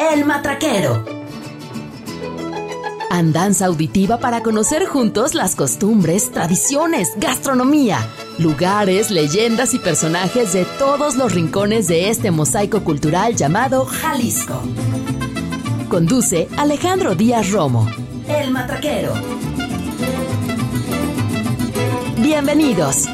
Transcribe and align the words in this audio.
El 0.00 0.24
Matraquero. 0.24 1.04
Andanza 3.10 3.66
auditiva 3.66 4.16
para 4.16 4.42
conocer 4.42 4.86
juntos 4.86 5.34
las 5.34 5.54
costumbres, 5.54 6.30
tradiciones, 6.30 7.10
gastronomía, 7.18 7.98
lugares, 8.38 9.10
leyendas 9.10 9.74
y 9.74 9.78
personajes 9.78 10.54
de 10.54 10.64
todos 10.78 11.16
los 11.16 11.34
rincones 11.34 11.86
de 11.86 12.08
este 12.08 12.30
mosaico 12.30 12.82
cultural 12.82 13.36
llamado 13.36 13.84
Jalisco. 13.84 14.62
Conduce 15.90 16.48
Alejandro 16.56 17.14
Díaz 17.14 17.50
Romo. 17.50 17.86
El 18.26 18.52
Matraquero. 18.52 19.12
Bienvenidos. 22.16 23.06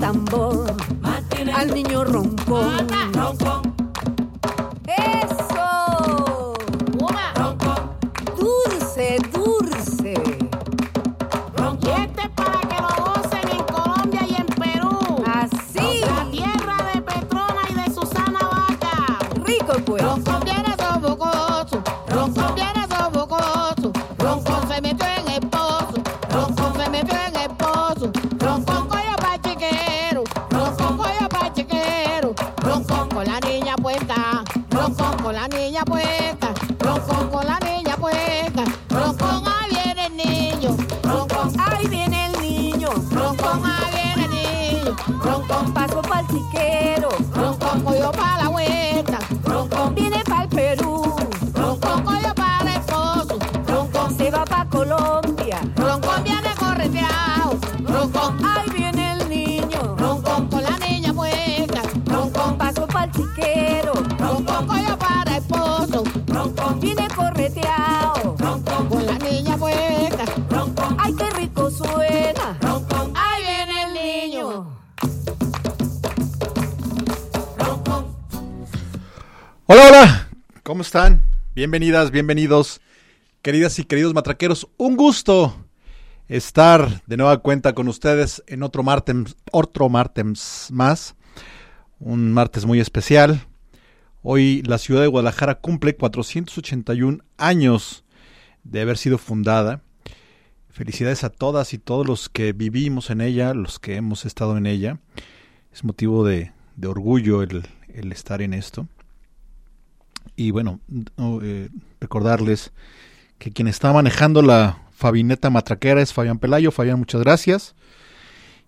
tambor, 0.00 0.72
al 1.54 1.74
niño 1.74 2.04
ron 2.04 2.27
¿Cómo 80.62 80.80
están? 80.80 81.22
Bienvenidas, 81.54 82.10
bienvenidos, 82.10 82.80
queridas 83.42 83.78
y 83.78 83.84
queridos 83.84 84.14
matraqueros. 84.14 84.66
Un 84.78 84.96
gusto 84.96 85.62
estar 86.26 87.02
de 87.04 87.18
nueva 87.18 87.36
cuenta 87.42 87.74
con 87.74 87.86
ustedes 87.88 88.42
en 88.46 88.62
otro 88.62 88.82
martes, 88.82 89.36
otro 89.52 89.90
martes 89.90 90.68
más. 90.70 91.16
Un 91.98 92.32
martes 92.32 92.64
muy 92.64 92.80
especial. 92.80 93.46
Hoy 94.22 94.62
la 94.62 94.78
ciudad 94.78 95.02
de 95.02 95.08
Guadalajara 95.08 95.56
cumple 95.56 95.94
481 95.94 97.18
años 97.36 98.04
de 98.64 98.80
haber 98.80 98.96
sido 98.96 99.18
fundada. 99.18 99.82
Felicidades 100.70 101.24
a 101.24 101.28
todas 101.28 101.74
y 101.74 101.78
todos 101.78 102.06
los 102.06 102.30
que 102.30 102.54
vivimos 102.54 103.10
en 103.10 103.20
ella, 103.20 103.52
los 103.52 103.78
que 103.78 103.96
hemos 103.96 104.24
estado 104.24 104.56
en 104.56 104.64
ella. 104.64 104.98
Es 105.70 105.84
motivo 105.84 106.24
de, 106.24 106.52
orgullo 106.82 107.42
el 107.42 108.12
estar 108.12 108.40
en 108.40 108.54
esto. 108.54 108.88
Y 110.36 110.50
bueno, 110.50 110.80
eh, 111.42 111.68
recordarles 112.00 112.72
que 113.38 113.50
quien 113.50 113.68
está 113.68 113.92
manejando 113.92 114.42
la 114.42 114.86
Fabineta 114.92 115.50
Matraquera 115.50 116.02
es 116.02 116.12
Fabián 116.12 116.38
Pelayo. 116.38 116.70
Fabián, 116.70 116.98
muchas 116.98 117.20
gracias. 117.22 117.74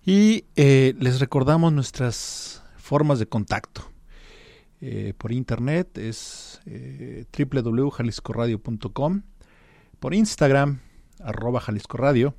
Y 0.04 0.44
eh, 0.56 0.94
les 0.98 1.20
recordamos 1.20 1.72
nuestras 1.72 2.62
formas 2.76 3.18
de 3.18 3.26
contacto. 3.26 3.90
Eh, 4.80 5.12
por 5.18 5.32
internet 5.32 5.98
es 5.98 6.60
www.jaliscoradio.com. 7.36 9.22
Por 9.98 10.14
Instagram, 10.14 10.80
arroba 11.22 11.60
Jalisco 11.60 11.96
Radio. 11.98 12.34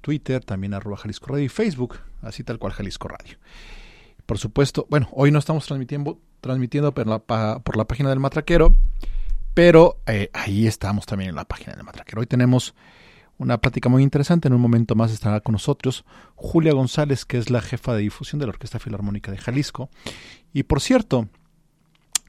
Twitter 0.00 0.44
también 0.44 0.74
arroba 0.74 0.96
Jalisco 0.96 1.26
Radio. 1.32 1.44
Y 1.44 1.48
Facebook, 1.48 1.96
así 2.22 2.44
tal 2.44 2.58
cual 2.58 2.72
Jalisco 2.72 3.08
Radio. 3.08 3.38
Por 4.28 4.36
supuesto, 4.36 4.86
bueno, 4.90 5.08
hoy 5.12 5.30
no 5.30 5.38
estamos 5.38 5.64
transmitiendo, 5.64 6.20
transmitiendo 6.40 6.92
por 6.92 7.06
la, 7.06 7.86
página 7.86 8.10
del 8.10 8.20
Matraquero, 8.20 8.74
pero 9.54 9.98
eh, 10.06 10.30
ahí 10.32 10.66
estamos 10.66 11.06
también 11.06 11.30
en 11.30 11.36
la 11.36 11.44
página 11.44 11.74
del 11.74 11.84
Matraquero. 11.84 12.20
Hoy 12.20 12.26
tenemos 12.26 12.74
una 13.38 13.58
plática 13.58 13.88
muy 13.88 14.02
interesante. 14.02 14.48
En 14.48 14.54
un 14.54 14.60
momento 14.60 14.94
más 14.94 15.12
estará 15.12 15.40
con 15.40 15.52
nosotros 15.52 16.04
Julia 16.34 16.72
González, 16.72 17.24
que 17.24 17.38
es 17.38 17.50
la 17.50 17.60
jefa 17.60 17.94
de 17.94 18.02
difusión 18.02 18.38
de 18.38 18.46
la 18.46 18.50
Orquesta 18.50 18.78
Filarmónica 18.78 19.32
de 19.32 19.38
Jalisco. 19.38 19.88
Y 20.52 20.64
por 20.64 20.80
cierto, 20.80 21.28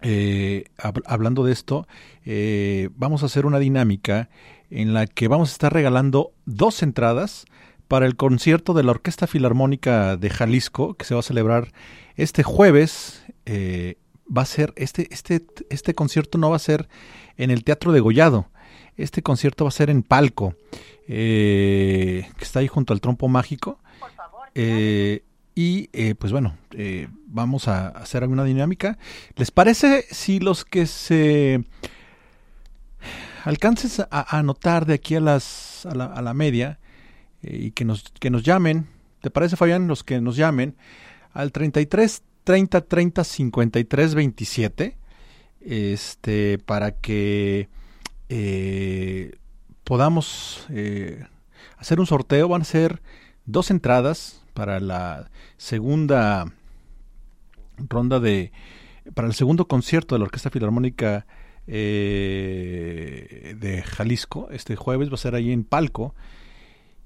eh, 0.01 0.65
hablando 1.05 1.43
de 1.43 1.51
esto, 1.51 1.87
eh, 2.25 2.89
vamos 2.95 3.23
a 3.23 3.25
hacer 3.25 3.45
una 3.45 3.59
dinámica 3.59 4.29
en 4.69 4.93
la 4.93 5.07
que 5.07 5.27
vamos 5.27 5.49
a 5.49 5.53
estar 5.53 5.73
regalando 5.73 6.31
dos 6.45 6.83
entradas 6.83 7.45
para 7.87 8.05
el 8.05 8.15
concierto 8.15 8.73
de 8.73 8.83
la 8.83 8.91
Orquesta 8.91 9.25
Filarmónica 9.25 10.15
de 10.15 10.29
Jalisco, 10.29 10.93
que 10.93 11.05
se 11.05 11.15
va 11.15 11.21
a 11.21 11.23
celebrar 11.23 11.73
este 12.15 12.43
jueves 12.43 13.25
va 13.49 14.41
a 14.43 14.45
ser, 14.45 14.73
este, 14.75 15.07
este, 15.11 15.45
este 15.69 15.95
concierto 15.95 16.37
no 16.37 16.49
va 16.49 16.55
a 16.55 16.59
ser 16.59 16.87
en 17.37 17.51
el 17.51 17.63
Teatro 17.63 17.91
de 17.91 17.99
Gollado, 17.99 18.47
este 18.99 19.21
concierto 19.21 19.63
va 19.63 19.69
a 19.69 19.71
ser 19.71 19.89
en 19.89 20.03
Palco, 20.03 20.55
eh, 21.07 22.29
que 22.37 22.43
está 22.43 22.59
ahí 22.59 22.67
junto 22.67 22.93
al 22.93 23.01
Trompo 23.01 23.27
Mágico. 23.27 23.79
Eh, 24.55 25.23
y 25.55 25.89
eh, 25.93 26.15
pues 26.15 26.31
bueno, 26.31 26.57
vamos 27.27 27.67
a 27.67 27.89
hacer 27.89 28.23
alguna 28.23 28.43
dinámica. 28.43 28.97
¿Les 29.35 29.51
parece 29.51 30.05
si 30.11 30.39
los 30.39 30.65
que 30.65 30.85
se 30.85 31.63
alcances 33.43 33.99
a, 33.99 34.37
anotar 34.37 34.85
de 34.85 34.93
aquí 34.93 35.15
a, 35.15 35.19
las, 35.19 35.85
a, 35.85 35.95
la, 35.95 36.05
a 36.05 36.21
la 36.21 36.33
media 36.33 36.79
y 37.41 37.71
que 37.71 37.85
nos, 37.85 38.03
que 38.19 38.29
nos 38.29 38.43
llamen? 38.43 38.87
¿Te 39.21 39.31
parece, 39.31 39.57
Fabián? 39.57 39.87
Los 39.87 40.03
que 40.03 40.21
nos 40.21 40.35
llamen 40.35 40.75
al 41.33 41.51
33 41.51 42.23
30 42.49 42.81
30 42.81 43.23
53 43.23 44.15
27 44.15 44.97
este 45.61 46.57
para 46.57 46.93
que 46.93 47.69
eh, 48.27 49.37
podamos 49.83 50.65
eh, 50.71 51.27
hacer 51.77 51.99
un 51.99 52.07
sorteo. 52.07 52.47
Van 52.47 52.63
a 52.63 52.65
ser 52.65 53.03
dos 53.45 53.69
entradas 53.69 54.43
para 54.55 54.79
la 54.79 55.29
segunda 55.57 56.51
ronda 57.77 58.19
de 58.19 58.51
para 59.13 59.27
el 59.27 59.35
segundo 59.35 59.67
concierto 59.67 60.15
de 60.15 60.19
la 60.19 60.25
Orquesta 60.25 60.49
Filarmónica 60.49 61.27
eh, 61.67 63.55
de 63.59 63.83
Jalisco 63.83 64.47
este 64.49 64.75
jueves. 64.75 65.11
Va 65.11 65.13
a 65.13 65.17
ser 65.17 65.35
ahí 65.35 65.51
en 65.51 65.63
Palco. 65.63 66.15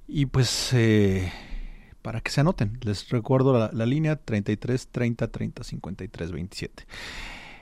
Y 0.07 0.25
pues 0.28 0.74
para 2.03 2.21
que 2.21 2.29
se 2.29 2.41
anoten. 2.41 2.77
Les 2.81 3.09
recuerdo 3.09 3.71
la, 3.71 3.85
línea 3.88 4.17
33 4.17 4.89
30 4.89 5.27
30 5.29 5.63
53 5.63 6.31
27. 6.31 6.85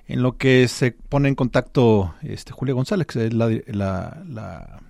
En 0.07 0.21
lo 0.21 0.35
que 0.37 0.67
se 0.67 0.91
pone 0.91 1.29
en 1.29 1.35
contacto 1.35 2.15
este, 2.21 2.51
Julia 2.51 2.73
González, 2.73 3.07
que 3.07 3.27
es 3.27 3.33
la, 3.33 3.49
la, 3.67 4.81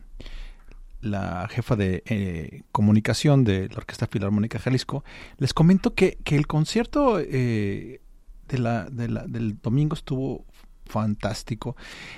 la, 1.01 1.47
jefa 1.49 1.75
de 1.75 2.01
eh, 2.07 2.63
comunicación 2.71 3.43
de 3.43 3.69
la 3.69 3.77
Orquesta 3.77 4.07
Filarmónica 4.07 4.57
Jalisco, 4.57 5.03
les 5.37 5.53
comento 5.53 5.93
que, 5.93 6.17
que 6.23 6.37
el 6.37 6.47
concierto 6.47 7.19
eh, 7.19 8.01
de 8.47 8.57
la, 8.57 8.89
de 8.89 9.09
la, 9.09 9.27
del 9.27 9.61
domingo 9.61 9.95
estuvo 9.95 10.45
fantástico. 10.85 11.75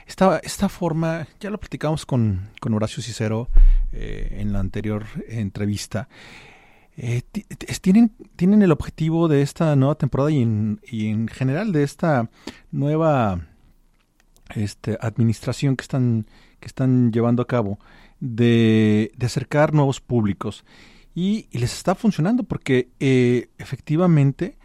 Esta, 0.07 0.39
esta 0.39 0.69
forma, 0.69 1.27
ya 1.39 1.49
lo 1.49 1.59
platicamos 1.59 2.05
con, 2.05 2.49
con 2.61 2.73
Horacio 2.73 3.01
Cicero 3.03 3.49
eh, 3.91 4.37
en 4.39 4.53
la 4.53 4.59
anterior 4.59 5.05
entrevista, 5.27 6.07
eh, 6.97 7.21
tienen, 7.81 8.11
tienen 8.35 8.61
el 8.61 8.71
objetivo 8.71 9.27
de 9.27 9.41
esta 9.41 9.75
nueva 9.75 9.95
temporada 9.95 10.31
y 10.31 10.41
en, 10.41 11.27
general 11.27 11.71
de 11.71 11.83
esta 11.83 12.29
nueva 12.71 13.47
este, 14.55 14.97
administración 15.01 15.75
que 15.75 15.83
están, 15.83 16.27
que 16.59 16.67
están 16.67 17.11
llevando 17.11 17.41
a 17.41 17.47
cabo 17.47 17.79
de, 18.19 19.11
de 19.15 19.25
acercar 19.25 19.73
nuevos 19.73 20.01
públicos. 20.01 20.63
Y, 21.15 21.47
les 21.51 21.73
está 21.73 21.95
funcionando 21.95 22.43
porque 22.43 22.89
eh, 22.99 23.49
efectivamente 23.57 24.57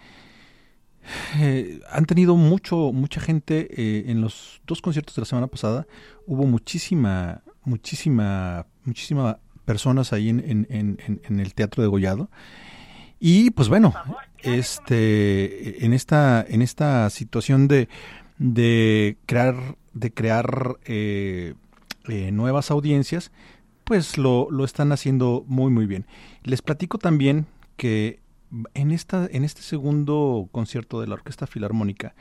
eh, 1.39 1.81
han 1.91 2.07
tenido 2.07 2.37
mucho, 2.37 2.93
mucha 2.93 3.21
gente 3.21 3.69
eh, 3.71 4.11
en 4.11 4.21
los 4.21 4.61
dos 4.67 4.81
conciertos 4.81 5.15
de 5.15 5.23
la 5.23 5.27
semana 5.27 5.47
pasada. 5.47 5.87
Hubo 6.27 6.47
muchísima, 6.47 7.43
muchísima, 7.65 8.67
muchísima 8.85 9.41
personas 9.69 10.15
ahí 10.15 10.31
en, 10.31 10.67
en, 10.71 10.99
en, 11.29 11.41
el 11.41 11.53
Teatro 11.53 11.83
de 11.83 11.91
Gollado. 11.91 12.31
Y 13.21 13.51
pues 13.51 13.69
bueno, 13.69 13.93
este, 14.39 15.85
en 15.85 15.93
esta, 15.93 16.43
en 16.49 16.63
esta 16.63 17.11
situación 17.11 17.69
de, 17.69 17.91
de 18.39 19.19
crear, 19.27 19.77
de 19.93 20.11
crear 20.15 20.79
eh, 20.87 21.53
eh, 22.09 22.33
nuevas 22.33 22.71
audiencias, 22.71 23.31
pues 23.85 24.17
lo, 24.17 24.51
lo 24.51 24.65
están 24.65 24.91
haciendo 24.91 25.45
muy 25.47 25.71
muy 25.71 25.85
bien. 25.85 26.07
Les 26.45 26.63
platico 26.63 26.97
también 26.97 27.45
que 27.77 28.21
en 28.73 28.91
esta, 28.91 29.29
en 29.31 29.45
este 29.45 29.61
segundo 29.61 30.49
concierto 30.51 31.03
de 31.03 31.09
la 31.09 31.15
Orquesta 31.17 31.47
Filarmónica 31.47 32.15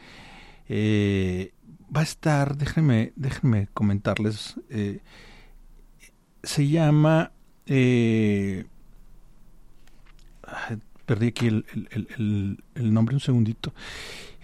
eh, 0.67 1.53
va 1.95 2.01
a 2.01 2.03
estar, 2.03 2.57
déjenme, 2.57 3.13
déjenme 3.15 3.69
comentarles, 3.73 4.59
se 6.43 6.67
llama 6.67 7.31
eh, 7.67 8.65
perdí 11.05 11.27
aquí 11.27 11.47
el, 11.47 12.57
nombre 12.75 13.15
un 13.15 13.21
segundito. 13.21 13.73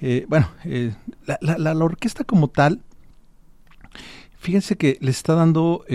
Eh, 0.01 0.25
bueno, 0.27 0.49
eh, 0.65 0.93
la, 1.25 1.73
orquesta 1.73 2.23
como 2.23 2.49
tal, 2.49 2.81
fíjense 4.37 4.75
que 4.77 4.97
le 5.01 5.11
está 5.11 5.35
dando 5.35 5.85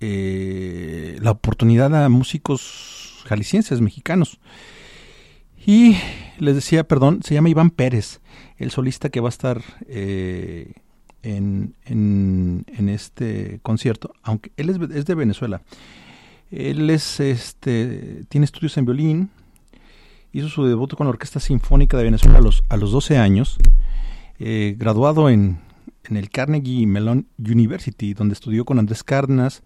la 0.00 1.30
oportunidad 1.30 1.94
a 2.04 2.08
músicos 2.08 3.24
jaliscienses, 3.26 3.80
mexicanos. 3.80 4.38
Y 5.66 5.96
les 6.38 6.54
decía, 6.54 6.84
perdón, 6.84 7.20
se 7.22 7.34
llama 7.34 7.50
Iván 7.50 7.70
Pérez, 7.70 8.20
el 8.56 8.70
solista 8.70 9.10
que 9.10 9.20
va 9.20 9.28
a 9.28 9.30
estar 9.30 9.62
en, 11.22 12.64
este 12.88 13.60
concierto, 13.62 14.12
aunque 14.22 14.52
él 14.56 14.70
es, 14.70 15.04
de 15.04 15.14
Venezuela. 15.14 15.62
Él 16.50 16.88
es, 16.90 17.20
este, 17.20 18.24
tiene 18.28 18.44
estudios 18.44 18.76
en 18.78 18.86
violín, 18.86 19.30
hizo 20.32 20.48
su 20.48 20.64
debut 20.64 20.94
con 20.94 21.06
la 21.06 21.10
Orquesta 21.10 21.40
Sinfónica 21.40 21.96
de 21.96 22.04
Venezuela 22.04 22.38
a 22.38 22.40
los, 22.40 22.64
a 22.68 22.76
los 22.76 22.90
12 22.92 23.18
años, 23.18 23.58
eh, 24.38 24.74
graduado 24.78 25.28
en, 25.28 25.58
en, 26.04 26.16
el 26.16 26.30
Carnegie 26.30 26.86
Mellon 26.86 27.26
University, 27.38 28.14
donde 28.14 28.32
estudió 28.34 28.64
con 28.64 28.78
Andrés 28.78 29.04
Cárdenas, 29.04 29.62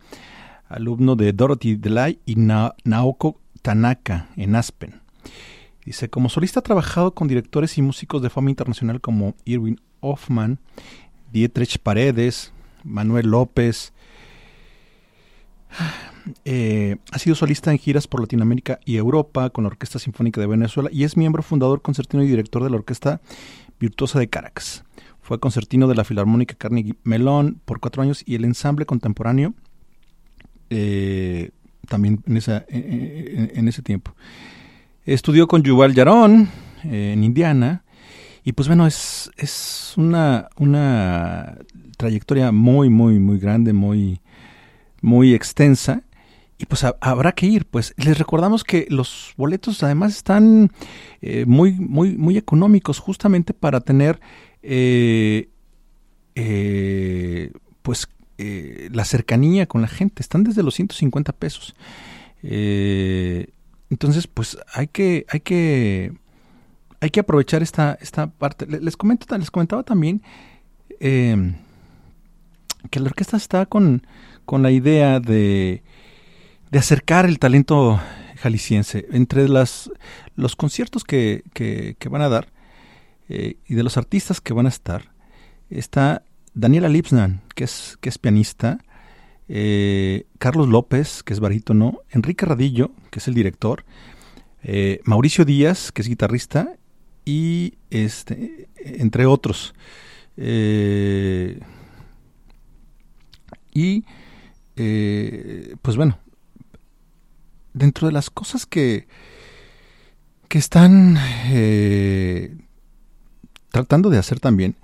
alumno 0.68 1.14
de 1.14 1.32
Dorothy 1.32 1.76
Delay 1.76 2.18
y 2.26 2.36
Naoko 2.36 3.38
Tanaka 3.60 4.30
en 4.36 4.56
Aspen. 4.56 5.00
Dice, 5.84 6.08
como 6.08 6.28
solista 6.28 6.60
ha 6.60 6.62
trabajado 6.62 7.12
con 7.12 7.28
directores 7.28 7.76
y 7.76 7.82
músicos 7.82 8.22
de 8.22 8.30
fama 8.30 8.50
internacional 8.50 9.00
como 9.00 9.34
Irwin 9.44 9.80
Hoffman 10.00 10.58
Dietrich 11.32 11.78
Paredes, 11.78 12.52
Manuel 12.84 13.28
López. 13.28 13.92
Eh, 16.44 16.96
ha 17.10 17.18
sido 17.18 17.34
solista 17.34 17.72
en 17.72 17.78
giras 17.78 18.06
por 18.06 18.20
Latinoamérica 18.20 18.78
y 18.84 18.96
Europa 18.96 19.50
con 19.50 19.64
la 19.64 19.68
Orquesta 19.68 19.98
Sinfónica 19.98 20.40
de 20.40 20.46
Venezuela 20.46 20.88
y 20.92 21.04
es 21.04 21.16
miembro 21.16 21.42
fundador, 21.42 21.82
concertino 21.82 22.22
y 22.22 22.28
director 22.28 22.62
de 22.62 22.70
la 22.70 22.76
Orquesta 22.76 23.20
Virtuosa 23.80 24.18
de 24.18 24.28
Caracas. 24.28 24.84
Fue 25.20 25.40
concertino 25.40 25.88
de 25.88 25.94
la 25.94 26.04
Filarmónica 26.04 26.54
Carnegie 26.54 26.94
Melón 27.02 27.60
por 27.64 27.80
cuatro 27.80 28.02
años 28.02 28.22
y 28.26 28.34
el 28.34 28.44
ensamble 28.44 28.86
contemporáneo 28.86 29.54
eh, 30.70 31.50
también 31.88 32.22
en, 32.26 32.36
esa, 32.36 32.64
en, 32.68 33.66
ese 33.66 33.82
tiempo. 33.82 34.14
Estudió 35.04 35.48
con 35.48 35.62
Yuval 35.62 35.94
Yarón 35.94 36.48
eh, 36.84 37.12
en 37.14 37.24
Indiana 37.24 37.84
y 38.44 38.52
pues 38.52 38.66
bueno, 38.66 38.86
es, 38.86 39.30
es 39.36 39.94
una, 39.96 40.48
una 40.56 41.58
trayectoria 41.96 42.50
muy, 42.50 42.90
muy, 42.90 43.20
muy 43.20 43.38
grande, 43.38 43.72
muy, 43.72 44.20
muy 45.00 45.34
extensa. 45.34 46.02
Y 46.58 46.66
pues 46.66 46.84
habrá 47.00 47.32
que 47.32 47.46
ir. 47.46 47.66
Pues 47.66 47.94
les 47.96 48.18
recordamos 48.18 48.64
que 48.64 48.86
los 48.88 49.32
boletos 49.36 49.82
además 49.82 50.16
están 50.16 50.70
eh, 51.20 51.44
muy, 51.46 51.72
muy, 51.72 52.16
muy 52.16 52.36
económicos 52.36 52.98
justamente 52.98 53.54
para 53.54 53.80
tener 53.80 54.20
eh, 54.62 55.48
eh, 56.34 57.52
pues 57.82 58.08
la 58.38 59.04
cercanía 59.04 59.66
con 59.66 59.82
la 59.82 59.88
gente. 59.88 60.20
Están 60.20 60.42
desde 60.42 60.64
los 60.64 60.74
150 60.74 61.32
pesos. 61.32 61.76
entonces, 62.42 64.26
pues 64.26 64.58
hay 64.74 64.88
que, 64.88 65.26
hay 65.28 65.40
que 65.40 66.12
hay 67.02 67.10
que 67.10 67.18
aprovechar 67.18 67.64
esta, 67.64 67.98
esta 68.00 68.28
parte. 68.28 68.64
Les, 68.64 68.96
comento, 68.96 69.36
les 69.36 69.50
comentaba 69.50 69.82
también 69.82 70.22
eh, 71.00 71.52
que 72.90 73.00
la 73.00 73.06
orquesta 73.06 73.36
está 73.36 73.66
con, 73.66 74.06
con 74.44 74.62
la 74.62 74.70
idea 74.70 75.18
de, 75.18 75.82
de, 76.70 76.78
acercar 76.78 77.26
el 77.26 77.40
talento 77.40 78.00
jalisciense. 78.36 79.08
Entre 79.10 79.48
las, 79.48 79.90
los 80.36 80.54
conciertos 80.54 81.02
que, 81.02 81.42
que, 81.52 82.08
van 82.08 82.22
a 82.22 82.28
dar 82.28 82.52
eh, 83.28 83.56
y 83.66 83.74
de 83.74 83.82
los 83.82 83.96
artistas 83.96 84.40
que 84.40 84.54
van 84.54 84.66
a 84.66 84.68
estar, 84.68 85.10
está 85.70 86.22
Daniela 86.54 86.88
Lipsnan, 86.88 87.42
que 87.56 87.64
es, 87.64 87.98
que 88.00 88.10
es 88.10 88.18
pianista, 88.18 88.78
eh, 89.48 90.26
Carlos 90.38 90.68
López, 90.68 91.24
que 91.24 91.32
es 91.32 91.40
barítono, 91.40 91.98
Enrique 92.10 92.46
Radillo, 92.46 92.92
que 93.10 93.18
es 93.18 93.26
el 93.26 93.34
director, 93.34 93.84
Mauricio 95.02 95.44
Díaz, 95.44 95.90
que 95.90 96.02
es 96.02 96.08
guitarrista, 96.08 96.76
y 97.24 97.74
este 97.90 98.68
entre 98.76 99.26
otros 99.26 99.74
eh, 100.36 101.60
y 103.72 104.04
eh, 104.76 105.76
pues 105.82 105.96
bueno 105.96 106.18
dentro 107.74 108.08
de 108.08 108.12
las 108.12 108.30
cosas 108.30 108.66
que 108.66 109.06
que 110.48 110.58
están 110.58 111.16
eh, 111.46 112.56
tratando 113.70 114.10
de 114.10 114.18
hacer 114.18 114.40
también 114.40 114.76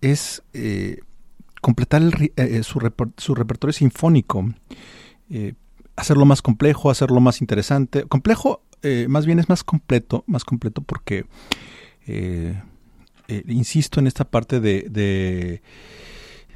es 0.00 0.42
completar 1.60 2.02
su, 2.62 2.92
su, 3.16 3.34
repertorio 3.34 3.72
sinfónico, 3.72 4.44
hacerlo 5.96 6.26
más 6.26 6.42
complejo, 6.42 6.90
hacerlo 6.90 7.18
más 7.20 7.40
interesante. 7.40 8.04
Complejo, 8.04 8.62
más 9.08 9.26
bien 9.26 9.38
es 9.38 9.48
más 9.48 9.64
completo, 9.64 10.24
más 10.26 10.44
completo 10.44 10.82
porque, 10.82 11.26
insisto 13.46 14.00
en 14.00 14.06
esta 14.06 14.24
parte 14.24 14.60
de, 14.60 14.86
de, 14.90 15.62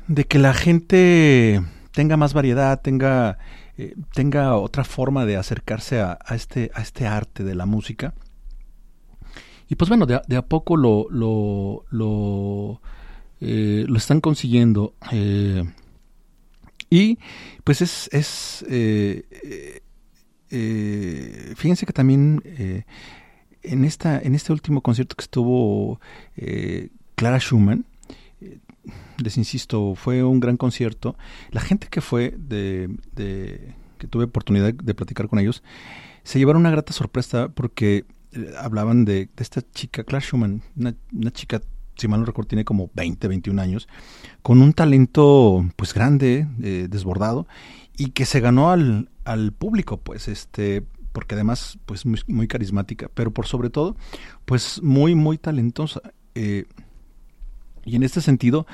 de 0.09 0.25
que 0.25 0.39
la 0.39 0.55
gente 0.55 1.63
tenga 1.93 2.17
más 2.17 2.33
variedad, 2.35 2.81
tenga 2.81 3.39
eh, 3.81 3.95
tenga 4.13 4.57
otra 4.57 4.85
forma 4.85 5.25
de 5.25 5.39
acercarse 5.39 6.01
a, 6.01 6.19
este, 6.33 6.71
a 6.75 6.83
este 6.83 7.07
arte 7.07 7.45
de 7.45 7.55
la 7.55 7.65
música. 7.65 8.13
Y 9.69 9.77
pues 9.77 9.89
bueno, 9.89 10.05
de, 10.05 10.37
a 10.37 10.43
poco 10.43 10.77
lo, 10.77 11.07
lo, 11.09 11.87
lo, 11.89 12.83
eh, 13.41 13.87
están 13.97 14.21
consiguiendo. 14.21 14.93
Eh, 15.13 15.65
y 16.91 17.19
pues 17.65 17.81
es, 17.81 18.11
es 18.13 18.67
fíjense 20.51 21.87
que 21.87 21.93
también 21.93 22.43
en, 23.63 23.85
esta, 23.85 24.21
en 24.21 24.35
este 24.35 24.53
último 24.53 24.81
concierto 24.81 25.17
que 25.17 25.23
estuvo 25.23 26.01
Clara 27.15 27.39
Schumann, 27.39 27.85
les 29.19 29.37
insisto, 29.37 29.95
fue 29.95 30.23
un 30.23 30.41
gran 30.41 30.57
concierto. 30.57 31.17
La 31.51 31.61
gente 31.61 31.89
que 31.89 32.01
fue, 32.01 32.35
de, 32.37 32.91
que 33.99 34.07
tuve 34.09 34.25
oportunidad 34.25 34.73
de 34.73 34.95
platicar 34.95 35.29
con 35.29 35.39
ellos, 35.39 35.63
se 36.23 36.39
llevaron 36.39 36.61
una 36.61 36.71
grata 36.71 36.93
sorpresa 36.93 37.49
porque 37.49 38.05
eh, 38.33 38.53
hablaban 38.59 39.05
de, 39.05 39.29
esta 39.37 39.63
chica, 39.73 40.05
Claire 40.05 40.25
Schumann, 40.25 40.63
una, 40.77 41.31
chica, 41.33 41.61
si 41.97 42.09
mal 42.09 42.21
no 42.21 42.27
recuerdo, 42.27 42.49
tiene 42.49 42.65
como 42.65 42.91
20, 42.95 43.29
21 43.29 43.61
años, 43.61 43.89
con 44.43 44.63
un 44.63 44.73
talento 44.73 45.65
pues 45.77 45.95
grande, 45.95 46.47
eh, 46.63 46.87
desbordado, 46.89 47.47
y 47.97 48.11
que 48.11 48.25
se 48.25 48.41
ganó 48.41 48.71
al, 48.71 49.11
al 49.33 49.53
público, 49.53 49.99
pues, 49.99 50.29
este, 50.29 50.83
porque 51.13 51.35
además, 51.35 51.79
pues, 51.87 52.05
muy, 52.07 52.49
carismática, 52.49 53.11
pero 53.15 53.33
por 53.33 53.47
sobre 53.47 53.71
todo, 53.71 53.97
pues, 54.45 54.83
muy, 54.83 55.15
muy 55.15 55.39
talentosa. 55.39 56.01
Eh, 56.35 56.65
y 57.85 57.97
en 57.97 58.03
este 58.03 58.21
sentido, 58.21 58.67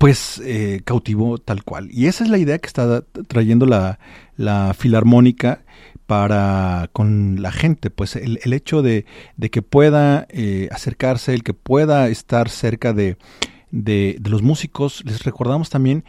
pues 0.00 0.40
eh, 0.44 0.80
cautivó 0.84 1.36
tal 1.36 1.62
cual. 1.62 1.90
Y 1.90 2.06
esa 2.06 2.24
es 2.24 2.30
la 2.30 2.38
idea 2.38 2.58
que 2.58 2.66
está 2.66 3.02
trayendo 3.28 3.66
la, 3.66 3.98
la 4.36 4.72
filarmónica 4.72 5.62
para 6.06 6.88
con 6.92 7.42
la 7.42 7.52
gente, 7.52 7.90
pues 7.90 8.16
el, 8.16 8.40
el 8.42 8.52
hecho 8.52 8.80
de, 8.80 9.04
de, 9.36 9.50
que 9.50 9.62
pueda 9.62 10.26
eh, 10.30 10.68
acercarse, 10.72 11.34
el 11.34 11.42
que 11.42 11.54
pueda 11.54 12.08
estar 12.08 12.48
cerca 12.48 12.92
de, 12.92 13.16
de, 13.70 14.18
los 14.24 14.42
músicos. 14.42 15.04
Les 15.04 15.22
recordamos 15.22 15.70
también 15.70 16.04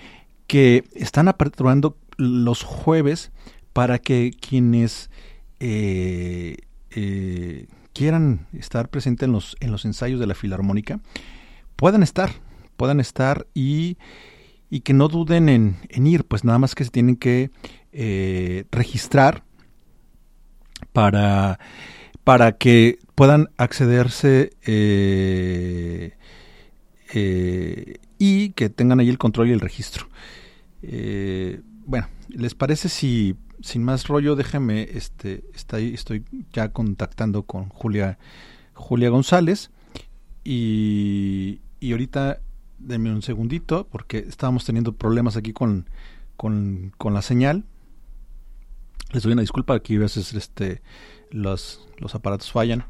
que 0.48 0.86
están 0.93 1.27
aperturando 1.27 1.98
los 2.17 2.63
jueves 2.63 3.31
para 3.73 3.99
que 3.99 4.31
quienes 4.31 5.09
eh, 5.59 6.57
quieran 7.93 8.47
estar 8.53 8.89
presentes 8.89 9.27
en 9.27 9.33
los, 9.33 9.55
en 9.59 9.71
los 9.71 9.85
ensayos 9.85 10.19
de 10.19 10.27
la 10.27 10.35
filarmónica, 10.35 10.99
puedan 11.75 12.03
estar, 12.03 12.31
puedan 12.77 12.99
estar 12.99 13.47
y, 13.53 13.97
y 14.69 14.81
que 14.81 14.93
no 14.93 15.07
duden 15.07 15.49
en, 15.49 16.07
ir, 16.07 16.25
pues 16.25 16.43
nada 16.43 16.59
más 16.59 16.75
que 16.75 16.83
se 16.83 16.91
tienen 16.91 17.15
que 17.15 17.51
eh, 17.91 18.65
registrar 18.71 19.43
para, 20.93 21.59
para 22.23 22.53
que 22.53 22.99
puedan 23.15 23.49
accederse 23.57 24.51
eh, 24.65 26.13
eh, 27.13 27.97
y 28.17 28.49
que 28.51 28.69
tengan 28.69 28.99
ahí 28.99 29.09
el 29.09 29.17
control 29.17 29.49
y 29.49 29.51
el 29.51 29.59
registro. 29.59 30.07
bueno, 31.85 32.07
¿les 32.29 32.55
parece 32.55 32.89
si 32.89 33.35
sin 33.62 33.84
más 33.84 34.08
rollo, 34.08 34.36
déjeme, 34.36 34.84
este, 34.91 35.44
está 35.53 35.77
ahí, 35.77 35.94
estoy 35.94 36.25
ya 36.51 36.72
contactando 36.72 37.44
con 37.44 37.70
Julia, 37.70 38.18
Julia 38.74 39.10
González 39.10 39.72
y, 40.44 41.62
y 41.80 41.91
ahorita, 41.91 42.41
denme 42.80 43.12
un 43.12 43.22
segundito, 43.22 43.88
porque 43.88 44.20
estábamos 44.20 44.65
teniendo 44.65 44.94
problemas 44.94 45.38
aquí 45.38 45.53
con, 45.53 45.88
con, 46.36 47.13
la 47.13 47.22
señal. 47.22 47.65
Les 49.12 49.24
doy 49.24 49.34
una 49.34 49.41
disculpa, 49.41 49.75
aquí 49.75 49.98
a 49.98 50.00
veces 50.00 50.34
este, 50.34 50.82
los, 51.30 51.88
los 51.98 52.15
aparatos 52.15 52.51
fallan, 52.51 52.86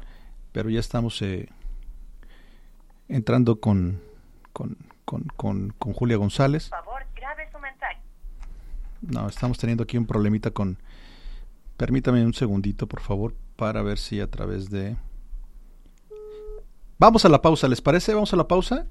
pero 0.52 0.70
ya 0.70 0.80
estamos 0.80 1.20
eh, 1.22 1.48
entrando 3.08 3.60
con, 3.60 4.00
con, 4.52 4.76
con, 5.04 5.72
con, 5.78 5.92
Julia 5.92 6.16
González. 6.16 6.70
No, 9.02 9.28
estamos 9.28 9.58
teniendo 9.58 9.84
aquí 9.84 9.98
un 9.98 10.06
problemita 10.06 10.50
con... 10.50 10.78
Permítame 11.76 12.24
un 12.24 12.34
segundito, 12.34 12.86
por 12.86 13.00
favor, 13.00 13.34
para 13.56 13.82
ver 13.82 13.98
si 13.98 14.20
a 14.20 14.30
través 14.30 14.70
de... 14.70 14.96
Vamos 16.98 17.24
a 17.24 17.28
la 17.28 17.42
pausa, 17.42 17.66
¿les 17.66 17.80
parece? 17.80 18.14
Vamos 18.14 18.32
a 18.32 18.36
la 18.36 18.46
pausa 18.46 18.86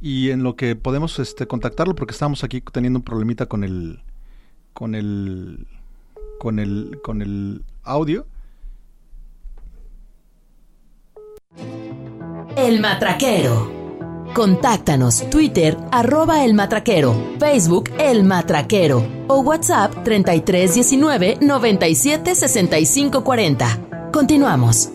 y 0.00 0.30
en 0.30 0.42
lo 0.42 0.56
que 0.56 0.76
podemos 0.76 1.18
este, 1.18 1.46
contactarlo 1.46 1.94
porque 1.94 2.12
estamos 2.12 2.42
aquí 2.42 2.62
teniendo 2.62 3.00
un 3.00 3.04
problemita 3.04 3.46
con 3.46 3.64
el 3.64 4.00
con 4.72 4.94
el 4.94 5.66
con 6.38 6.58
el 6.58 6.98
con 7.02 7.20
el 7.20 7.62
audio. 7.82 8.26
El 12.56 12.80
Matraquero. 12.80 13.79
Contáctanos 14.34 15.28
Twitter 15.28 15.76
arroba 15.90 16.44
El 16.44 16.54
Matraquero, 16.54 17.16
Facebook 17.40 17.90
El 17.98 18.22
Matraquero 18.22 19.04
o 19.26 19.40
WhatsApp 19.40 20.04
3319 20.04 21.38
97 21.40 22.34
65 22.36 23.24
40. 23.24 24.10
Continuamos. 24.12 24.90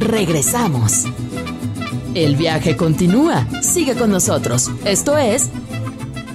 Regresamos. 0.00 1.04
El 2.14 2.34
viaje 2.34 2.76
continúa. 2.76 3.46
Sigue 3.62 3.94
con 3.94 4.10
nosotros. 4.10 4.70
Esto 4.84 5.16
es 5.16 5.50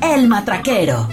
El 0.02 0.30
Matraquero. 0.30 1.10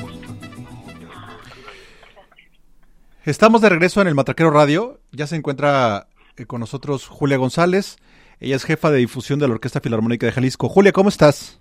Estamos 3.24 3.60
de 3.60 3.68
regreso 3.70 4.00
en 4.00 4.06
el 4.06 4.14
Matraquero 4.14 4.50
Radio. 4.50 5.00
Ya 5.10 5.26
se 5.26 5.34
encuentra 5.34 6.06
eh, 6.36 6.46
con 6.46 6.60
nosotros 6.60 7.08
Julia 7.08 7.36
González. 7.38 7.96
Ella 8.40 8.56
es 8.56 8.64
jefa 8.64 8.90
de 8.90 8.98
difusión 8.98 9.40
de 9.40 9.48
la 9.48 9.54
Orquesta 9.54 9.80
Filarmónica 9.80 10.26
de 10.26 10.32
Jalisco. 10.32 10.68
Julia, 10.68 10.92
¿cómo 10.92 11.08
estás? 11.08 11.60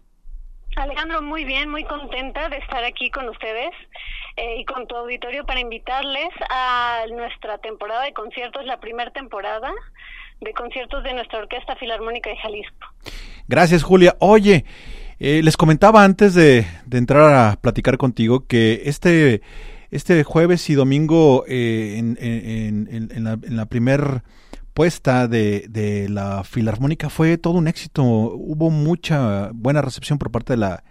Alejandro, 0.76 1.24
muy 1.24 1.44
bien, 1.44 1.72
muy 1.72 1.84
contenta 1.84 2.50
de 2.50 2.58
estar 2.58 2.84
aquí 2.84 3.10
con 3.10 3.28
ustedes 3.30 3.72
eh, 4.36 4.60
y 4.60 4.66
con 4.66 4.86
tu 4.86 4.96
auditorio 4.96 5.44
para 5.44 5.60
invitarles 5.60 6.30
a 6.52 7.04
nuestra 7.12 7.58
temporada 7.58 8.04
de 8.04 8.14
conciertos, 8.14 8.64
la 8.66 8.80
primera 8.80 9.10
temporada 9.10 9.74
de 10.40 10.54
conciertos 10.54 11.04
de 11.04 11.16
nuestra 11.16 11.40
Orquesta 11.40 11.76
Filarmónica 11.78 12.30
de 12.30 12.38
Jalisco. 12.38 12.88
Gracias, 13.48 13.82
Julia. 13.82 14.16
Oye, 14.20 14.66
eh, 15.20 15.42
les 15.44 15.58
comentaba 15.58 16.04
antes 16.04 16.36
de, 16.36 16.68
entrar 16.92 17.34
a 17.34 17.56
platicar 17.60 17.98
contigo 17.98 18.46
que 18.46 18.84
este, 18.86 19.42
este 19.90 20.24
jueves 20.24 20.70
y 20.70 20.76
domingo 20.76 21.44
eh, 21.48 21.96
en, 21.98 22.18
en, 22.22 23.24
la, 23.24 23.32
en 23.32 23.58
la 23.58 23.66
primer 23.66 24.22
puesta 24.78 25.28
de, 25.28 25.66
de, 25.70 26.08
la 26.08 26.44
Filarmónica 26.44 27.10
fue 27.10 27.40
todo 27.40 27.56
un 27.56 27.68
éxito. 27.68 28.04
Hubo 28.04 28.70
mucha 28.70 29.50
buena 29.52 29.82
recepción 29.82 30.20
por 30.20 30.30
parte 30.30 30.54
de 30.54 30.58
la, 30.58 30.84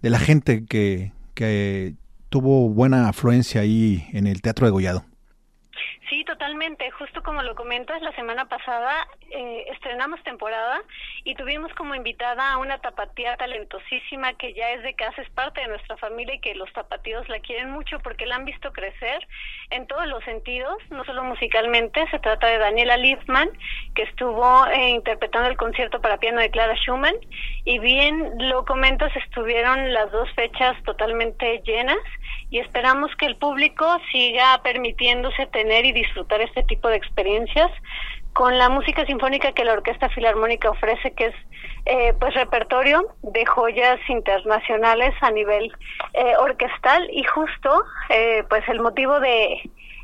de 0.00 0.08
la 0.08 0.18
gente 0.18 0.64
que, 0.64 1.12
que 1.34 1.94
tuvo 2.30 2.70
buena 2.70 3.10
afluencia 3.10 3.60
ahí 3.60 4.06
en 4.14 4.26
el 4.26 4.40
Teatro 4.40 4.66
de 4.66 4.70
Gollado. 4.70 5.04
Sí, 6.12 6.24
totalmente. 6.24 6.90
Justo 6.90 7.22
como 7.22 7.42
lo 7.42 7.54
comentas, 7.54 8.02
la 8.02 8.14
semana 8.14 8.44
pasada 8.44 9.08
eh, 9.30 9.64
estrenamos 9.72 10.22
temporada 10.24 10.82
y 11.24 11.34
tuvimos 11.36 11.72
como 11.72 11.94
invitada 11.94 12.52
a 12.52 12.58
una 12.58 12.76
tapatía 12.76 13.34
talentosísima 13.38 14.34
que 14.34 14.52
ya 14.52 14.72
es 14.72 14.82
de 14.82 14.92
casa, 14.92 15.22
es 15.22 15.30
parte 15.30 15.62
de 15.62 15.68
nuestra 15.68 15.96
familia 15.96 16.34
y 16.34 16.40
que 16.40 16.54
los 16.54 16.70
tapatíos 16.74 17.26
la 17.30 17.40
quieren 17.40 17.70
mucho 17.70 17.98
porque 18.00 18.26
la 18.26 18.36
han 18.36 18.44
visto 18.44 18.74
crecer 18.74 19.26
en 19.70 19.86
todos 19.86 20.06
los 20.06 20.22
sentidos, 20.24 20.76
no 20.90 21.02
solo 21.04 21.24
musicalmente. 21.24 22.04
Se 22.10 22.18
trata 22.18 22.46
de 22.46 22.58
Daniela 22.58 22.98
Liefman, 22.98 23.48
que 23.94 24.02
estuvo 24.02 24.66
eh, 24.66 24.90
interpretando 24.90 25.48
el 25.48 25.56
concierto 25.56 26.02
para 26.02 26.18
piano 26.18 26.42
de 26.42 26.50
Clara 26.50 26.74
Schumann. 26.76 27.16
Y 27.64 27.78
bien 27.78 28.34
lo 28.36 28.66
comentas, 28.66 29.16
estuvieron 29.16 29.94
las 29.94 30.12
dos 30.12 30.30
fechas 30.34 30.76
totalmente 30.82 31.62
llenas 31.64 31.96
y 32.50 32.58
esperamos 32.58 33.10
que 33.16 33.24
el 33.24 33.36
público 33.36 33.98
siga 34.12 34.60
permitiéndose 34.62 35.46
tener 35.46 35.86
y 35.86 35.92
disfrutar 36.02 36.40
este 36.40 36.62
tipo 36.64 36.88
de 36.88 36.96
experiencias 36.96 37.70
con 38.32 38.56
la 38.58 38.68
música 38.68 39.04
sinfónica 39.06 39.52
que 39.52 39.64
la 39.64 39.74
Orquesta 39.74 40.08
Filarmónica 40.08 40.70
ofrece, 40.70 41.12
que 41.12 41.26
es 41.26 41.34
eh, 41.84 42.14
pues 42.18 42.34
repertorio 42.34 43.08
de 43.22 43.44
joyas 43.44 43.98
internacionales 44.08 45.14
a 45.20 45.30
nivel 45.30 45.70
eh, 46.14 46.34
orquestal 46.38 47.08
y 47.12 47.24
justo 47.24 47.84
eh, 48.08 48.44
pues 48.48 48.66
el 48.68 48.80
motivo 48.80 49.20
de 49.20 49.60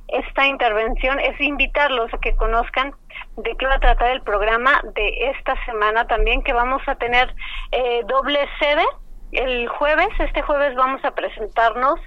esta 0.09 0.47
intervención 0.47 1.21
es 1.21 1.39
invitarlos 1.41 2.13
a 2.13 2.19
que 2.19 2.35
conozcan 2.35 2.95
de 3.37 3.55
qué 3.57 3.67
va 3.67 3.75
a 3.75 3.81
tratar 3.81 4.11
el 4.11 4.23
programa 4.23 4.81
de 4.95 5.31
esta 5.31 5.55
semana 5.65 6.07
también, 6.07 6.43
que 6.43 6.53
vamos 6.53 6.83
a 6.87 6.95
tener 6.97 7.35
eh, 7.73 8.03
doble 8.07 8.41
sede. 8.59 8.85
El 9.33 9.69
jueves, 9.69 10.09
este 10.19 10.43
jueves 10.43 10.75
vamos 10.75 11.05
a 11.05 11.11
presentarnos 11.11 12.01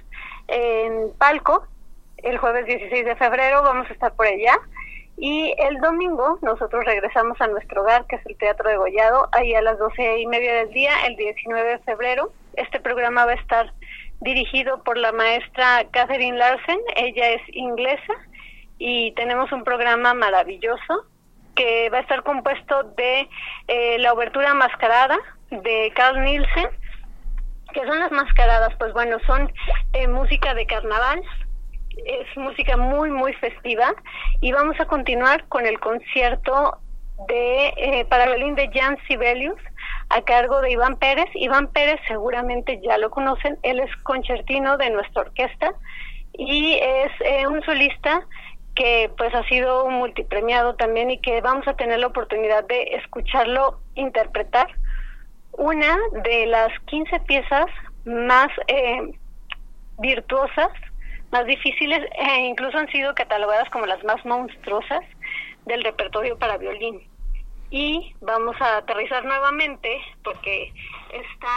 en 0.48 1.16
Palco, 1.18 1.64
el 2.22 2.38
jueves 2.38 2.66
16 2.66 3.04
de 3.04 3.16
febrero 3.16 3.62
vamos 3.62 3.88
a 3.88 3.92
estar 3.92 4.12
por 4.14 4.26
allá. 4.26 4.58
Y 5.16 5.54
el 5.58 5.78
domingo 5.80 6.38
nosotros 6.42 6.84
regresamos 6.84 7.40
a 7.40 7.46
nuestro 7.46 7.82
hogar, 7.82 8.06
que 8.06 8.16
es 8.16 8.26
el 8.26 8.36
Teatro 8.36 8.70
de 8.70 8.76
Gollado, 8.76 9.28
ahí 9.32 9.54
a 9.54 9.62
las 9.62 9.78
doce 9.78 10.20
y 10.20 10.26
media 10.26 10.54
del 10.54 10.70
día, 10.70 10.92
el 11.06 11.16
19 11.16 11.68
de 11.68 11.78
febrero. 11.80 12.32
Este 12.54 12.80
programa 12.80 13.26
va 13.26 13.32
a 13.32 13.36
estar 13.36 13.72
dirigido 14.20 14.82
por 14.84 14.96
la 14.96 15.12
maestra 15.12 15.84
Catherine 15.90 16.38
Larsen, 16.38 16.78
ella 16.96 17.30
es 17.30 17.42
inglesa, 17.48 18.14
y 18.78 19.12
tenemos 19.12 19.52
un 19.52 19.64
programa 19.64 20.14
maravilloso 20.14 21.06
que 21.54 21.90
va 21.90 21.98
a 21.98 22.00
estar 22.02 22.22
compuesto 22.22 22.84
de 22.96 23.28
eh, 23.68 23.98
la 23.98 24.12
obertura 24.12 24.54
mascarada 24.54 25.18
de 25.50 25.92
Carl 25.94 26.22
Nielsen, 26.24 26.68
que 27.74 27.86
son 27.86 27.98
las 27.98 28.12
mascaradas, 28.12 28.74
pues 28.78 28.92
bueno, 28.92 29.18
son 29.26 29.52
eh, 29.92 30.08
música 30.08 30.54
de 30.54 30.66
carnaval, 30.66 31.22
es 32.04 32.36
música 32.36 32.76
muy, 32.76 33.10
muy 33.10 33.32
festiva, 33.34 33.94
y 34.40 34.52
vamos 34.52 34.78
a 34.80 34.86
continuar 34.86 35.46
con 35.48 35.66
el 35.66 35.78
concierto 35.80 36.78
de 37.28 37.68
eh, 37.76 38.06
para 38.08 38.26
violín 38.26 38.54
de 38.54 38.70
Jan 38.72 38.98
Sibelius 39.06 39.60
a 40.08 40.22
cargo 40.22 40.60
de 40.60 40.72
Iván 40.72 40.96
Pérez. 40.96 41.28
Iván 41.34 41.68
Pérez 41.68 42.00
seguramente 42.08 42.80
ya 42.82 42.98
lo 42.98 43.10
conocen, 43.10 43.58
él 43.62 43.80
es 43.80 43.94
concertino 44.02 44.76
de 44.76 44.90
nuestra 44.90 45.22
orquesta 45.22 45.74
y 46.32 46.74
es 46.74 47.12
eh, 47.20 47.46
un 47.46 47.62
solista 47.62 48.26
que 48.74 49.10
pues 49.18 49.34
ha 49.34 49.46
sido 49.48 49.88
multipremiado 49.90 50.74
también 50.76 51.10
y 51.10 51.18
que 51.18 51.40
vamos 51.40 51.66
a 51.68 51.74
tener 51.74 51.98
la 51.98 52.06
oportunidad 52.06 52.66
de 52.66 52.82
escucharlo 52.94 53.80
interpretar. 53.94 54.68
Una 55.52 55.98
de 56.24 56.46
las 56.46 56.70
15 56.86 57.20
piezas 57.20 57.66
más 58.06 58.48
eh, 58.68 59.12
virtuosas, 59.98 60.70
más 61.32 61.46
difíciles 61.46 62.00
e 62.14 62.40
incluso 62.40 62.78
han 62.78 62.90
sido 62.90 63.14
catalogadas 63.14 63.68
como 63.70 63.86
las 63.86 64.04
más 64.04 64.24
monstruosas 64.24 65.02
del 65.64 65.82
repertorio 65.82 66.38
para 66.38 66.58
violín. 66.58 67.00
Y 67.70 68.14
vamos 68.20 68.54
a 68.60 68.76
aterrizar 68.76 69.24
nuevamente 69.24 70.00
porque 70.22 70.72
esta 71.10 71.48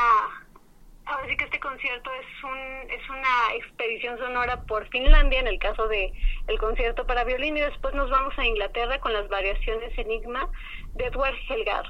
ahora 1.06 1.28
sí 1.28 1.38
que 1.38 1.44
este 1.44 1.60
concierto 1.60 2.10
es 2.14 2.44
un 2.44 2.90
es 2.90 3.10
una 3.10 3.56
expedición 3.58 4.18
sonora 4.18 4.64
por 4.64 4.88
Finlandia 4.90 5.40
en 5.40 5.48
el 5.48 5.60
caso 5.60 5.88
de 5.88 6.12
el 6.48 6.58
concierto 6.58 7.06
para 7.06 7.26
violín 7.26 7.58
y 7.58 7.62
después 7.62 7.94
nos 7.94 8.10
vamos 8.10 8.34
a 8.40 8.46
Inglaterra 8.46 9.00
con 9.00 9.14
las 9.14 9.28
variaciones 9.28 9.96
Enigma 9.98 10.50
de 10.94 11.06
Edward 11.06 11.36
Helgar. 11.50 11.86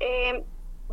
Eh, 0.00 0.42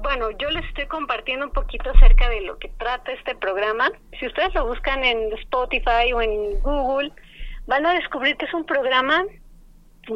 bueno, 0.03 0.29
yo 0.31 0.49
les 0.51 0.65
estoy 0.65 0.85
compartiendo 0.85 1.45
un 1.45 1.53
poquito 1.53 1.89
acerca 1.89 2.29
de 2.29 2.41
lo 2.41 2.59
que 2.59 2.69
trata 2.77 3.11
este 3.13 3.35
programa. 3.35 3.89
Si 4.19 4.27
ustedes 4.27 4.53
lo 4.53 4.67
buscan 4.67 5.03
en 5.03 5.31
Spotify 5.33 6.11
o 6.13 6.21
en 6.21 6.59
Google, 6.61 7.11
van 7.65 7.85
a 7.85 7.93
descubrir 7.93 8.35
que 8.37 8.45
es 8.45 8.53
un 8.53 8.65
programa 8.65 9.23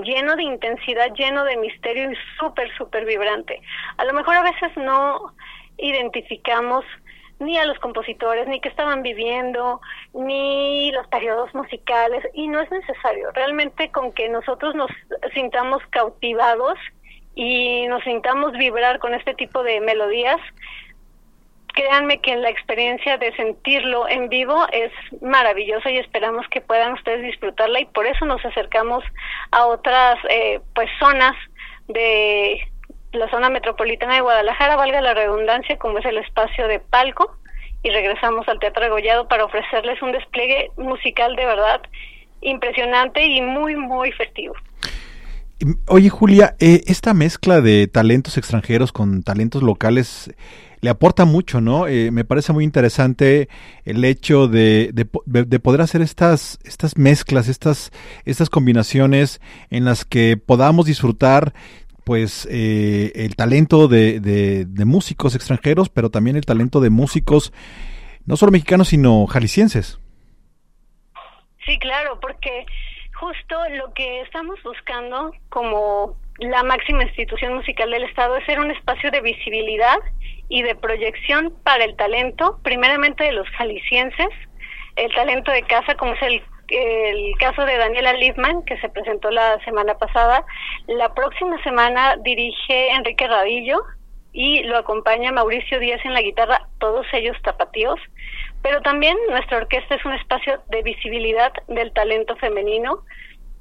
lleno 0.03 0.35
de 0.35 0.43
intensidad, 0.43 1.13
lleno 1.15 1.45
de 1.45 1.55
misterio 1.57 2.11
y 2.11 2.15
súper, 2.37 2.69
súper 2.77 3.05
vibrante. 3.05 3.61
A 3.97 4.03
lo 4.03 4.13
mejor 4.13 4.35
a 4.35 4.43
veces 4.43 4.75
no 4.75 5.33
identificamos 5.77 6.83
ni 7.39 7.57
a 7.57 7.65
los 7.65 7.79
compositores, 7.79 8.47
ni 8.47 8.59
qué 8.59 8.67
estaban 8.67 9.03
viviendo, 9.03 9.79
ni 10.13 10.91
los 10.91 11.07
periodos 11.07 11.53
musicales, 11.53 12.27
y 12.33 12.47
no 12.47 12.59
es 12.59 12.69
necesario. 12.71 13.31
Realmente 13.31 13.91
con 13.91 14.11
que 14.11 14.27
nosotros 14.27 14.75
nos 14.75 14.89
sintamos 15.33 15.81
cautivados 15.91 16.77
y 17.37 17.85
nos 17.85 18.03
sintamos 18.03 18.53
vibrar 18.53 18.97
con 18.97 19.13
este 19.13 19.35
tipo 19.35 19.61
de 19.61 19.79
melodías, 19.79 20.39
créanme 21.71 22.19
que 22.19 22.35
la 22.35 22.49
experiencia 22.49 23.19
de 23.19 23.31
sentirlo 23.35 24.09
en 24.09 24.27
vivo 24.27 24.65
es 24.71 24.91
maravillosa 25.21 25.91
y 25.91 25.99
esperamos 25.99 26.47
que 26.47 26.61
puedan 26.61 26.93
ustedes 26.93 27.21
disfrutarla 27.21 27.79
y 27.79 27.85
por 27.85 28.07
eso 28.07 28.25
nos 28.25 28.43
acercamos 28.43 29.03
a 29.51 29.67
otras 29.67 30.17
eh, 30.31 30.61
pues 30.73 30.89
zonas 30.99 31.35
de 31.87 32.59
la 33.11 33.29
zona 33.29 33.51
metropolitana 33.51 34.15
de 34.15 34.21
Guadalajara, 34.21 34.75
valga 34.75 34.99
la 35.01 35.13
redundancia, 35.13 35.77
como 35.77 35.99
es 35.99 36.05
el 36.05 36.17
espacio 36.17 36.67
de 36.67 36.79
palco, 36.79 37.37
y 37.83 37.91
regresamos 37.91 38.47
al 38.47 38.59
Teatro 38.59 38.89
Gollado 38.89 39.27
para 39.27 39.45
ofrecerles 39.45 40.01
un 40.01 40.11
despliegue 40.11 40.71
musical 40.75 41.35
de 41.35 41.45
verdad 41.45 41.81
impresionante 42.41 43.23
y 43.23 43.41
muy, 43.41 43.75
muy 43.75 44.11
festivo. 44.11 44.55
Oye, 45.87 46.09
Julia, 46.09 46.55
eh, 46.59 46.83
esta 46.85 47.13
mezcla 47.13 47.61
de 47.61 47.87
talentos 47.87 48.37
extranjeros 48.37 48.91
con 48.91 49.23
talentos 49.23 49.63
locales 49.63 50.31
le 50.81 50.89
aporta 50.91 51.25
mucho, 51.25 51.61
¿no? 51.61 51.87
Eh, 51.87 52.11
me 52.11 52.23
parece 52.23 52.53
muy 52.53 52.63
interesante 52.63 53.49
el 53.83 54.05
hecho 54.05 54.47
de, 54.47 54.91
de, 54.93 55.59
poder 55.59 55.81
hacer 55.81 56.01
estas, 56.01 56.59
estas 56.63 56.97
mezclas, 56.97 57.47
estas, 57.47 57.91
estas 58.25 58.49
combinaciones 58.51 59.41
en 59.71 59.85
las 59.85 60.05
que 60.05 60.37
podamos 60.37 60.85
disfrutar 60.85 61.53
pues 62.03 62.47
eh, 62.49 63.11
el 63.15 63.35
talento 63.35 63.87
de, 63.87 64.19
de, 64.19 64.85
músicos 64.85 65.35
extranjeros, 65.35 65.89
pero 65.89 66.09
también 66.09 66.37
el 66.37 66.45
talento 66.45 66.79
de 66.79 66.89
músicos 66.89 67.51
no 68.25 68.37
solo 68.37 68.51
mexicanos, 68.51 68.89
sino 68.89 69.25
jaliscienses. 69.27 69.99
Sí, 71.65 71.77
claro, 71.79 72.17
porque 72.21 72.65
justo 73.19 73.55
lo 73.71 73.93
que 73.93 74.21
estamos 74.21 74.61
buscando 74.63 75.31
como 75.49 76.15
la 76.39 76.63
máxima 76.63 77.03
institución 77.03 77.55
musical 77.55 77.89
del 77.89 78.03
Estado 78.03 78.37
es 78.37 78.45
ser 78.45 78.59
un 78.59 78.71
espacio 78.71 79.09
de 79.11 79.21
visibilidad 79.21 79.97
y 80.49 80.61
de 80.61 80.75
proyección 80.75 81.53
para 81.63 81.83
el 81.83 81.95
talento, 81.95 82.59
primeramente 82.63 83.23
de 83.23 83.31
los 83.31 83.49
jaliscienses, 83.49 84.29
el 84.95 85.11
talento 85.13 85.51
de 85.51 85.63
casa, 85.63 85.95
como 85.95 86.13
es 86.13 86.21
el, 86.21 86.43
el 86.69 87.33
caso 87.39 87.65
de 87.65 87.77
Daniela 87.77 88.13
Liebman, 88.13 88.63
que 88.65 88.79
se 88.79 88.89
presentó 88.89 89.31
la 89.31 89.59
semana 89.65 89.95
pasada. 89.97 90.45
La 90.87 91.13
próxima 91.13 91.61
semana 91.63 92.17
dirige 92.23 92.91
Enrique 92.91 93.27
Radillo 93.27 93.83
y 94.31 94.63
lo 94.63 94.77
acompaña 94.77 95.31
Mauricio 95.31 95.79
Díaz 95.79 96.03
en 96.05 96.13
la 96.13 96.21
guitarra, 96.21 96.67
todos 96.79 97.05
ellos 97.13 97.35
tapatíos. 97.43 97.99
Pero 98.67 98.81
también 98.81 99.15
nuestra 99.29 99.59
orquesta 99.59 99.95
es 99.95 100.03
un 100.03 100.11
espacio 100.11 100.61
de 100.67 100.83
visibilidad 100.83 101.53
del 101.69 101.93
talento 101.93 102.35
femenino. 102.35 103.05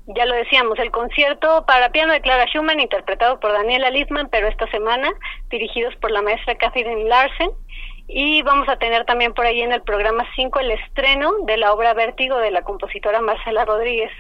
Ya 0.08 0.24
lo 0.24 0.34
decíamos, 0.34 0.80
el 0.80 0.90
concierto 0.90 1.64
para 1.64 1.92
piano 1.92 2.12
de 2.12 2.20
Clara 2.20 2.46
Schumann, 2.46 2.80
interpretado 2.80 3.38
por 3.38 3.52
Daniela 3.52 3.90
Littman, 3.90 4.28
pero 4.30 4.48
esta 4.48 4.68
semana 4.72 5.12
dirigidos 5.48 5.94
por 5.96 6.10
la 6.10 6.22
maestra 6.22 6.56
Catherine 6.56 7.04
Larsen. 7.04 7.50
Y 8.08 8.42
vamos 8.42 8.68
a 8.68 8.78
tener 8.78 9.04
también 9.04 9.32
por 9.32 9.46
ahí 9.46 9.62
en 9.62 9.70
el 9.70 9.82
programa 9.82 10.26
5 10.34 10.58
el 10.58 10.72
estreno 10.72 11.30
de 11.44 11.56
la 11.56 11.72
obra 11.72 11.94
Vértigo 11.94 12.38
de 12.38 12.50
la 12.50 12.62
compositora 12.62 13.20
Marcela 13.20 13.64
Rodríguez. 13.64 14.10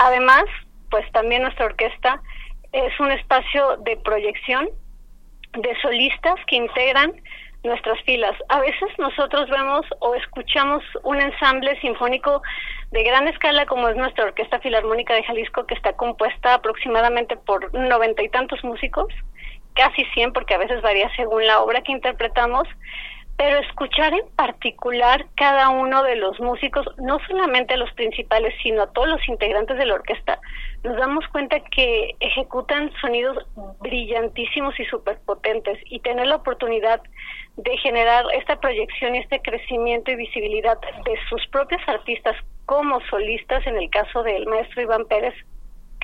Además, 0.00 0.46
pues 0.90 1.08
también 1.12 1.42
nuestra 1.42 1.66
orquesta 1.66 2.20
es 2.72 2.98
un 2.98 3.12
espacio 3.12 3.76
de 3.84 3.96
proyección 3.98 4.68
de 5.52 5.80
solistas 5.80 6.34
que 6.48 6.56
integran 6.56 7.12
nuestras 7.66 8.00
filas. 8.02 8.32
A 8.48 8.60
veces 8.60 8.88
nosotros 8.98 9.48
vemos 9.50 9.86
o 10.00 10.14
escuchamos 10.14 10.82
un 11.02 11.20
ensamble 11.20 11.78
sinfónico 11.80 12.42
de 12.90 13.02
gran 13.02 13.28
escala 13.28 13.66
como 13.66 13.88
es 13.88 13.96
nuestra 13.96 14.24
Orquesta 14.24 14.60
Filarmónica 14.60 15.14
de 15.14 15.24
Jalisco 15.24 15.66
que 15.66 15.74
está 15.74 15.92
compuesta 15.94 16.54
aproximadamente 16.54 17.36
por 17.36 17.72
noventa 17.74 18.22
y 18.22 18.28
tantos 18.28 18.62
músicos, 18.64 19.06
casi 19.74 20.04
cien 20.14 20.32
porque 20.32 20.54
a 20.54 20.58
veces 20.58 20.80
varía 20.82 21.10
según 21.16 21.46
la 21.46 21.60
obra 21.60 21.82
que 21.82 21.92
interpretamos, 21.92 22.66
pero 23.36 23.58
escuchar 23.58 24.14
en 24.14 24.26
particular 24.34 25.26
cada 25.36 25.68
uno 25.68 26.02
de 26.02 26.16
los 26.16 26.40
músicos, 26.40 26.86
no 26.96 27.18
solamente 27.28 27.76
los 27.76 27.92
principales, 27.92 28.54
sino 28.62 28.82
a 28.82 28.92
todos 28.92 29.08
los 29.08 29.28
integrantes 29.28 29.76
de 29.76 29.84
la 29.84 29.94
orquesta, 29.94 30.40
nos 30.82 30.96
damos 30.96 31.26
cuenta 31.28 31.60
que 31.60 32.14
ejecutan 32.20 32.90
sonidos 33.00 33.36
brillantísimos 33.80 34.78
y 34.80 34.84
superpotentes. 34.86 35.78
Y 35.86 36.00
tener 36.00 36.26
la 36.26 36.36
oportunidad 36.36 37.02
de 37.56 37.76
generar 37.78 38.24
esta 38.34 38.58
proyección 38.58 39.14
y 39.14 39.18
este 39.18 39.40
crecimiento 39.40 40.10
y 40.10 40.16
visibilidad 40.16 40.78
de 40.80 41.16
sus 41.28 41.46
propios 41.48 41.82
artistas 41.86 42.36
como 42.64 43.00
solistas, 43.10 43.66
en 43.66 43.76
el 43.76 43.90
caso 43.90 44.22
del 44.22 44.46
maestro 44.46 44.82
Iván 44.82 45.04
Pérez, 45.06 45.34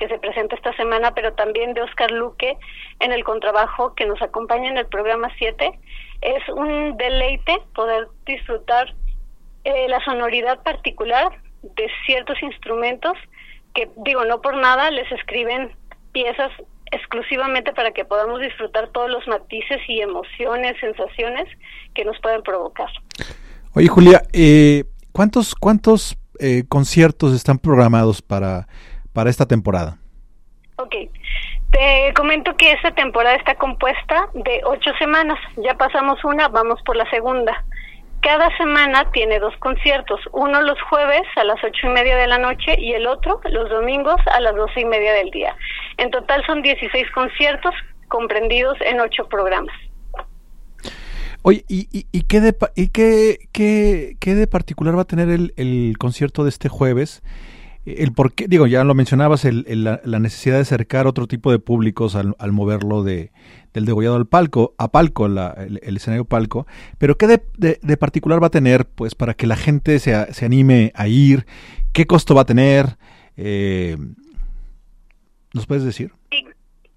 que 0.03 0.09
se 0.09 0.19
presenta 0.19 0.55
esta 0.55 0.75
semana, 0.75 1.13
pero 1.13 1.33
también 1.33 1.73
de 1.73 1.81
Oscar 1.81 2.11
Luque 2.11 2.57
en 2.99 3.13
el 3.13 3.23
contrabajo 3.23 3.95
que 3.95 4.05
nos 4.05 4.21
acompaña 4.21 4.69
en 4.69 4.77
el 4.77 4.85
programa 4.87 5.29
7. 5.37 5.79
Es 6.21 6.49
un 6.49 6.97
deleite 6.97 7.59
poder 7.73 8.07
disfrutar 8.25 8.93
eh, 9.63 9.87
la 9.87 10.03
sonoridad 10.03 10.61
particular 10.63 11.31
de 11.61 11.87
ciertos 12.05 12.41
instrumentos 12.43 13.13
que, 13.73 13.89
digo, 13.97 14.25
no 14.25 14.41
por 14.41 14.57
nada 14.57 14.91
les 14.91 15.09
escriben 15.13 15.71
piezas 16.11 16.51
exclusivamente 16.91 17.71
para 17.71 17.91
que 17.91 18.03
podamos 18.03 18.41
disfrutar 18.41 18.89
todos 18.89 19.09
los 19.09 19.25
matices 19.27 19.79
y 19.87 20.01
emociones, 20.01 20.75
sensaciones 20.81 21.47
que 21.95 22.03
nos 22.03 22.19
pueden 22.19 22.43
provocar. 22.43 22.89
Oye, 23.73 23.87
Julia, 23.87 24.21
eh, 24.33 24.83
¿cuántos, 25.13 25.55
cuántos 25.55 26.17
eh, 26.39 26.65
conciertos 26.67 27.33
están 27.33 27.57
programados 27.57 28.21
para, 28.21 28.67
para 29.13 29.29
esta 29.29 29.45
temporada? 29.45 29.97
Ok. 30.77 30.95
Te 31.71 32.13
comento 32.13 32.55
que 32.55 32.71
esta 32.71 32.91
temporada 32.91 33.35
está 33.35 33.55
compuesta 33.55 34.29
de 34.33 34.61
ocho 34.65 34.91
semanas. 34.99 35.39
Ya 35.57 35.75
pasamos 35.75 36.23
una, 36.23 36.47
vamos 36.47 36.81
por 36.85 36.95
la 36.95 37.09
segunda. 37.09 37.63
Cada 38.21 38.55
semana 38.57 39.11
tiene 39.11 39.37
dos 39.39 39.53
conciertos, 39.57 40.21
uno 40.31 40.61
los 40.61 40.81
jueves 40.83 41.23
a 41.35 41.43
las 41.43 41.61
ocho 41.61 41.87
y 41.87 41.89
media 41.89 42.15
de 42.15 42.27
la 42.27 42.37
noche 42.37 42.79
y 42.79 42.93
el 42.93 43.05
otro 43.05 43.41
los 43.51 43.69
domingos 43.69 44.15
a 44.33 44.39
las 44.39 44.55
doce 44.55 44.79
y 44.79 44.85
media 44.85 45.11
del 45.11 45.29
día. 45.29 45.55
En 45.97 46.09
total 46.09 46.41
son 46.45 46.61
16 46.61 47.11
conciertos 47.11 47.73
comprendidos 48.07 48.77
en 48.79 49.01
ocho 49.01 49.27
programas. 49.27 49.75
Oye, 51.41 51.65
¿y, 51.67 51.87
y, 51.91 52.21
qué, 52.21 52.39
de, 52.39 52.55
y 52.75 52.87
qué, 52.87 53.49
qué, 53.51 54.15
qué, 54.21 54.35
de 54.35 54.47
particular 54.47 54.95
va 54.97 55.01
a 55.01 55.05
tener 55.05 55.29
el, 55.29 55.53
el 55.57 55.97
concierto 55.97 56.43
de 56.43 56.49
este 56.49 56.69
jueves? 56.69 57.21
El 57.85 58.13
por 58.13 58.33
qué, 58.33 58.47
digo, 58.47 58.65
ya 58.65 58.83
lo 58.83 58.93
mencionabas, 58.93 59.43
el, 59.45 59.65
la, 59.83 60.19
necesidad 60.19 60.55
de 60.55 60.61
acercar 60.61 61.05
otro 61.05 61.27
tipo 61.27 61.51
de 61.51 61.59
públicos 61.59 62.15
al, 62.15 62.51
moverlo 62.51 63.03
de, 63.03 63.31
del 63.73 63.85
degollado 63.85 64.15
al 64.15 64.25
palco, 64.25 64.73
a 64.77 64.89
palco, 64.89 65.27
la, 65.27 65.49
el, 65.57 65.97
escenario 65.97 66.23
palco, 66.25 66.65
pero 66.97 67.17
qué 67.17 67.27
de, 67.27 67.41
de, 67.57 67.97
particular 67.97 68.41
va 68.41 68.47
a 68.47 68.51
tener, 68.51 68.85
pues, 68.85 69.15
para 69.15 69.33
que 69.33 69.47
la 69.47 69.57
gente 69.57 69.99
se, 69.99 70.33
se 70.33 70.45
anime 70.45 70.93
a 70.95 71.07
ir, 71.07 71.45
qué 71.91 72.07
costo 72.07 72.35
va 72.35 72.43
a 72.43 72.45
tener, 72.45 72.97
eh, 73.35 73.97
¿nos 75.53 75.65
puedes 75.67 75.83
decir? 75.83 76.11
Sí, 76.31 76.45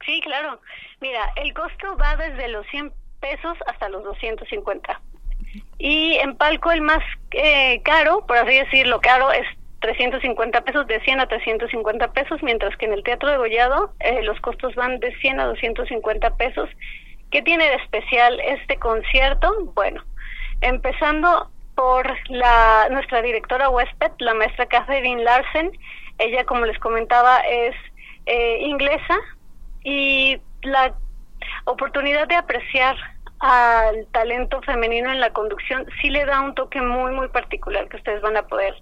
sí, 0.04 0.20
claro. 0.22 0.60
Mira, 1.00 1.32
el 1.36 1.52
costo 1.52 1.96
va 1.96 2.16
desde 2.16 2.48
los 2.48 2.66
100 2.68 2.92
pesos 3.20 3.58
hasta 3.66 3.88
los 3.88 4.04
250. 4.04 5.00
Y 5.78 6.14
en 6.14 6.36
palco 6.36 6.70
el 6.70 6.80
más 6.80 7.02
eh, 7.32 7.82
caro, 7.82 8.24
por 8.26 8.36
así 8.36 8.54
decirlo, 8.54 9.00
caro 9.00 9.32
es 9.32 9.46
350 9.80 10.60
pesos, 10.62 10.86
de 10.86 11.00
100 11.00 11.20
a 11.20 11.26
350 11.26 12.12
pesos, 12.12 12.42
mientras 12.42 12.76
que 12.76 12.86
en 12.86 12.92
el 12.92 13.02
Teatro 13.02 13.30
de 13.30 13.36
Gollado 13.36 13.92
eh, 14.00 14.22
los 14.22 14.40
costos 14.40 14.74
van 14.74 14.98
de 15.00 15.14
100 15.16 15.40
a 15.40 15.46
250 15.46 16.36
pesos. 16.36 16.68
¿Qué 17.30 17.42
tiene 17.42 17.68
de 17.68 17.74
especial 17.76 18.40
este 18.40 18.76
concierto? 18.78 19.52
Bueno, 19.74 20.02
empezando 20.60 21.50
por 21.74 22.10
la 22.30 22.88
nuestra 22.90 23.20
directora 23.20 23.68
huésped, 23.68 24.12
la 24.18 24.34
maestra 24.34 24.66
Catherine 24.66 25.22
Larsen. 25.22 25.70
Ella, 26.18 26.44
como 26.44 26.64
les 26.64 26.78
comentaba, 26.78 27.40
es 27.40 27.74
eh, 28.24 28.58
inglesa 28.62 29.16
y 29.84 30.40
la 30.62 30.94
oportunidad 31.64 32.26
de 32.26 32.36
apreciar 32.36 32.96
al 33.38 34.06
talento 34.12 34.62
femenino 34.62 35.12
en 35.12 35.20
la 35.20 35.30
conducción 35.30 35.86
sí 36.00 36.08
le 36.08 36.24
da 36.24 36.40
un 36.40 36.54
toque 36.54 36.80
muy, 36.80 37.12
muy 37.12 37.28
particular 37.28 37.86
que 37.88 37.98
ustedes 37.98 38.22
van 38.22 38.36
a 38.36 38.46
poder 38.46 38.74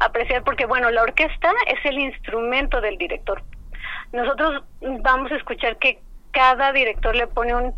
apreciar 0.00 0.44
porque, 0.44 0.66
bueno, 0.66 0.90
la 0.90 1.02
orquesta 1.02 1.52
es 1.66 1.84
el 1.84 1.98
instrumento 1.98 2.80
del 2.80 2.98
director. 2.98 3.42
Nosotros 4.12 4.62
vamos 4.80 5.32
a 5.32 5.36
escuchar 5.36 5.76
que 5.78 6.00
cada 6.30 6.72
director 6.72 7.14
le 7.16 7.26
pone 7.26 7.54
un, 7.54 7.74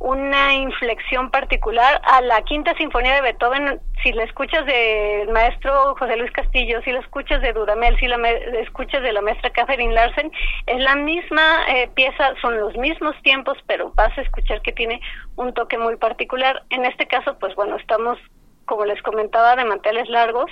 una 0.00 0.54
inflexión 0.54 1.30
particular 1.30 2.00
a 2.04 2.20
la 2.20 2.42
quinta 2.42 2.74
sinfonía 2.76 3.16
de 3.16 3.22
Beethoven. 3.22 3.80
Si 4.02 4.12
la 4.12 4.24
escuchas 4.24 4.64
del 4.64 5.28
maestro 5.30 5.96
José 5.98 6.16
Luis 6.16 6.30
Castillo, 6.30 6.80
si 6.82 6.92
la 6.92 7.00
escuchas 7.00 7.42
de 7.42 7.52
Dudamel, 7.52 7.98
si 7.98 8.06
la, 8.06 8.16
escuchas 8.60 9.02
de 9.02 9.12
la 9.12 9.22
maestra 9.22 9.50
Catherine 9.50 9.92
Larsen, 9.92 10.30
es 10.66 10.80
la 10.80 10.94
misma 10.94 11.66
eh, 11.68 11.90
pieza, 11.94 12.32
son 12.40 12.58
los 12.60 12.76
mismos 12.76 13.16
tiempos, 13.22 13.58
pero 13.66 13.92
vas 13.96 14.16
a 14.16 14.22
escuchar 14.22 14.62
que 14.62 14.72
tiene 14.72 15.00
un 15.34 15.52
toque 15.52 15.78
muy 15.78 15.96
particular. 15.96 16.62
En 16.70 16.84
este 16.84 17.06
caso, 17.06 17.36
pues 17.40 17.54
bueno, 17.56 17.76
estamos, 17.76 18.18
como 18.66 18.84
les 18.84 19.02
comentaba, 19.02 19.56
de 19.56 19.64
manteles 19.64 20.08
largos, 20.08 20.50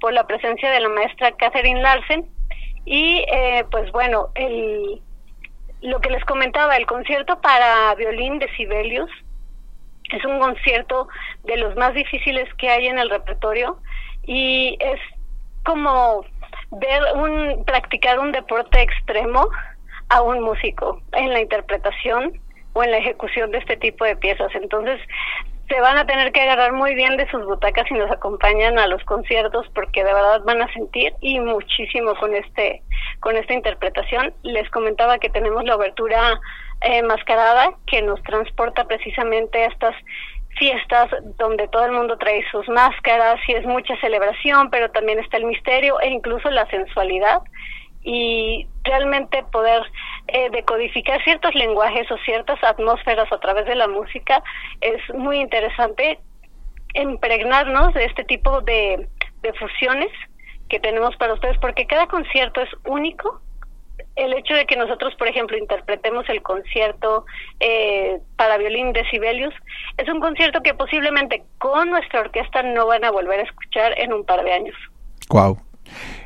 por 0.00 0.12
la 0.12 0.26
presencia 0.26 0.70
de 0.70 0.80
la 0.80 0.88
maestra 0.88 1.32
Catherine 1.32 1.80
Larsen 1.80 2.28
y 2.84 3.24
eh, 3.32 3.64
pues 3.70 3.90
bueno, 3.92 4.28
el, 4.34 5.00
lo 5.82 6.00
que 6.00 6.10
les 6.10 6.24
comentaba, 6.24 6.76
el 6.76 6.86
concierto 6.86 7.40
para 7.40 7.94
violín 7.94 8.38
de 8.38 8.48
Sibelius 8.56 9.10
es 10.10 10.24
un 10.24 10.38
concierto 10.38 11.08
de 11.44 11.56
los 11.58 11.76
más 11.76 11.94
difíciles 11.94 12.48
que 12.54 12.70
hay 12.70 12.86
en 12.86 12.98
el 12.98 13.10
repertorio 13.10 13.78
y 14.24 14.76
es 14.80 15.00
como 15.64 16.24
ver 16.70 17.02
un 17.16 17.64
practicar 17.64 18.18
un 18.18 18.32
deporte 18.32 18.80
extremo 18.80 19.48
a 20.08 20.22
un 20.22 20.40
músico 20.40 21.02
en 21.12 21.32
la 21.32 21.40
interpretación 21.40 22.40
o 22.72 22.82
en 22.82 22.90
la 22.90 22.98
ejecución 22.98 23.50
de 23.50 23.58
este 23.58 23.76
tipo 23.76 24.04
de 24.04 24.16
piezas. 24.16 24.54
Entonces, 24.54 25.00
se 25.68 25.80
van 25.80 25.98
a 25.98 26.06
tener 26.06 26.32
que 26.32 26.40
agarrar 26.40 26.72
muy 26.72 26.94
bien 26.94 27.16
de 27.16 27.28
sus 27.30 27.44
butacas 27.44 27.84
y 27.90 27.94
nos 27.94 28.10
acompañan 28.10 28.78
a 28.78 28.86
los 28.86 29.02
conciertos 29.04 29.66
porque 29.74 30.02
de 30.02 30.14
verdad 30.14 30.40
van 30.44 30.62
a 30.62 30.72
sentir 30.72 31.12
y 31.20 31.38
muchísimo 31.40 32.14
con 32.14 32.34
este 32.34 32.82
con 33.20 33.36
esta 33.36 33.52
interpretación. 33.52 34.32
Les 34.42 34.68
comentaba 34.70 35.18
que 35.18 35.28
tenemos 35.28 35.64
la 35.64 35.76
obertura 35.76 36.40
eh, 36.80 37.02
mascarada 37.02 37.74
que 37.86 38.00
nos 38.02 38.22
transporta 38.22 38.84
precisamente 38.84 39.62
a 39.62 39.66
estas 39.66 39.94
fiestas 40.58 41.08
donde 41.36 41.68
todo 41.68 41.84
el 41.84 41.92
mundo 41.92 42.16
trae 42.16 42.42
sus 42.50 42.68
máscaras 42.68 43.38
y 43.46 43.52
es 43.52 43.64
mucha 43.64 43.94
celebración, 44.00 44.70
pero 44.70 44.90
también 44.90 45.18
está 45.18 45.36
el 45.36 45.44
misterio 45.44 46.00
e 46.00 46.08
incluso 46.08 46.50
la 46.50 46.66
sensualidad 46.66 47.42
y 48.08 48.66
realmente 48.84 49.44
poder 49.52 49.82
eh, 50.28 50.48
decodificar 50.50 51.22
ciertos 51.24 51.54
lenguajes 51.54 52.10
o 52.10 52.16
ciertas 52.24 52.58
atmósferas 52.64 53.30
a 53.30 53.38
través 53.38 53.66
de 53.66 53.74
la 53.74 53.86
música 53.86 54.42
es 54.80 54.98
muy 55.14 55.36
interesante 55.38 56.18
impregnarnos 56.94 57.92
de 57.92 58.06
este 58.06 58.24
tipo 58.24 58.62
de, 58.62 59.06
de 59.42 59.52
fusiones 59.52 60.08
que 60.70 60.80
tenemos 60.80 61.14
para 61.16 61.34
ustedes 61.34 61.58
porque 61.58 61.86
cada 61.86 62.06
concierto 62.06 62.62
es 62.62 62.70
único 62.86 63.42
el 64.16 64.32
hecho 64.32 64.54
de 64.54 64.64
que 64.64 64.76
nosotros, 64.76 65.14
por 65.16 65.28
ejemplo, 65.28 65.58
interpretemos 65.58 66.26
el 66.30 66.40
concierto 66.40 67.26
eh, 67.60 68.18
para 68.36 68.56
violín 68.56 68.94
de 68.94 69.04
Sibelius, 69.10 69.54
es 69.98 70.08
un 70.08 70.18
concierto 70.18 70.62
que 70.62 70.72
posiblemente 70.72 71.44
con 71.58 71.90
nuestra 71.90 72.20
orquesta 72.20 72.62
no 72.62 72.86
van 72.86 73.04
a 73.04 73.10
volver 73.10 73.40
a 73.40 73.42
escuchar 73.42 73.92
en 73.98 74.14
un 74.14 74.24
par 74.24 74.42
de 74.44 74.52
años. 74.52 74.76
Wow, 75.28 75.58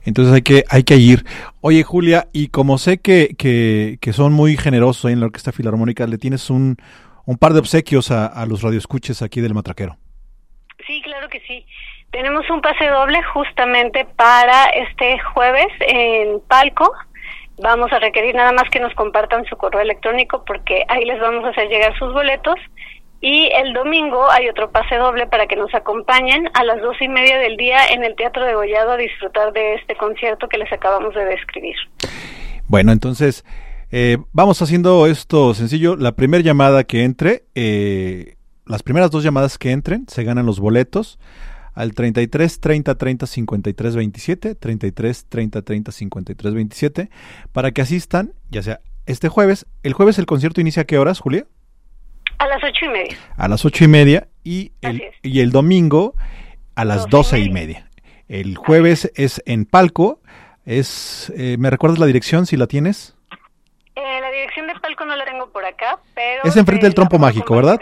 entonces 0.05 0.33
hay 0.33 0.43
que, 0.43 0.65
hay 0.71 0.85
que 0.85 0.97
ir. 0.97 1.25
Oye, 1.65 1.85
Julia, 1.85 2.27
y 2.33 2.49
como 2.49 2.77
sé 2.77 2.99
que, 2.99 3.37
que, 3.39 4.13
son 4.13 4.33
muy 4.33 4.57
generosos 4.57 5.13
en 5.13 5.21
la 5.21 5.27
Orquesta 5.27 5.53
Filarmónica, 5.53 6.09
¿le 6.09 6.19
tienes 6.19 6.51
un, 6.51 6.77
un 7.25 7.39
par 7.39 7.53
de 7.53 7.61
obsequios 7.61 8.11
a, 8.11 8.27
a 8.27 8.47
los 8.47 8.63
radioescuches 8.63 9.23
aquí 9.23 9.41
del 9.41 9.55
Matraquero? 9.55 9.97
Sí, 10.85 11.01
claro 11.03 11.29
que 11.29 11.39
sí. 11.47 11.65
Tenemos 12.11 12.51
un 12.51 12.63
pase 12.63 12.89
doble 12.89 13.23
justamente 13.33 14.05
para 14.17 14.71
este 14.71 15.21
jueves 15.21 15.69
en 15.87 16.41
Palco. 16.49 16.93
Vamos 17.63 17.93
a 17.93 18.01
requerir 18.01 18.35
nada 18.35 18.51
más 18.51 18.69
que 18.69 18.81
nos 18.81 18.93
compartan 18.95 19.45
su 19.45 19.57
correo 19.57 19.83
electrónico 19.83 20.45
porque 20.45 20.85
ahí 20.89 21.05
les 21.05 21.21
vamos 21.21 21.45
a 21.45 21.51
hacer 21.51 21.69
llegar 21.69 21.97
sus 21.97 22.13
boletos 22.13 22.57
y 23.23 23.49
el 23.55 23.73
domingo 23.73 24.29
hay 24.31 24.49
otro 24.49 24.73
pase 24.73 24.97
doble 24.97 25.29
para 25.29 25.47
que 25.47 25.55
nos 25.55 25.73
acompañen 25.75 26.49
a 26.55 26.65
las 26.65 26.83
dos 26.83 26.97
y 27.01 27.09
media 27.09 27.39
del 27.39 27.57
día 27.57 27.87
en 27.87 28.03
el 28.03 28.17
Teatro 28.17 28.45
de 28.45 28.55
Gollado 28.55 28.91
a 28.91 28.97
disfrutar 28.97 29.53
de 29.53 29.77
este 29.77 29.95
concierto 29.95 30.49
que 30.49 30.59
les 30.59 30.71
acabamos 30.73 31.15
de 31.15 31.25
describir. 31.25 31.77
Bueno, 32.67 32.91
entonces 32.91 33.45
eh, 33.93 34.19
vamos 34.33 34.61
haciendo 34.61 35.07
esto 35.07 35.55
sencillo. 35.55 35.95
La 35.95 36.13
primera 36.13 36.43
llamada 36.43 36.83
que 36.83 37.05
entre, 37.05 37.45
eh, 37.55 38.35
las 38.67 38.83
primeras 38.83 39.13
dos 39.13 39.23
llamadas 39.23 39.57
que 39.57 39.71
entren, 39.71 40.05
se 40.09 40.25
ganan 40.25 40.45
los 40.45 40.59
boletos 40.59 41.21
al 41.75 41.95
33 41.95 42.59
30 42.59 42.97
30 42.97 43.27
53 43.27 43.97
27, 43.97 44.55
33 44.57 45.27
30 45.29 45.63
30 45.63 45.93
53 45.93 46.55
27, 46.55 47.11
para 47.53 47.71
que 47.71 47.83
asistan, 47.83 48.33
ya 48.51 48.65
sea 48.65 48.81
este 49.07 49.29
jueves. 49.29 49.67
¿El 49.85 49.93
jueves 49.93 50.19
el 50.19 50.27
concierto 50.27 50.61
inicia 50.61 50.83
a 50.83 50.87
qué 50.87 50.99
horas, 50.99 51.21
Julia? 51.21 51.47
A 52.39 52.47
las 52.47 52.63
ocho 52.65 52.85
y 52.87 52.89
media. 52.89 53.17
A 53.37 53.49
las 53.49 53.65
ocho 53.65 53.85
y 53.85 53.89
media 53.89 54.29
y 54.45 54.73
el, 54.81 55.03
y 55.23 55.41
el 55.41 55.51
domingo 55.51 56.15
a 56.75 56.85
las 56.85 57.09
doce 57.09 57.39
y 57.39 57.51
media. 57.51 57.89
El 58.29 58.57
jueves 58.57 59.11
es 59.15 59.43
en 59.47 59.65
Palco. 59.67 60.21
Es, 60.65 61.33
eh, 61.37 61.57
¿Me 61.59 61.71
recuerdas 61.71 61.99
la 61.99 62.07
dirección 62.07 62.47
si 62.47 62.57
la 62.57 62.67
tienes? 62.67 63.17
Eh, 63.95 64.21
la 64.21 64.31
dirección 64.31 64.67
de 64.67 64.75
Palco 64.81 65.05
no 65.05 65.17
la 65.17 65.25
tengo 65.25 65.51
por 65.51 65.65
acá, 65.65 65.99
pero... 66.15 66.43
Es 66.45 66.57
enfrente 66.57 66.87
del 66.87 66.95
trompo 66.95 67.19
mágico, 67.19 67.55
¿verdad? 67.57 67.79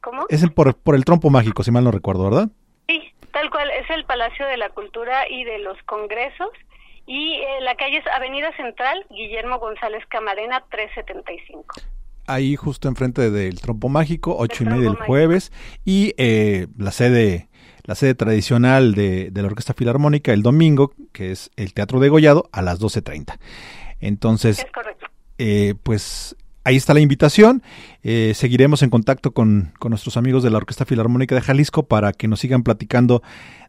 ¿Cómo? 0.00 0.26
Es 0.28 0.48
por, 0.50 0.74
por 0.74 0.94
el 0.94 1.04
trompo 1.04 1.30
mágico, 1.30 1.62
si 1.62 1.70
mal 1.70 1.84
no 1.84 1.90
recuerdo, 1.90 2.24
¿verdad? 2.24 2.48
Sí, 2.88 3.12
tal 3.32 3.50
cual. 3.50 3.70
Es 3.70 3.88
el 3.90 4.04
Palacio 4.04 4.46
de 4.46 4.56
la 4.56 4.70
Cultura 4.70 5.28
y 5.28 5.44
de 5.44 5.58
los 5.58 5.80
Congresos. 5.84 6.50
Y 7.06 7.34
eh, 7.34 7.60
la 7.60 7.74
calle 7.76 7.98
es 7.98 8.06
Avenida 8.08 8.54
Central, 8.56 9.06
Guillermo 9.10 9.58
González 9.58 10.04
Camarena, 10.08 10.64
375 10.70 11.76
ahí 12.28 12.56
justo 12.56 12.88
enfrente 12.88 13.30
del 13.30 13.60
Trompo 13.60 13.88
Mágico, 13.88 14.36
ocho 14.38 14.64
y 14.64 14.66
media 14.66 14.82
del 14.82 14.96
jueves, 14.96 15.52
y 15.84 16.14
eh, 16.18 16.68
la 16.76 16.92
sede 16.92 17.48
la 17.88 17.94
sede 17.94 18.14
tradicional 18.14 18.94
de, 18.94 19.32
la 19.34 19.44
Orquesta 19.44 19.72
Filarmónica 19.72 20.34
el 20.34 20.42
domingo, 20.42 20.92
que 21.10 21.32
es 21.32 21.50
el 21.56 21.72
Teatro 21.72 22.00
de 22.00 22.10
Gollado, 22.10 22.50
a 22.52 22.60
las 22.60 22.80
12.30. 22.80 23.38
Entonces, 23.98 24.66
eh, 25.38 25.74
pues 25.82 26.36
ahí 26.68 26.76
está 26.76 26.94
la 26.94 27.00
invitación. 27.00 27.62
Eh, 28.02 28.32
seguiremos 28.34 28.82
en 28.82 28.90
contacto 28.90 29.32
con, 29.32 29.72
con, 29.78 29.90
nuestros 29.90 30.16
amigos 30.16 30.42
de 30.42 30.50
la 30.50 30.58
Orquesta 30.58 30.84
Filarmónica 30.84 31.34
de 31.34 31.40
Jalisco 31.40 31.84
para 31.84 32.12
que 32.12 32.28
nos 32.28 32.40
sigan 32.40 32.62
platicando 32.62 33.22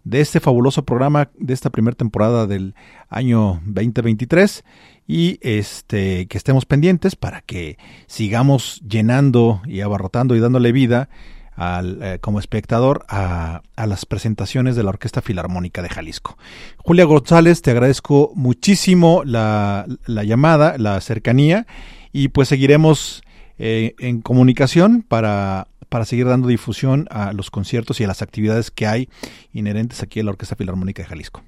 de 0.04 0.20
este 0.22 0.40
fabuloso 0.40 0.84
programa 0.84 1.30
de 1.38 1.54
esta 1.54 1.70
primera 1.70 1.96
temporada 1.96 2.46
del 2.46 2.76
año 3.10 3.62
2023 3.66 4.64
y 5.08 5.40
este 5.42 6.28
que 6.28 6.38
estemos 6.38 6.66
pendientes 6.66 7.16
para 7.16 7.42
que 7.42 7.78
sigamos 8.08 8.82
llenando 8.88 9.62
y 9.66 9.82
abarrotando 9.82 10.36
y 10.36 10.40
dándole 10.40 10.72
vida 10.72 11.10
al, 11.56 12.00
eh, 12.02 12.20
como 12.20 12.40
espectador 12.40 13.06
a, 13.08 13.62
a, 13.76 13.86
las 13.86 14.06
presentaciones 14.06 14.76
de 14.76 14.84
la 14.84 14.90
Orquesta 14.90 15.22
Filarmónica 15.22 15.82
de 15.82 15.90
Jalisco. 15.90 16.38
Julia 16.78 17.06
González, 17.06 17.62
te 17.62 17.72
agradezco 17.72 18.32
muchísimo 18.36 19.24
la, 19.26 19.86
la 20.06 20.24
llamada, 20.24 20.78
la 20.78 21.00
cercanía 21.02 21.66
y 22.12 22.30
pues 22.30 22.48
seguiremos 22.48 23.24
eh, 23.58 23.96
en 24.00 24.22
comunicación 24.22 25.02
para, 25.02 25.68
para 25.90 26.06
seguir 26.06 26.28
dando 26.28 26.48
difusión 26.48 27.08
a 27.12 27.34
los 27.34 27.52
conciertos 27.52 28.00
y 28.00 28.04
a 28.04 28.08
las 28.08 28.22
actividades 28.22 28.72
que 28.72 28.88
hay 28.88 29.10
inherentes 29.54 30.02
aquí 30.04 30.20
a 30.20 30.24
la 30.24 30.32
Orquesta 30.32 30.56
Filarmónica 30.56 31.04
de 31.04 31.10
Jalisco. 31.10 31.44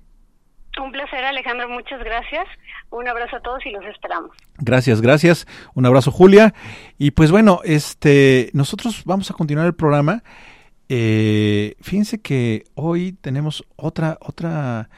Un 0.82 0.92
placer, 0.92 1.24
Alejandro. 1.24 1.70
Muchas 1.70 2.04
gracias. 2.04 2.48
Un 2.92 3.08
abrazo 3.08 3.38
a 3.38 3.42
todos 3.42 3.66
y 3.66 3.72
los 3.72 3.86
esperamos. 3.86 4.32
Gracias, 4.58 5.02
gracias. 5.02 5.48
Un 5.74 5.86
abrazo, 5.86 6.12
Julia. 6.12 6.54
Y 6.98 7.12
pues 7.12 7.32
bueno, 7.32 7.60
este, 7.64 8.50
nosotros 8.54 9.04
vamos 9.06 9.30
a 9.32 9.34
continuar 9.34 9.68
el 9.68 9.76
programa. 9.76 10.24
Eh, 10.90 11.76
fíjense 11.82 12.22
que 12.22 12.66
hoy 12.74 13.14
tenemos 13.14 13.66
otra, 13.78 14.18
otra, 14.20 14.90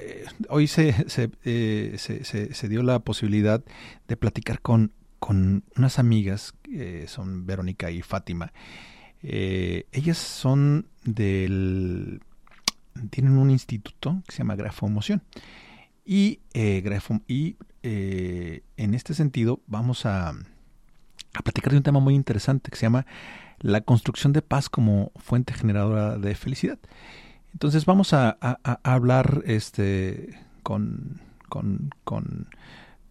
eh, 0.00 0.24
hoy 0.48 0.68
se, 0.68 0.92
se, 1.08 1.30
eh, 1.44 1.94
se, 1.98 2.24
se, 2.24 2.54
se, 2.54 2.68
dio 2.68 2.84
la 2.84 3.00
posibilidad 3.00 3.60
de 4.06 4.16
platicar 4.16 4.60
con, 4.60 4.92
con 5.22 5.62
unas 5.76 6.00
amigas, 6.00 6.52
que 6.64 7.06
son 7.06 7.46
Verónica 7.46 7.92
y 7.92 8.02
Fátima. 8.02 8.52
Eh, 9.22 9.86
ellas 9.92 10.18
son 10.18 10.88
del 11.04 12.20
tienen 13.10 13.38
un 13.38 13.48
instituto 13.52 14.20
que 14.26 14.32
se 14.32 14.38
llama 14.38 14.56
Grafomoción. 14.56 15.22
Y, 16.04 16.40
eh, 16.54 16.82
y 17.28 17.56
eh, 17.84 18.64
en 18.76 18.94
este 18.94 19.14
sentido 19.14 19.60
vamos 19.68 20.06
a, 20.06 20.30
a, 20.30 21.42
platicar 21.44 21.70
de 21.70 21.76
un 21.76 21.84
tema 21.84 22.00
muy 22.00 22.16
interesante 22.16 22.68
que 22.72 22.76
se 22.76 22.86
llama 22.86 23.06
la 23.60 23.82
construcción 23.82 24.32
de 24.32 24.42
paz 24.42 24.68
como 24.68 25.12
fuente 25.14 25.54
generadora 25.54 26.18
de 26.18 26.34
felicidad. 26.34 26.80
Entonces 27.52 27.86
vamos 27.86 28.12
a, 28.12 28.38
hablar 28.82 29.44
este, 29.46 30.40
con, 30.64 31.20
con, 31.48 31.92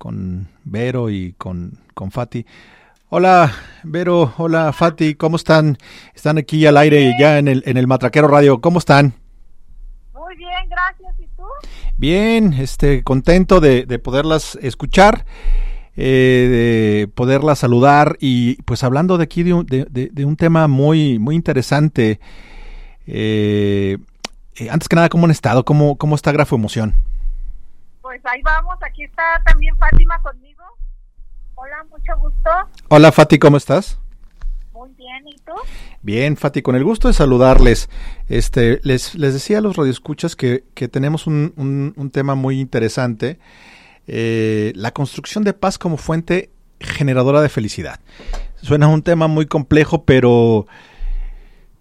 con, 0.02 0.48
Vero 0.64 1.12
y 1.12 1.34
con, 1.34 1.78
con 1.94 2.10
Fati. 2.10 2.44
Hola 3.10 3.54
Vero, 3.84 4.34
hola 4.38 4.74
Fati, 4.74 5.14
¿cómo 5.14 5.36
están? 5.36 5.78
Están 6.16 6.40
aquí 6.40 6.66
al 6.66 6.78
aire 6.78 7.14
ya 7.20 7.38
en 7.38 7.48
el, 7.48 7.62
en 7.68 7.78
el 7.78 7.86
Matraquero 7.86 8.28
Radio, 8.28 8.62
¿cómo 8.62 8.80
están? 8.80 9.14
bien, 10.36 10.70
gracias. 10.70 11.14
¿Y 11.20 11.28
tú? 11.38 11.44
Bien, 11.98 12.54
este, 12.54 13.04
contento 13.04 13.60
de, 13.60 13.86
de 13.86 14.00
poderlas 14.00 14.58
escuchar, 14.64 15.26
eh, 15.96 17.04
de 17.06 17.08
poderlas 17.14 17.60
saludar 17.60 18.18
y 18.20 18.56
pues 18.64 18.84
hablando 18.84 19.20
de 19.20 19.26
aquí 19.26 19.44
de 19.44 19.54
un, 19.54 19.66
de, 19.68 19.86
de, 19.86 20.26
un 20.26 20.36
tema 20.36 20.68
muy, 20.68 21.20
muy 21.20 21.36
interesante. 21.36 22.20
Eh, 23.06 24.00
eh, 24.56 24.70
antes 24.72 24.90
que 24.90 24.96
nada, 24.96 25.10
¿cómo 25.10 25.26
han 25.26 25.32
estado? 25.32 25.64
¿Cómo, 25.64 25.96
cómo 25.98 26.16
está 26.16 26.32
Grafo 26.32 26.56
Emoción? 26.56 26.96
Pues 28.12 28.26
ahí 28.26 28.42
vamos, 28.42 28.76
aquí 28.82 29.06
está 29.06 29.42
también 29.46 29.74
Fátima 29.78 30.22
conmigo. 30.22 30.62
Hola, 31.56 31.86
mucho 31.90 32.12
gusto. 32.20 32.50
Hola 32.90 33.10
Fati, 33.10 33.40
¿cómo 33.40 33.56
estás? 33.56 34.00
Muy 34.74 34.90
bien, 34.96 35.26
¿y 35.30 35.38
tú? 35.46 35.54
Bien, 36.02 36.36
Fati, 36.36 36.62
con 36.62 36.76
el 36.76 36.84
gusto 36.84 37.08
de 37.08 37.14
saludarles. 37.14 37.90
Este, 38.28 38.82
les, 38.84 39.16
les 39.16 39.34
decía 39.34 39.60
a 39.60 39.62
los 39.62 39.78
radioescuchas 39.78 40.36
que, 40.36 40.66
que 40.74 40.90
tenemos 40.90 41.26
un, 41.26 41.54
un, 41.56 41.94
un, 41.96 42.12
tema 42.12 42.36
muy 42.36 42.60
interesante, 42.60 43.40
eh, 44.08 44.74
la 44.76 44.92
construcción 44.92 45.46
de 45.46 45.54
paz 45.54 45.78
como 45.78 45.96
fuente 45.96 46.52
generadora 46.82 47.42
de 47.42 47.48
felicidad. 47.48 48.02
Suena 48.58 48.90
un 48.90 49.04
tema 49.04 49.28
muy 49.28 49.46
complejo, 49.46 50.04
pero, 50.04 50.68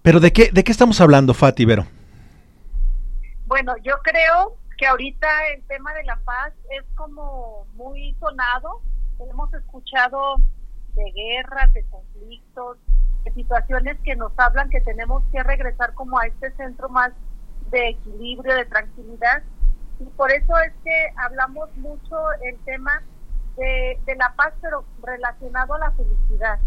pero 0.02 0.20
¿de 0.20 0.32
qué, 0.32 0.50
de 0.52 0.62
qué 0.62 0.70
estamos 0.70 1.00
hablando, 1.00 1.34
Fati, 1.34 1.64
Vero? 1.64 1.88
Bueno, 3.48 3.74
yo 3.82 3.94
creo 4.04 4.59
que 4.80 4.86
ahorita 4.86 5.28
el 5.54 5.62
tema 5.66 5.92
de 5.92 6.04
la 6.04 6.16
paz 6.24 6.54
es 6.70 6.82
como 6.96 7.66
muy 7.74 8.16
sonado. 8.18 8.80
Hemos 9.18 9.52
escuchado 9.52 10.36
de 10.94 11.04
guerras, 11.12 11.70
de 11.74 11.84
conflictos, 11.90 12.78
de 13.24 13.34
situaciones 13.34 13.98
que 14.02 14.16
nos 14.16 14.32
hablan 14.38 14.70
que 14.70 14.80
tenemos 14.80 15.22
que 15.32 15.42
regresar 15.42 15.92
como 15.92 16.18
a 16.18 16.26
este 16.26 16.50
centro 16.52 16.88
más 16.88 17.12
de 17.70 17.90
equilibrio, 17.90 18.54
de 18.54 18.64
tranquilidad. 18.64 19.42
Y 19.98 20.04
por 20.16 20.32
eso 20.32 20.58
es 20.60 20.72
que 20.82 21.12
hablamos 21.16 21.68
mucho 21.76 22.16
el 22.42 22.58
tema 22.64 23.02
de, 23.58 24.00
de 24.06 24.16
la 24.16 24.32
paz, 24.34 24.54
pero 24.62 24.86
relacionado 25.02 25.74
a 25.74 25.78
la 25.78 25.90
felicidad. 25.90 26.58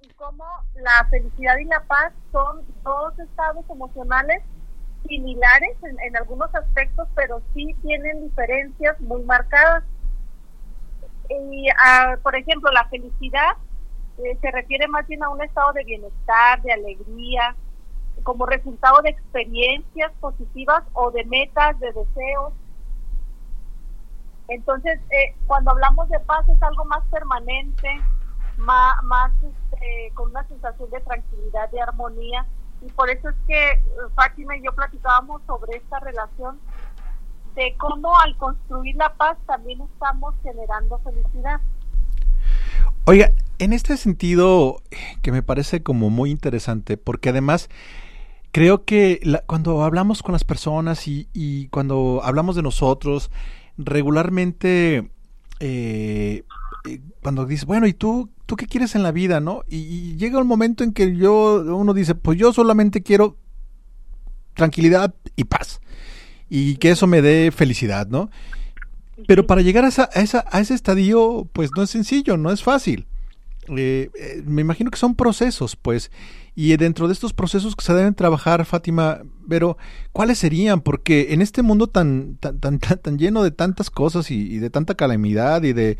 Y 0.00 0.08
cómo 0.14 0.46
la 0.74 1.06
felicidad 1.10 1.58
y 1.58 1.64
la 1.66 1.84
paz 1.84 2.14
son 2.32 2.64
dos 2.82 3.18
estados 3.18 3.68
emocionales 3.68 4.42
similares 5.08 5.76
en, 5.82 6.16
algunos 6.16 6.54
aspectos, 6.54 7.08
pero 7.14 7.42
sí 7.54 7.74
tienen 7.82 8.22
diferencias 8.22 9.00
muy 9.00 9.22
marcadas. 9.22 9.84
Y, 11.28 11.68
uh, 11.70 12.20
por 12.22 12.36
ejemplo, 12.36 12.70
la 12.70 12.88
felicidad 12.88 13.56
eh, 14.18 14.38
se 14.40 14.50
refiere 14.50 14.88
más 14.88 15.06
bien 15.06 15.22
a 15.22 15.28
un 15.28 15.42
estado 15.42 15.72
de 15.72 15.84
bienestar, 15.84 16.62
de 16.62 16.72
alegría, 16.72 17.54
como 18.22 18.46
resultado 18.46 19.02
de 19.02 19.10
experiencias 19.10 20.12
positivas 20.20 20.82
o 20.94 21.10
de 21.10 21.24
metas, 21.24 21.78
de 21.80 21.92
deseos. 21.92 22.52
Entonces, 24.48 25.00
eh, 25.10 25.34
cuando 25.46 25.72
hablamos 25.72 26.08
de 26.08 26.20
paz 26.20 26.48
es 26.48 26.62
algo 26.62 26.84
más 26.86 27.04
permanente, 27.10 28.00
más, 28.56 29.02
más 29.04 29.32
este, 29.42 30.12
con 30.14 30.30
una 30.30 30.46
sensación 30.48 30.90
de 30.90 31.00
tranquilidad, 31.00 31.70
de 31.70 31.80
armonía. 31.80 32.46
Y 32.82 32.90
por 32.92 33.10
eso 33.10 33.28
es 33.28 33.34
que 33.46 33.70
eh, 33.72 33.80
Fátima 34.14 34.56
y 34.56 34.62
yo 34.64 34.72
platicábamos 34.72 35.42
sobre 35.46 35.78
esta 35.78 36.00
relación 36.00 36.58
de 37.54 37.74
cómo 37.78 38.16
al 38.18 38.36
construir 38.36 38.96
la 38.96 39.12
paz 39.14 39.38
también 39.46 39.80
estamos 39.80 40.34
generando 40.42 40.98
felicidad. 40.98 41.60
Oiga, 43.06 43.32
en 43.58 43.72
este 43.72 43.96
sentido, 43.96 44.82
que 45.22 45.32
me 45.32 45.42
parece 45.42 45.82
como 45.82 46.10
muy 46.10 46.30
interesante, 46.30 46.96
porque 46.96 47.30
además 47.30 47.68
creo 48.52 48.84
que 48.84 49.20
la, 49.22 49.42
cuando 49.46 49.82
hablamos 49.84 50.22
con 50.22 50.32
las 50.32 50.44
personas 50.44 51.08
y, 51.08 51.28
y, 51.32 51.68
cuando 51.68 52.20
hablamos 52.24 52.56
de 52.56 52.62
nosotros, 52.62 53.30
regularmente, 53.78 55.10
eh, 55.60 56.44
cuando 57.22 57.46
dices, 57.46 57.66
bueno, 57.66 57.86
¿y 57.86 57.92
tú, 57.92 58.30
tú 58.46 58.56
qué 58.56 58.66
quieres 58.66 58.94
en 58.94 59.02
la 59.02 59.12
vida, 59.12 59.40
no? 59.40 59.62
Y, 59.68 59.76
y, 59.76 60.16
llega 60.16 60.40
un 60.40 60.46
momento 60.46 60.84
en 60.84 60.92
que 60.92 61.16
yo, 61.16 61.62
uno 61.66 61.94
dice, 61.94 62.14
pues 62.14 62.38
yo 62.38 62.52
solamente 62.52 63.02
quiero 63.02 63.36
tranquilidad 64.54 65.14
y 65.36 65.44
paz, 65.44 65.80
y 66.48 66.76
que 66.76 66.90
eso 66.90 67.06
me 67.06 67.22
dé 67.22 67.50
felicidad, 67.50 68.06
¿no? 68.08 68.30
Pero 69.26 69.46
para 69.46 69.62
llegar 69.62 69.84
a, 69.84 69.88
esa, 69.88 70.10
a, 70.12 70.20
esa, 70.20 70.44
a 70.50 70.60
ese 70.60 70.74
estadio, 70.74 71.48
pues 71.52 71.70
no 71.76 71.82
es 71.82 71.90
sencillo, 71.90 72.36
no 72.36 72.50
es 72.50 72.62
fácil. 72.62 73.06
Eh, 73.68 74.10
eh, 74.14 74.42
me 74.46 74.60
imagino 74.60 74.90
que 74.90 74.98
son 74.98 75.14
procesos, 75.14 75.74
pues, 75.76 76.10
y 76.54 76.76
dentro 76.76 77.06
de 77.08 77.12
estos 77.12 77.32
procesos 77.32 77.74
que 77.74 77.84
se 77.84 77.94
deben 77.94 78.14
trabajar, 78.14 78.64
Fátima, 78.64 79.22
pero 79.48 79.76
¿cuáles 80.12 80.38
serían? 80.38 80.80
Porque 80.80 81.28
en 81.30 81.42
este 81.42 81.62
mundo 81.62 81.86
tan, 81.86 82.36
tan, 82.36 82.58
tan, 82.58 82.78
tan 82.78 83.18
lleno 83.18 83.42
de 83.42 83.50
tantas 83.50 83.90
cosas 83.90 84.30
y, 84.30 84.54
y, 84.54 84.58
de 84.58 84.70
tanta 84.70 84.94
calamidad 84.94 85.62
y 85.64 85.72
de 85.72 85.98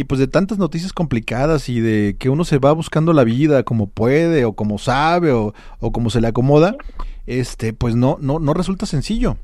y 0.00 0.04
pues 0.04 0.18
de 0.18 0.28
tantas 0.28 0.56
noticias 0.56 0.94
complicadas 0.94 1.68
y 1.68 1.78
de 1.78 2.16
que 2.18 2.30
uno 2.30 2.44
se 2.44 2.56
va 2.56 2.72
buscando 2.72 3.12
la 3.12 3.22
vida 3.22 3.64
como 3.64 3.86
puede 3.86 4.46
o 4.46 4.54
como 4.54 4.78
sabe 4.78 5.30
o, 5.30 5.52
o 5.78 5.92
como 5.92 6.08
se 6.08 6.22
le 6.22 6.28
acomoda, 6.28 6.74
este, 7.26 7.74
pues 7.74 7.96
no, 7.96 8.16
no, 8.18 8.38
no 8.38 8.54
resulta 8.54 8.86
sencillo. 8.86 9.36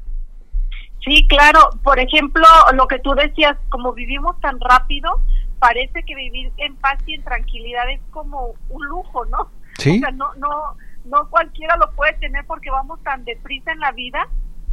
Sí, 1.05 1.27
claro. 1.29 1.61
Por 1.83 1.99
ejemplo, 1.99 2.47
lo 2.73 2.89
que 2.89 2.99
tú 3.01 3.15
decías, 3.15 3.59
como 3.69 3.93
vivimos 3.93 4.41
tan 4.41 4.59
rápido, 4.59 5.21
parece 5.59 6.03
que 6.05 6.15
vivir 6.15 6.51
en 6.57 6.75
paz 6.77 7.01
y 7.07 7.17
en 7.17 7.23
tranquilidad 7.23 7.91
es 7.91 8.01
como 8.11 8.55
un 8.71 8.87
lujo, 8.87 9.27
¿no? 9.27 9.51
Sí. 9.77 9.99
O 9.99 10.01
sea, 10.01 10.11
no, 10.13 10.35
no, 10.37 10.49
no 11.05 11.29
cualquiera 11.29 11.77
lo 11.77 11.91
puede 11.93 12.15
tener 12.15 12.47
porque 12.47 12.71
vamos 12.71 12.99
tan 13.03 13.27
deprisa 13.27 13.73
en 13.73 13.81
la 13.81 13.93
vida 13.93 14.27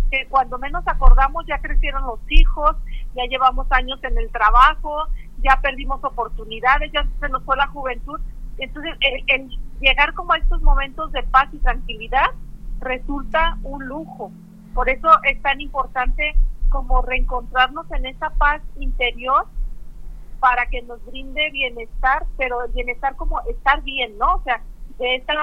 que 0.10 0.28
cuando 0.30 0.58
menos 0.60 0.88
acordamos 0.88 1.46
ya 1.46 1.58
crecieron 1.58 2.04
los 2.04 2.20
hijos, 2.30 2.78
ya 3.16 3.24
llevamos 3.26 3.68
años 3.72 4.00
en 4.04 4.18
el 4.18 4.30
trabajo, 4.32 5.08
ya 5.42 5.60
perdimos 5.62 6.04
oportunidades, 6.04 6.92
ya 6.92 7.06
se 7.20 7.30
nos 7.30 7.44
fue 7.44 7.58
la 7.58 7.68
juventud. 7.68 8.20
Entonces, 8.58 8.94
el, 9.28 9.50
llegar 9.80 10.14
como 10.14 10.34
a 10.34 10.38
estos 10.38 10.62
momentos 10.62 11.12
de 11.12 11.24
paz 11.24 11.50
y 11.54 11.58
tranquilidad 11.58 12.32
resulta 12.80 13.58
un 13.64 13.86
lujo. 13.86 14.32
Por 14.74 14.90
eso 14.90 15.10
es 15.24 15.42
tan 15.42 15.62
importante 15.62 16.36
como 16.70 17.02
reencontrarnos 17.02 17.90
en 17.92 18.06
esa 18.08 18.32
paz 18.32 18.62
interior 18.80 19.46
para 20.40 20.66
que 20.68 20.82
nos 20.82 21.04
brinde 21.06 21.52
bienestar, 21.52 22.26
pero 22.38 22.64
el 22.64 22.72
bienestar 22.72 23.16
como 23.16 23.42
estar 23.42 23.82
bien, 23.84 24.18
¿no? 24.18 24.36
O 24.36 24.44
sea, 24.44 24.62
de 24.98 25.16
esta 25.16 25.34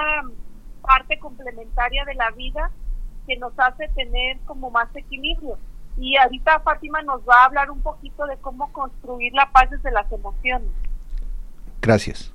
parte 0.81 1.19
complementaria 1.19 2.05
de 2.05 2.15
la 2.15 2.31
vida 2.31 2.71
que 3.27 3.37
nos 3.37 3.57
hace 3.57 3.87
tener 3.89 4.39
como 4.41 4.69
más 4.71 4.93
equilibrio. 4.95 5.57
Y 5.97 6.17
ahorita 6.17 6.59
Fátima 6.61 7.01
nos 7.01 7.21
va 7.21 7.41
a 7.41 7.45
hablar 7.45 7.69
un 7.71 7.81
poquito 7.81 8.25
de 8.25 8.37
cómo 8.37 8.71
construir 8.71 9.33
la 9.33 9.51
paz 9.51 9.69
desde 9.69 9.91
las 9.91 10.11
emociones. 10.11 10.69
Gracias. 11.81 12.31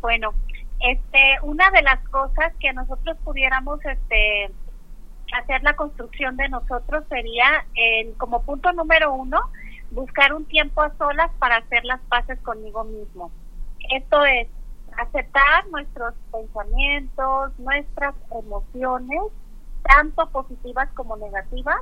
Bueno, 0.00 0.32
este, 0.80 1.38
una 1.42 1.70
de 1.70 1.82
las 1.82 2.00
cosas 2.08 2.52
que 2.60 2.72
nosotros 2.72 3.16
pudiéramos, 3.24 3.84
este, 3.84 4.50
hacer 5.32 5.62
la 5.62 5.74
construcción 5.74 6.36
de 6.36 6.48
nosotros 6.48 7.04
sería, 7.08 7.64
el, 7.74 8.14
como 8.16 8.42
punto 8.42 8.72
número 8.72 9.12
uno, 9.12 9.40
buscar 9.90 10.32
un 10.32 10.44
tiempo 10.44 10.82
a 10.82 10.94
solas 10.96 11.30
para 11.38 11.56
hacer 11.56 11.84
las 11.84 12.00
paces 12.02 12.38
conmigo 12.40 12.84
mismo. 12.84 13.30
Esto 13.92 14.24
es 14.24 14.48
aceptar 14.96 15.66
nuestros 15.68 16.14
pensamientos, 16.32 17.58
nuestras 17.58 18.14
emociones, 18.30 19.22
tanto 19.86 20.28
positivas 20.30 20.88
como 20.94 21.16
negativas, 21.16 21.80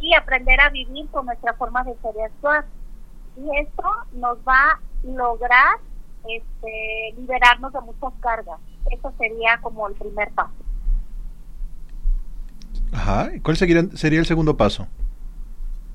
y 0.00 0.14
aprender 0.14 0.60
a 0.60 0.70
vivir 0.70 1.08
con 1.08 1.26
nuestra 1.26 1.54
forma 1.54 1.84
de 1.84 1.94
ser 1.96 2.14
y 2.16 2.22
actuar. 2.22 2.64
Y 3.36 3.58
esto 3.58 3.84
nos 4.12 4.38
va 4.38 4.72
a 4.72 4.80
lograr 5.04 5.78
este, 6.28 7.14
liberarnos 7.16 7.72
de 7.72 7.80
muchas 7.80 8.12
cargas. 8.20 8.58
Eso 8.90 9.12
sería 9.18 9.58
como 9.58 9.88
el 9.88 9.94
primer 9.94 10.30
paso. 10.32 10.52
Ajá. 12.92 13.30
¿Cuál 13.42 13.56
sería, 13.56 13.82
sería 13.94 14.20
el 14.20 14.26
segundo 14.26 14.56
paso? 14.56 14.86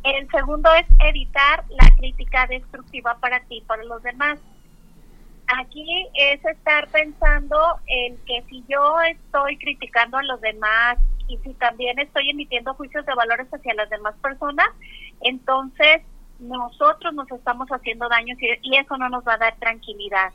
El 0.04 0.30
segundo 0.30 0.70
es 0.74 0.86
evitar 1.00 1.64
la 1.70 1.96
crítica 1.98 2.48
destructiva 2.48 3.18
para 3.20 3.40
ti 3.42 3.58
y 3.58 3.62
para 3.62 3.84
los 3.84 4.02
demás. 4.04 4.40
Aquí 5.60 6.08
es 6.16 6.44
estar 6.46 6.88
pensando 6.88 7.58
en 7.88 8.18
que 8.26 8.44
si 8.50 8.64
yo 8.68 9.00
estoy 9.02 9.58
criticando 9.58 10.18
a 10.18 10.24
los 10.24 10.40
demás 10.42 10.98
y 11.32 11.38
si 11.44 11.54
también 11.56 11.98
estoy 12.00 12.30
emitiendo 12.30 12.74
juicios 12.74 13.06
de 13.06 13.14
valores 13.16 13.48
hacia 13.52 13.74
las 13.74 13.90
demás 13.90 14.16
personas, 14.22 14.68
entonces 15.22 16.02
nosotros 16.40 17.14
nos 17.14 17.32
estamos 17.32 17.70
haciendo 17.70 18.10
daño 18.10 18.36
y 18.40 18.76
eso 18.76 18.98
no 18.98 19.10
nos 19.10 19.24
va 19.26 19.36
a 19.36 19.38
dar 19.38 19.56
tranquilidad. 19.60 20.32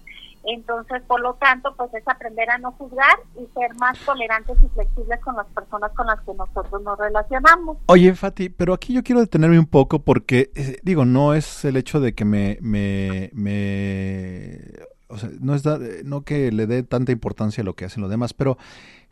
Entonces, 0.48 1.02
por 1.08 1.20
lo 1.20 1.34
tanto, 1.34 1.74
pues 1.76 1.92
es 1.94 2.06
aprender 2.06 2.48
a 2.50 2.58
no 2.58 2.70
juzgar 2.72 3.18
y 3.34 3.46
ser 3.52 3.74
más 3.80 3.98
tolerantes 3.98 4.56
y 4.64 4.68
flexibles 4.68 5.20
con 5.20 5.34
las 5.34 5.46
personas 5.48 5.90
con 5.92 6.06
las 6.06 6.20
que 6.20 6.32
nosotros 6.34 6.82
nos 6.82 6.96
relacionamos. 6.96 7.78
Oye, 7.86 8.14
Fati, 8.14 8.48
pero 8.50 8.72
aquí 8.72 8.94
yo 8.94 9.02
quiero 9.02 9.20
detenerme 9.20 9.58
un 9.58 9.66
poco 9.66 9.98
porque, 9.98 10.50
eh, 10.54 10.78
digo, 10.84 11.04
no 11.04 11.34
es 11.34 11.64
el 11.64 11.76
hecho 11.76 11.98
de 11.98 12.14
que 12.14 12.24
me, 12.24 12.58
me, 12.60 13.30
me 13.32 14.60
o 15.08 15.18
sea, 15.18 15.30
no 15.40 15.54
es 15.54 15.64
no 16.04 16.22
que 16.22 16.52
le 16.52 16.66
dé 16.68 16.84
tanta 16.84 17.10
importancia 17.10 17.62
a 17.62 17.64
lo 17.64 17.74
que 17.74 17.84
hacen 17.84 18.02
los 18.02 18.10
demás, 18.10 18.32
pero 18.32 18.56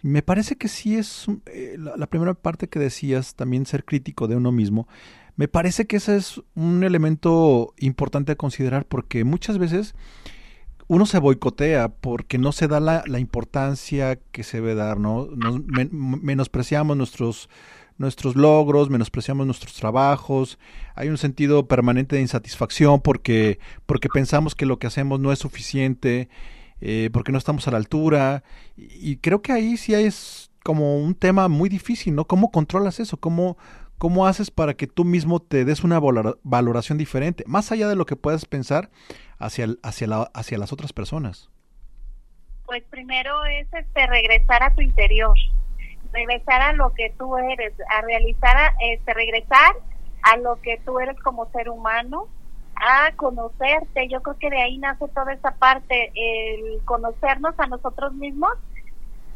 me 0.05 0.21
parece 0.21 0.57
que 0.57 0.69
sí 0.69 0.99
es 0.99 1.25
eh, 1.47 1.79
la, 1.79 2.07
primera 2.09 2.35
parte 2.35 2.69
que 2.69 2.79
decías, 2.79 3.37
también 3.37 3.65
ser 3.65 3.87
crítico 3.87 4.29
de 4.29 4.37
uno 4.37 4.53
mismo. 4.53 4.87
Me 5.35 5.49
parece 5.49 5.87
que 5.87 5.97
ese 5.97 6.17
es 6.17 6.43
un 6.55 6.85
elemento 6.85 7.73
importante 7.79 8.33
a 8.33 8.37
considerar 8.37 8.85
porque 8.85 9.25
muchas 9.25 9.57
veces 9.57 9.95
uno 10.89 11.07
se 11.07 11.19
boicotea 11.19 11.89
porque 11.89 12.37
no 12.37 12.53
se 12.53 12.69
da 12.69 12.81
la, 12.81 13.19
importancia 13.19 14.17
que 14.31 14.43
se 14.43 14.59
debe 14.59 14.75
dar, 14.75 15.01
¿no? 15.01 15.27
Nos, 15.35 15.63
menospreciamos 15.91 16.99
nuestros, 16.99 17.49
nuestros 17.97 18.37
logros, 18.37 18.91
menospreciamos 18.91 19.47
nuestros 19.47 19.73
trabajos, 19.73 20.59
hay 20.95 21.09
un 21.09 21.17
sentido 21.17 21.67
permanente 21.67 22.17
de 22.17 22.23
insatisfacción 22.23 23.01
porque, 23.01 23.59
porque 23.87 24.11
pensamos 24.11 24.55
que 24.55 24.67
lo 24.67 24.79
que 24.79 24.87
hacemos 24.87 25.19
no 25.19 25.33
es 25.33 25.39
suficiente, 25.39 26.29
eh, 26.87 27.09
porque 27.15 27.33
no 27.33 27.39
estamos 27.39 27.67
a 27.67 27.71
la 27.71 27.79
altura, 27.79 28.45
y, 28.77 29.17
creo 29.17 29.41
que 29.41 29.53
ahí 29.53 29.79
sí 29.79 29.95
es 29.95 30.51
como 30.63 30.99
un 30.99 31.15
tema 31.15 31.49
muy 31.49 31.71
difícil, 31.71 32.15
¿no? 32.15 32.27
¿Cómo 32.27 32.51
controlas 32.51 33.01
eso? 33.01 33.17
¿Cómo, 33.17 33.57
¿Cómo 33.97 34.27
haces 34.27 34.51
para 34.51 34.75
que 34.75 34.87
tú 34.87 35.03
mismo 35.03 35.41
te 35.41 35.65
des 35.65 35.83
una 35.83 35.99
valoración 36.43 36.99
diferente, 36.99 37.43
más 37.47 37.73
allá 37.73 37.89
de 37.89 37.97
lo 37.97 38.05
que 38.05 38.17
puedas 38.17 38.45
pensar 38.45 38.91
hacia, 39.39 39.69
hacia, 39.83 40.07
la, 40.07 40.31
hacia 40.35 40.59
las 40.59 40.75
otras 40.75 40.93
personas? 40.93 41.49
Pues 42.67 42.83
primero 42.91 43.47
es 43.47 43.67
este, 43.73 44.07
regresar 44.07 44.63
a 44.63 44.75
tu 44.75 44.83
interior, 44.83 45.35
regresar 46.13 46.61
a 46.61 46.75
lo 46.75 46.93
que 46.93 47.15
tú 47.19 47.35
eres, 47.39 47.73
a 47.89 48.03
realizar, 48.03 48.75
este, 48.93 49.15
regresar 49.15 49.75
a 50.23 50.37
lo 50.37 50.61
que 50.61 50.79
tú 50.85 51.01
eres 51.01 51.19
como 51.21 51.51
ser 51.51 51.71
humano, 51.71 52.29
a 52.85 53.13
conocerte. 53.17 54.09
Yo 54.09 54.23
creo 54.23 54.37
que 54.39 54.51
de 54.51 54.61
ahí 54.61 54.79
nace 54.79 55.09
toda 55.09 55.33
esa 55.33 55.53
parte, 55.53 56.13
el 56.15 56.85
conocernos 56.85 57.55
a 57.59 57.67
nosotros 57.67 58.13
mismos. 58.15 58.53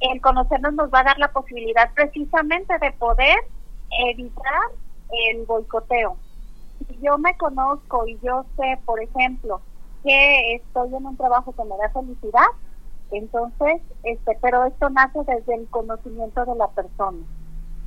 El 0.01 0.21
conocernos 0.21 0.75
nos 0.75 0.93
va 0.93 1.01
a 1.01 1.05
dar 1.05 1.19
la 1.19 1.33
posibilidad 1.33 1.91
precisamente 1.95 2.79
de 2.79 2.93
poder 2.93 3.39
evitar 4.11 4.63
el 5.31 5.45
boicoteo. 5.47 6.17
Si 6.87 6.99
yo 7.01 7.19
me 7.19 7.37
conozco 7.37 8.07
y 8.07 8.19
yo 8.23 8.45
sé, 8.57 8.79
por 8.85 9.03
ejemplo, 9.03 9.61
que 10.05 10.55
estoy 10.55 10.95
en 10.95 11.07
un 11.07 11.17
trabajo 11.17 11.53
que 11.53 11.65
me 11.65 11.77
da 11.77 11.89
felicidad, 11.91 12.47
entonces, 13.11 13.81
este, 14.05 14.39
pero 14.41 14.67
esto 14.67 14.91
nace 14.91 15.19
desde 15.27 15.55
el 15.55 15.67
conocimiento 15.71 16.45
de 16.45 16.55
la 16.55 16.69
persona, 16.69 17.19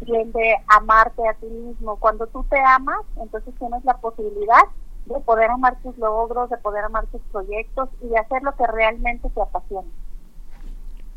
bien 0.02 0.32
de 0.32 0.56
amarte 0.67 1.26
a 1.30 1.36
ti 1.36 1.45
mismo. 1.45 1.95
Cuando 1.97 2.28
tú 2.28 2.43
te 2.50 2.60
amas, 2.60 3.02
entonces 3.21 3.54
tienes 3.60 3.86
la 3.86 3.97
posibilidad 3.97 4.63
de 5.05 5.19
poder 5.21 5.49
amar 5.49 5.77
tus 5.81 5.97
logros, 5.97 6.49
de 6.49 6.57
poder 6.57 6.85
amar 6.85 7.05
tus 7.07 7.21
proyectos 7.31 7.89
y 8.01 8.07
de 8.07 8.17
hacer 8.17 8.43
lo 8.43 8.55
que 8.55 8.67
realmente 8.67 9.29
te 9.29 9.41
apasiona. 9.41 9.87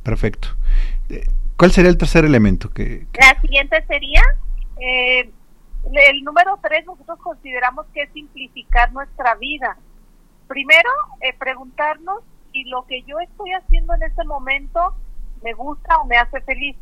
Perfecto. 0.02 0.48
Eh, 1.08 1.26
¿Cuál 1.56 1.70
sería 1.70 1.90
el 1.90 1.98
tercer 1.98 2.24
elemento 2.24 2.70
que... 2.70 3.06
La 3.18 3.40
siguiente 3.40 3.84
sería 3.86 4.22
eh, 4.80 5.30
el 5.92 6.24
número 6.24 6.58
tres 6.62 6.84
nosotros 6.86 7.18
consideramos 7.20 7.86
que 7.92 8.02
es 8.02 8.12
simplificar 8.12 8.92
nuestra 8.92 9.34
vida. 9.36 9.76
Primero, 10.48 10.90
eh, 11.20 11.34
preguntarnos 11.38 12.22
si 12.52 12.64
lo 12.64 12.84
que 12.86 13.02
yo 13.02 13.18
estoy 13.20 13.52
haciendo 13.52 13.94
en 13.94 14.02
este 14.04 14.24
momento 14.24 14.94
me 15.42 15.52
gusta 15.54 15.98
o 15.98 16.06
me 16.06 16.16
hace 16.16 16.40
feliz. 16.40 16.76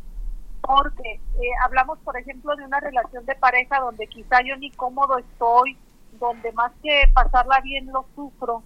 Porque 0.61 1.11
eh, 1.13 1.49
hablamos, 1.65 1.99
por 1.99 2.17
ejemplo, 2.17 2.55
de 2.55 2.63
una 2.63 2.79
relación 2.79 3.25
de 3.25 3.35
pareja 3.35 3.79
donde 3.79 4.07
quizá 4.07 4.41
yo 4.43 4.55
ni 4.55 4.71
cómodo 4.71 5.17
estoy, 5.17 5.77
donde 6.23 6.51
más 6.53 6.71
que 6.81 7.09
pasarla 7.13 7.59
bien 7.61 7.87
lo 7.87 8.05
sufro, 8.15 8.63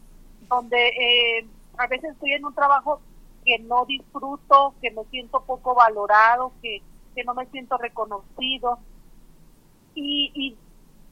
donde 0.47 0.87
eh, 0.87 1.47
a 1.77 1.87
veces 1.87 2.11
estoy 2.11 2.33
en 2.33 2.45
un 2.45 2.53
trabajo 2.53 3.01
que 3.43 3.59
no 3.59 3.85
disfruto, 3.85 4.75
que 4.81 4.91
me 4.91 5.03
siento 5.05 5.41
poco 5.41 5.73
valorado, 5.73 6.51
que, 6.61 6.81
que 7.15 7.23
no 7.23 7.33
me 7.33 7.45
siento 7.47 7.77
reconocido 7.77 8.79
y, 9.95 10.55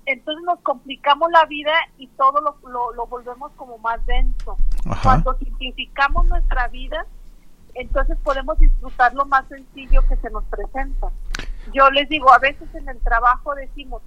entonces 0.05 0.43
nos 0.45 0.59
complicamos 0.59 1.31
la 1.31 1.45
vida 1.45 1.73
y 1.97 2.05
todo 2.09 2.39
lo, 2.39 2.93
lo, 2.93 3.07
volvemos 3.07 3.51
como 3.53 3.79
más 3.79 4.05
denso. 4.05 4.55
Cuando 5.01 5.35
simplificamos 5.39 6.27
nuestra 6.27 6.67
vida, 6.67 7.07
entonces 7.73 8.15
podemos 8.23 8.59
disfrutar 8.59 9.15
lo 9.15 9.25
más 9.25 9.47
sencillo 9.47 10.03
que 10.07 10.15
se 10.17 10.29
nos 10.29 10.43
presenta. 10.43 11.09
Yo 11.73 11.89
les 11.89 12.07
digo, 12.07 12.31
a 12.31 12.37
veces 12.37 12.67
en 12.75 12.87
el 12.87 12.99
trabajo 12.99 13.55
decimos, 13.55 14.03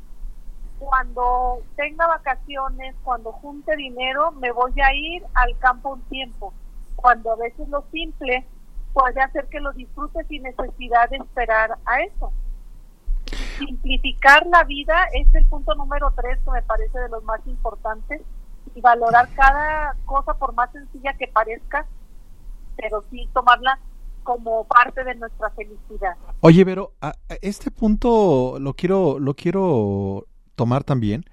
cuando 0.79 1.63
tenga 1.77 2.07
vacaciones, 2.07 2.95
cuando 3.05 3.33
junte 3.33 3.77
dinero, 3.77 4.33
me 4.33 4.53
voy 4.53 4.73
a 4.81 4.95
ir 4.95 5.23
al 5.35 5.57
campo 5.59 5.95
un 5.95 6.03
tiempo. 6.03 6.53
Cuando 6.97 7.33
a 7.33 7.37
veces 7.37 7.69
lo 7.69 7.85
simple 7.93 8.47
puede 8.93 9.21
hacer 9.21 9.47
que 9.49 9.61
lo 9.61 9.73
disfrute 9.73 10.25
sin 10.25 10.43
necesidad 10.43 11.09
de 11.11 11.19
esperar 11.19 11.79
a 11.85 12.01
eso 12.01 12.33
simplificar 13.59 14.47
la 14.47 14.65
vida 14.65 14.95
es 15.13 15.27
el 15.35 15.45
punto 15.47 15.75
número 15.75 16.13
tres 16.17 16.39
que 16.45 16.51
me 16.51 16.63
parece 16.63 16.99
de 16.99 17.09
los 17.09 17.23
más 17.25 17.41
importantes 17.47 18.23
y 18.75 18.81
valorar 18.81 19.29
cada 19.35 19.97
cosa 20.05 20.35
por 20.35 20.55
más 20.55 20.71
sencilla 20.73 21.15
que 21.15 21.27
parezca, 21.29 21.87
pero 22.77 23.03
sí 23.11 23.29
tomarla 23.33 23.79
como 24.23 24.65
parte 24.65 25.03
de 25.05 25.15
nuestra 25.15 25.51
felicidad. 25.51 26.17
Oye, 26.41 26.65
pero 26.65 26.93
a 27.01 27.15
este 27.41 27.71
punto 27.71 28.59
lo 28.61 28.75
quiero 28.75 29.19
lo 29.19 29.35
quiero 29.35 30.27
tomar 30.59 30.85
también. 30.85 31.25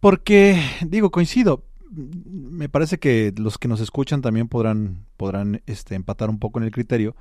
Porque 0.00 0.62
digo, 0.86 1.10
coincido, 1.10 1.64
me 1.90 2.68
parece 2.68 2.98
que 2.98 3.32
los 3.36 3.56
que 3.56 3.68
nos 3.68 3.80
escuchan 3.80 4.20
también 4.20 4.48
podrán 4.48 5.06
podrán 5.16 5.62
este 5.66 5.94
empatar 5.94 6.28
un 6.28 6.38
poco 6.38 6.58
en 6.58 6.66
el 6.66 6.70
criterio. 6.70 7.16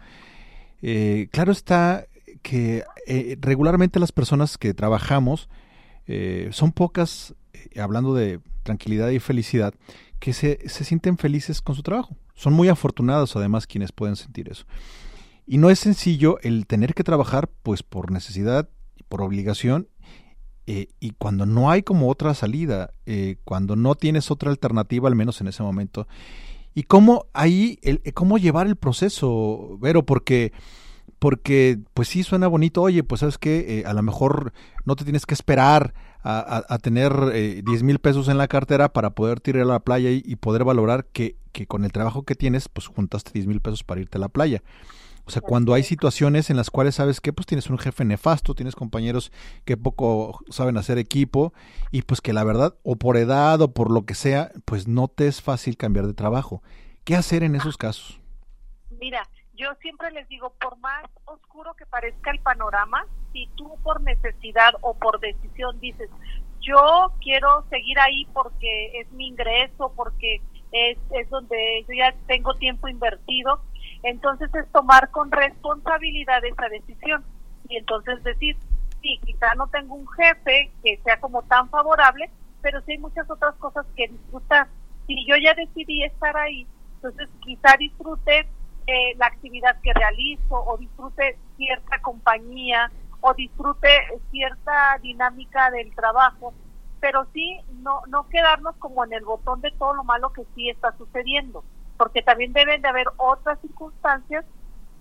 Eh, 0.81 1.29
claro 1.31 1.51
está 1.51 2.07
que 2.41 2.83
eh, 3.07 3.37
regularmente 3.39 3.99
las 3.99 4.11
personas 4.11 4.57
que 4.57 4.73
trabajamos 4.73 5.47
eh, 6.07 6.49
son 6.51 6.73
pocas, 6.73 7.35
hablando 7.77 8.13
de 8.13 8.41
tranquilidad 8.63 9.09
y 9.09 9.19
felicidad, 9.19 9.73
que 10.19 10.33
se, 10.33 10.59
se 10.67 10.83
sienten 10.83 11.17
felices 11.17 11.61
con 11.61 11.75
su 11.75 11.83
trabajo. 11.83 12.17
Son 12.33 12.51
muy 12.53 12.67
afortunados 12.67 13.35
además 13.35 13.67
quienes 13.67 13.91
pueden 13.91 14.15
sentir 14.15 14.49
eso. 14.49 14.65
Y 15.45 15.57
no 15.57 15.69
es 15.69 15.79
sencillo 15.79 16.39
el 16.41 16.65
tener 16.65 16.93
que 16.93 17.03
trabajar 17.03 17.49
pues 17.63 17.83
por 17.83 18.11
necesidad, 18.11 18.69
por 19.07 19.21
obligación 19.21 19.87
eh, 20.67 20.87
y 20.99 21.11
cuando 21.11 21.45
no 21.45 21.69
hay 21.69 21.83
como 21.83 22.09
otra 22.09 22.33
salida, 22.33 22.91
eh, 23.05 23.37
cuando 23.43 23.75
no 23.75 23.95
tienes 23.95 24.31
otra 24.31 24.49
alternativa, 24.49 25.07
al 25.07 25.15
menos 25.15 25.41
en 25.41 25.47
ese 25.47 25.63
momento, 25.63 26.07
y 26.73 26.83
cómo 26.83 27.27
ahí, 27.33 27.79
el, 27.81 28.01
cómo 28.13 28.37
llevar 28.37 28.67
el 28.67 28.75
proceso, 28.75 29.77
Vero, 29.79 30.05
porque 30.05 30.53
porque 31.19 31.79
pues 31.93 32.09
sí 32.09 32.23
suena 32.23 32.47
bonito, 32.47 32.81
oye, 32.81 33.03
pues 33.03 33.19
sabes 33.19 33.37
que 33.37 33.83
a 33.85 33.93
lo 33.93 34.03
mejor 34.03 34.51
no 34.83 34.97
te 34.97 35.05
tienes 35.05 35.25
que 35.25 35.33
esperar 35.33 35.93
a, 36.23 36.77
tener 36.79 37.13
eh, 37.33 37.61
10 37.65 37.83
mil 37.83 37.99
pesos 37.99 38.29
en 38.29 38.37
la 38.37 38.47
cartera 38.47 38.93
para 38.93 39.11
poder 39.11 39.41
tirar 39.41 39.63
a 39.63 39.65
la 39.65 39.79
playa 39.79 40.09
y, 40.11 40.35
poder 40.37 40.63
valorar 40.63 41.05
que, 41.05 41.35
que, 41.51 41.67
con 41.67 41.83
el 41.83 41.91
trabajo 41.91 42.23
que 42.23 42.35
tienes, 42.35 42.69
pues 42.69 42.87
juntaste 42.87 43.31
10 43.33 43.47
mil 43.47 43.59
pesos 43.59 43.83
para 43.83 44.01
irte 44.01 44.17
a 44.17 44.21
la 44.21 44.29
playa. 44.29 44.63
O 45.25 45.31
sea, 45.31 45.41
cuando 45.41 45.73
hay 45.73 45.83
situaciones 45.83 46.49
en 46.49 46.57
las 46.57 46.69
cuales 46.69 46.95
sabes 46.95 47.21
que 47.21 47.31
pues 47.31 47.47
tienes 47.47 47.69
un 47.69 47.77
jefe 47.77 48.03
nefasto, 48.03 48.55
tienes 48.55 48.75
compañeros 48.75 49.31
que 49.63 49.77
poco 49.77 50.39
saben 50.49 50.77
hacer 50.77 50.97
equipo 50.97 51.53
y 51.91 52.01
pues 52.01 52.19
que 52.19 52.33
la 52.33 52.43
verdad 52.43 52.75
o 52.83 52.97
por 52.97 53.15
edad 53.15 53.61
o 53.61 53.73
por 53.73 53.89
lo 53.89 54.05
que 54.05 54.15
sea, 54.15 54.51
pues 54.65 54.87
no 54.87 55.07
te 55.07 55.27
es 55.27 55.41
fácil 55.41 55.77
cambiar 55.77 56.07
de 56.07 56.13
trabajo. 56.13 56.61
¿Qué 57.05 57.15
hacer 57.15 57.43
en 57.43 57.55
esos 57.55 57.77
casos? 57.77 58.19
Mira, 58.99 59.27
yo 59.55 59.69
siempre 59.81 60.11
les 60.11 60.27
digo, 60.27 60.53
por 60.59 60.77
más 60.79 61.05
oscuro 61.25 61.73
que 61.75 61.85
parezca 61.85 62.31
el 62.31 62.39
panorama, 62.39 63.05
si 63.31 63.47
tú 63.55 63.75
por 63.81 64.01
necesidad 64.01 64.73
o 64.81 64.93
por 64.93 65.19
decisión 65.19 65.79
dices, 65.79 66.09
yo 66.59 67.13
quiero 67.21 67.65
seguir 67.69 67.99
ahí 67.99 68.25
porque 68.33 68.99
es 68.99 69.11
mi 69.11 69.27
ingreso, 69.27 69.93
porque 69.95 70.41
es, 70.71 70.97
es 71.11 71.29
donde 71.29 71.85
yo 71.87 71.95
ya 71.95 72.15
tengo 72.27 72.55
tiempo 72.55 72.87
invertido, 72.87 73.61
entonces 74.03 74.53
es 74.53 74.69
tomar 74.71 75.09
con 75.11 75.31
responsabilidad 75.31 76.43
esa 76.43 76.67
decisión 76.67 77.23
y 77.69 77.77
entonces 77.77 78.21
decir, 78.23 78.57
sí, 79.01 79.19
quizá 79.25 79.55
no 79.55 79.67
tengo 79.67 79.95
un 79.95 80.07
jefe 80.09 80.71
que 80.83 80.99
sea 81.03 81.19
como 81.19 81.41
tan 81.43 81.69
favorable, 81.69 82.29
pero 82.61 82.81
sí 82.81 82.91
hay 82.93 82.97
muchas 82.97 83.29
otras 83.29 83.55
cosas 83.55 83.85
que 83.95 84.09
disfrutar. 84.09 84.67
Si 85.07 85.25
yo 85.25 85.35
ya 85.37 85.53
decidí 85.53 86.03
estar 86.03 86.35
ahí, 86.35 86.67
entonces 86.95 87.29
quizá 87.41 87.75
disfrute 87.77 88.47
eh, 88.87 89.15
la 89.17 89.27
actividad 89.27 89.79
que 89.81 89.93
realizo 89.93 90.55
o 90.55 90.77
disfrute 90.77 91.37
cierta 91.55 92.01
compañía 92.01 92.91
o 93.21 93.33
disfrute 93.33 93.87
cierta 94.31 94.97
dinámica 95.01 95.71
del 95.71 95.95
trabajo, 95.95 96.53
pero 96.99 97.25
sí 97.33 97.61
no, 97.81 98.01
no 98.07 98.27
quedarnos 98.27 98.75
como 98.77 99.05
en 99.05 99.13
el 99.13 99.23
botón 99.23 99.61
de 99.61 99.71
todo 99.71 99.93
lo 99.93 100.03
malo 100.03 100.33
que 100.33 100.43
sí 100.55 100.69
está 100.69 100.91
sucediendo 100.97 101.63
porque 101.97 102.21
también 102.21 102.53
deben 102.53 102.81
de 102.81 102.87
haber 102.87 103.07
otras 103.17 103.59
circunstancias 103.61 104.45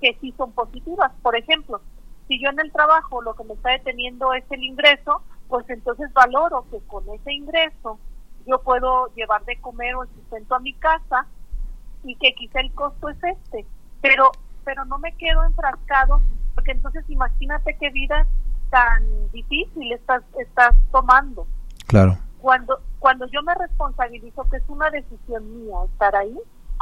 que 0.01 0.17
sí 0.21 0.35
son 0.37 0.53
positivas. 0.53 1.13
Por 1.23 1.37
ejemplo, 1.37 1.81
si 2.29 2.43
yo 2.43 2.51
en 2.51 2.61
el 2.61 2.73
trabajo 2.73 3.23
lo 3.23 3.35
que 3.35 3.45
me 3.45 3.55
está 3.55 3.71
deteniendo 3.71 4.33
es 4.35 4.45
el 4.51 4.65
ingreso, 4.65 5.23
pues 5.49 5.69
entonces 5.71 6.13
valoro 6.13 6.67
que 6.71 6.79
con 6.87 7.09
ese 7.11 7.33
ingreso 7.33 7.99
yo 8.47 8.61
puedo 8.63 9.13
llevar 9.15 9.45
de 9.45 9.61
comer 9.61 9.95
o 9.95 10.03
el 10.03 10.09
sustento 10.11 10.55
a 10.55 10.61
mi 10.61 10.75
casa 10.75 11.27
y 12.05 12.17
que 12.17 12.35
quizá 12.35 12.61
el 12.61 12.73
costo 12.73 13.09
es 13.09 13.23
este, 13.23 13.67
pero 14.01 14.33
pero 14.65 14.85
no 14.85 14.99
me 14.99 15.15
quedo 15.17 15.45
enfrascado 15.45 16.21
porque 16.55 16.73
entonces 16.73 17.05
imagínate 17.09 17.77
qué 17.79 17.91
vida 17.91 18.27
tan 18.71 19.31
difícil 19.33 19.93
estás 19.93 20.23
estás 20.39 20.75
tomando. 20.91 21.47
Claro. 21.87 22.17
Cuando 22.39 22.81
cuando 22.99 23.27
yo 23.27 23.43
me 23.43 23.55
responsabilizo 23.55 24.49
que 24.51 24.57
es 24.57 24.65
una 24.69 24.91
decisión 24.91 25.65
mía 25.65 25.77
estar 25.93 26.17
ahí, 26.17 26.39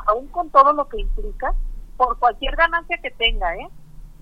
aún 0.07 0.27
con 0.29 0.51
todo 0.51 0.73
lo 0.73 0.89
que 0.89 1.01
implica, 1.01 1.55
por 1.97 2.19
cualquier 2.19 2.57
ganancia 2.57 2.99
que 2.99 3.11
tenga, 3.11 3.55
¿eh? 3.57 3.69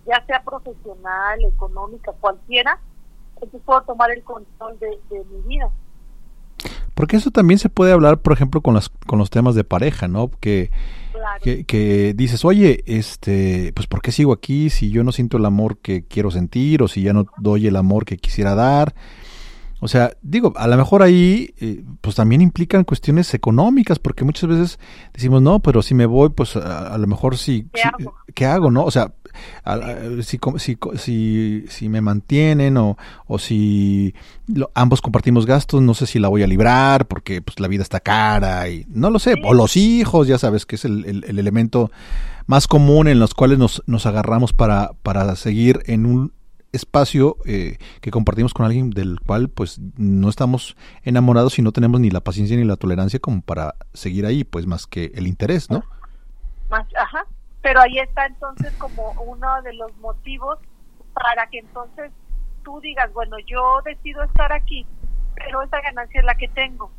ya 0.07 0.25
sea 0.27 0.43
profesional, 0.43 1.45
económica, 1.45 2.13
cualquiera, 2.21 2.81
entonces 3.35 3.61
puedo 3.65 3.83
tomar 3.83 4.11
el 4.11 4.23
control 4.23 4.79
de, 4.81 4.99
mi 5.11 5.49
vida. 5.49 5.71
Porque 6.95 7.17
eso 7.17 7.31
también 7.31 7.59
se 7.59 7.69
puede 7.69 7.93
hablar, 7.93 8.19
por 8.19 8.33
ejemplo, 8.33 8.61
con, 8.61 8.75
las, 8.75 8.89
con 8.89 9.19
los 9.19 9.31
temas 9.31 9.55
de 9.55 9.63
pareja, 9.63 10.09
¿no? 10.09 10.31
Que, 10.41 10.71
que, 11.43 11.65
que, 11.65 12.15
dices, 12.15 12.45
oye, 12.45 12.83
este, 12.87 13.73
pues 13.75 13.87
¿por 13.87 14.03
qué 14.03 14.11
sigo 14.11 14.33
aquí 14.33 14.71
si 14.71 14.91
yo 14.91 15.05
no 15.05 15.13
siento 15.13 15.37
el 15.37 15.45
amor 15.45 15.79
que 15.79 16.05
quiero 16.05 16.33
sentir 16.33 16.83
o 16.83 16.89
si 16.89 17.03
ya 17.03 17.13
no 17.13 17.27
doy 17.37 17.69
el 17.69 17.77
amor 17.77 18.05
que 18.05 18.17
quisiera 18.17 18.57
dar? 18.57 18.95
O 19.81 19.89
sea, 19.89 20.13
digo, 20.23 20.53
a 20.57 20.67
lo 20.67 20.77
mejor 20.77 21.03
ahí 21.03 21.55
eh, 21.61 21.85
pues 22.01 22.17
también 22.17 22.41
implican 22.41 22.85
cuestiones 22.85 23.33
económicas, 23.35 23.99
porque 23.99 24.25
muchas 24.25 24.49
veces 24.49 24.79
decimos, 25.13 25.41
no, 25.41 25.61
pero 25.61 25.83
si 25.83 25.95
me 25.95 26.07
voy, 26.07 26.31
pues 26.31 26.57
a, 26.57 26.97
lo 26.99 27.07
mejor 27.07 27.37
sí, 27.37 27.69
¿qué, 28.35 28.47
hago? 28.47 28.71
no? 28.71 28.85
O 28.85 28.91
sea, 28.91 29.13
si, 30.23 30.39
si, 30.97 31.65
si, 31.69 31.89
me 31.89 32.01
mantienen 32.01 32.77
o, 32.77 32.97
o 33.27 33.39
si 33.39 34.15
ambos 34.75 35.01
compartimos 35.01 35.47
gastos, 35.47 35.81
no 35.81 35.95
sé 35.95 36.07
si 36.07 36.19
la 36.19 36.29
voy 36.29 36.43
a 36.43 36.49
librar 36.49 37.07
porque 37.07 37.41
pues 37.41 37.61
la 37.61 37.69
vida 37.69 37.83
está 37.83 38.01
cara 38.01 38.69
y 38.69 38.85
no 38.89 39.11
lo 39.11 39.21
sé, 39.21 39.35
o 39.45 39.55
los 39.55 39.77
hijos, 39.77 40.27
ya 40.27 40.39
sabes 40.39 40.67
que 40.67 40.75
es 40.75 40.85
el, 40.85 41.05
el 41.05 41.39
elemento 41.39 41.93
más 42.49 42.67
común 42.67 43.07
en 43.09 43.21
los 43.21 43.35
cuales 43.35 43.59
nos, 43.59 43.83
nos 43.87 44.07
agarramos 44.07 44.53
para, 44.55 44.93
para 45.03 45.37
seguir 45.37 45.83
en 45.87 46.07
un 46.07 46.33
espacio 46.73 47.37
eh, 47.47 47.79
que 48.01 48.11
compartimos 48.11 48.53
con 48.55 48.67
alguien 48.67 48.91
del 48.91 49.21
cual 49.21 49.49
pues 49.49 49.81
no 49.97 50.29
estamos 50.29 50.77
enamorados 51.03 51.59
y 51.59 51.63
no 51.63 51.73
tenemos 51.73 52.01
ni 52.01 52.11
la 52.11 52.21
paciencia 52.21 52.57
ni 52.57 52.65
la 52.65 52.77
tolerancia 52.77 53.19
como 53.19 53.43
para 53.43 53.75
seguir 53.95 54.27
ahí, 54.27 54.45
pues 54.45 54.67
más 54.67 54.87
que 54.87 55.13
el 55.15 55.27
interés, 55.27 55.71
¿no? 55.71 55.83
Más, 56.69 56.87
ajá, 56.97 57.25
pero 57.63 57.81
ahí 57.81 57.99
está 57.99 58.27
entonces 58.27 58.73
como 58.75 59.13
uno 59.23 59.63
de 59.63 59.73
los 59.75 59.97
motivos 59.99 60.59
para 61.15 61.47
que 61.49 61.59
entonces 61.59 62.13
tú 62.63 62.81
digas, 62.81 63.13
bueno, 63.13 63.37
yo 63.47 63.81
decido 63.85 64.23
estar 64.23 64.53
aquí, 64.53 64.87
pero 65.35 65.63
esa 65.63 65.81
ganancia 65.81 66.21
es 66.21 66.27
la 66.27 66.35
que 66.35 66.49
tengo. 66.49 66.91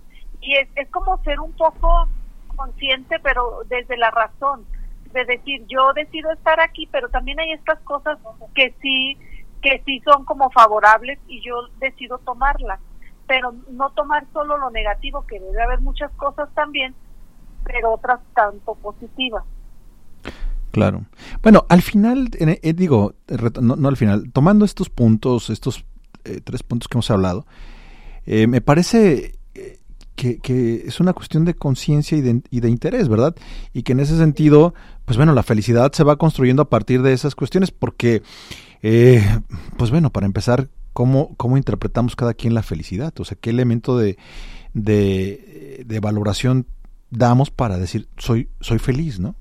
Y 0.41 0.55
es, 0.55 0.67
es 0.75 0.89
como 0.89 1.21
ser 1.23 1.39
un 1.39 1.51
poco 1.53 2.07
consciente, 2.55 3.19
pero 3.19 3.61
desde 3.67 3.97
la 3.97 4.09
razón, 4.11 4.65
de 5.13 5.25
decir, 5.25 5.65
yo 5.67 5.93
decido 5.93 6.31
estar 6.31 6.59
aquí, 6.59 6.87
pero 6.91 7.09
también 7.09 7.39
hay 7.39 7.51
estas 7.53 7.79
cosas 7.79 8.17
que 8.53 8.73
sí 8.81 9.17
que 9.61 9.81
sí 9.85 10.01
son 10.05 10.25
como 10.25 10.49
favorables 10.51 11.19
y 11.27 11.41
yo 11.45 11.55
decido 11.79 12.17
tomarlas, 12.19 12.79
pero 13.27 13.53
no 13.71 13.89
tomar 13.91 14.25
solo 14.33 14.57
lo 14.57 14.69
negativo, 14.71 15.25
que 15.27 15.39
debe 15.39 15.61
haber 15.61 15.81
muchas 15.81 16.11
cosas 16.13 16.49
también, 16.55 16.95
pero 17.63 17.93
otras 17.93 18.19
tanto 18.33 18.75
positivas. 18.75 19.43
Claro. 20.71 21.05
Bueno, 21.41 21.65
al 21.69 21.81
final, 21.81 22.29
eh, 22.39 22.73
digo, 22.73 23.13
no, 23.61 23.87
al 23.87 23.97
final, 23.97 24.31
tomando 24.31 24.65
estos 24.65 24.89
puntos, 24.89 25.49
estos 25.49 25.83
eh, 26.25 26.41
tres 26.43 26.63
puntos 26.63 26.87
que 26.87 26.97
hemos 26.97 27.09
hablado, 27.11 27.45
eh, 28.25 28.47
me 28.47 28.61
parece 28.61 29.39
que, 30.15 30.39
que, 30.39 30.83
es 30.85 30.99
una 30.99 31.13
cuestión 31.13 31.45
de 31.45 31.53
conciencia 31.53 32.17
y 32.17 32.21
de, 32.21 32.69
interés, 32.69 33.07
¿verdad? 33.07 33.35
Y 33.73 33.83
que 33.83 33.93
en 33.93 34.01
ese 34.01 34.17
sentido, 34.17 34.73
pues 35.05 35.17
bueno, 35.17 35.33
la 35.33 35.43
felicidad 35.43 35.93
se 35.93 36.03
va 36.03 36.17
construyendo 36.17 36.61
a 36.61 36.69
partir 36.69 37.01
de 37.01 37.13
esas 37.13 37.35
cuestiones, 37.35 37.71
porque 37.71 38.21
eh, 38.81 39.21
pues 39.77 39.91
bueno, 39.91 40.09
para 40.09 40.25
empezar, 40.25 40.69
¿cómo, 40.93 41.35
¿cómo 41.37 41.57
interpretamos 41.57 42.15
cada 42.15 42.33
quien 42.33 42.53
la 42.53 42.63
felicidad? 42.63 43.13
O 43.19 43.25
sea, 43.25 43.37
¿qué 43.39 43.49
elemento 43.49 43.97
de, 43.97 44.17
de, 44.73 45.99
valoración 46.01 46.65
damos 47.09 47.51
para 47.51 47.77
decir 47.77 48.07
soy, 48.17 48.49
soy 48.59 48.79
feliz, 48.79 49.19
¿no? 49.19 49.35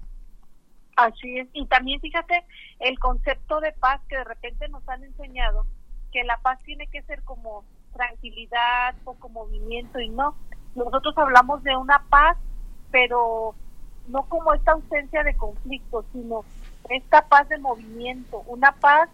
Así 0.96 1.38
es. 1.38 1.48
Y 1.52 1.66
también 1.66 2.00
fíjate 2.00 2.44
el 2.80 2.98
concepto 2.98 3.60
de 3.60 3.72
paz 3.72 4.00
que 4.08 4.16
de 4.16 4.24
repente 4.24 4.68
nos 4.68 4.86
han 4.88 5.04
enseñado, 5.04 5.66
que 6.12 6.24
la 6.24 6.38
paz 6.38 6.58
tiene 6.64 6.88
que 6.88 7.02
ser 7.02 7.22
como 7.22 7.64
tranquilidad, 7.92 8.94
poco 9.04 9.28
movimiento 9.28 10.00
y 10.00 10.08
no. 10.08 10.36
Nosotros 10.74 11.16
hablamos 11.16 11.62
de 11.62 11.76
una 11.76 12.04
paz, 12.08 12.36
pero 12.90 13.54
no 14.08 14.28
como 14.28 14.54
esta 14.54 14.72
ausencia 14.72 15.22
de 15.22 15.36
conflicto, 15.36 16.04
sino 16.12 16.44
esta 16.90 17.28
paz 17.28 17.48
de 17.48 17.58
movimiento, 17.58 18.42
una 18.46 18.72
paz 18.72 19.08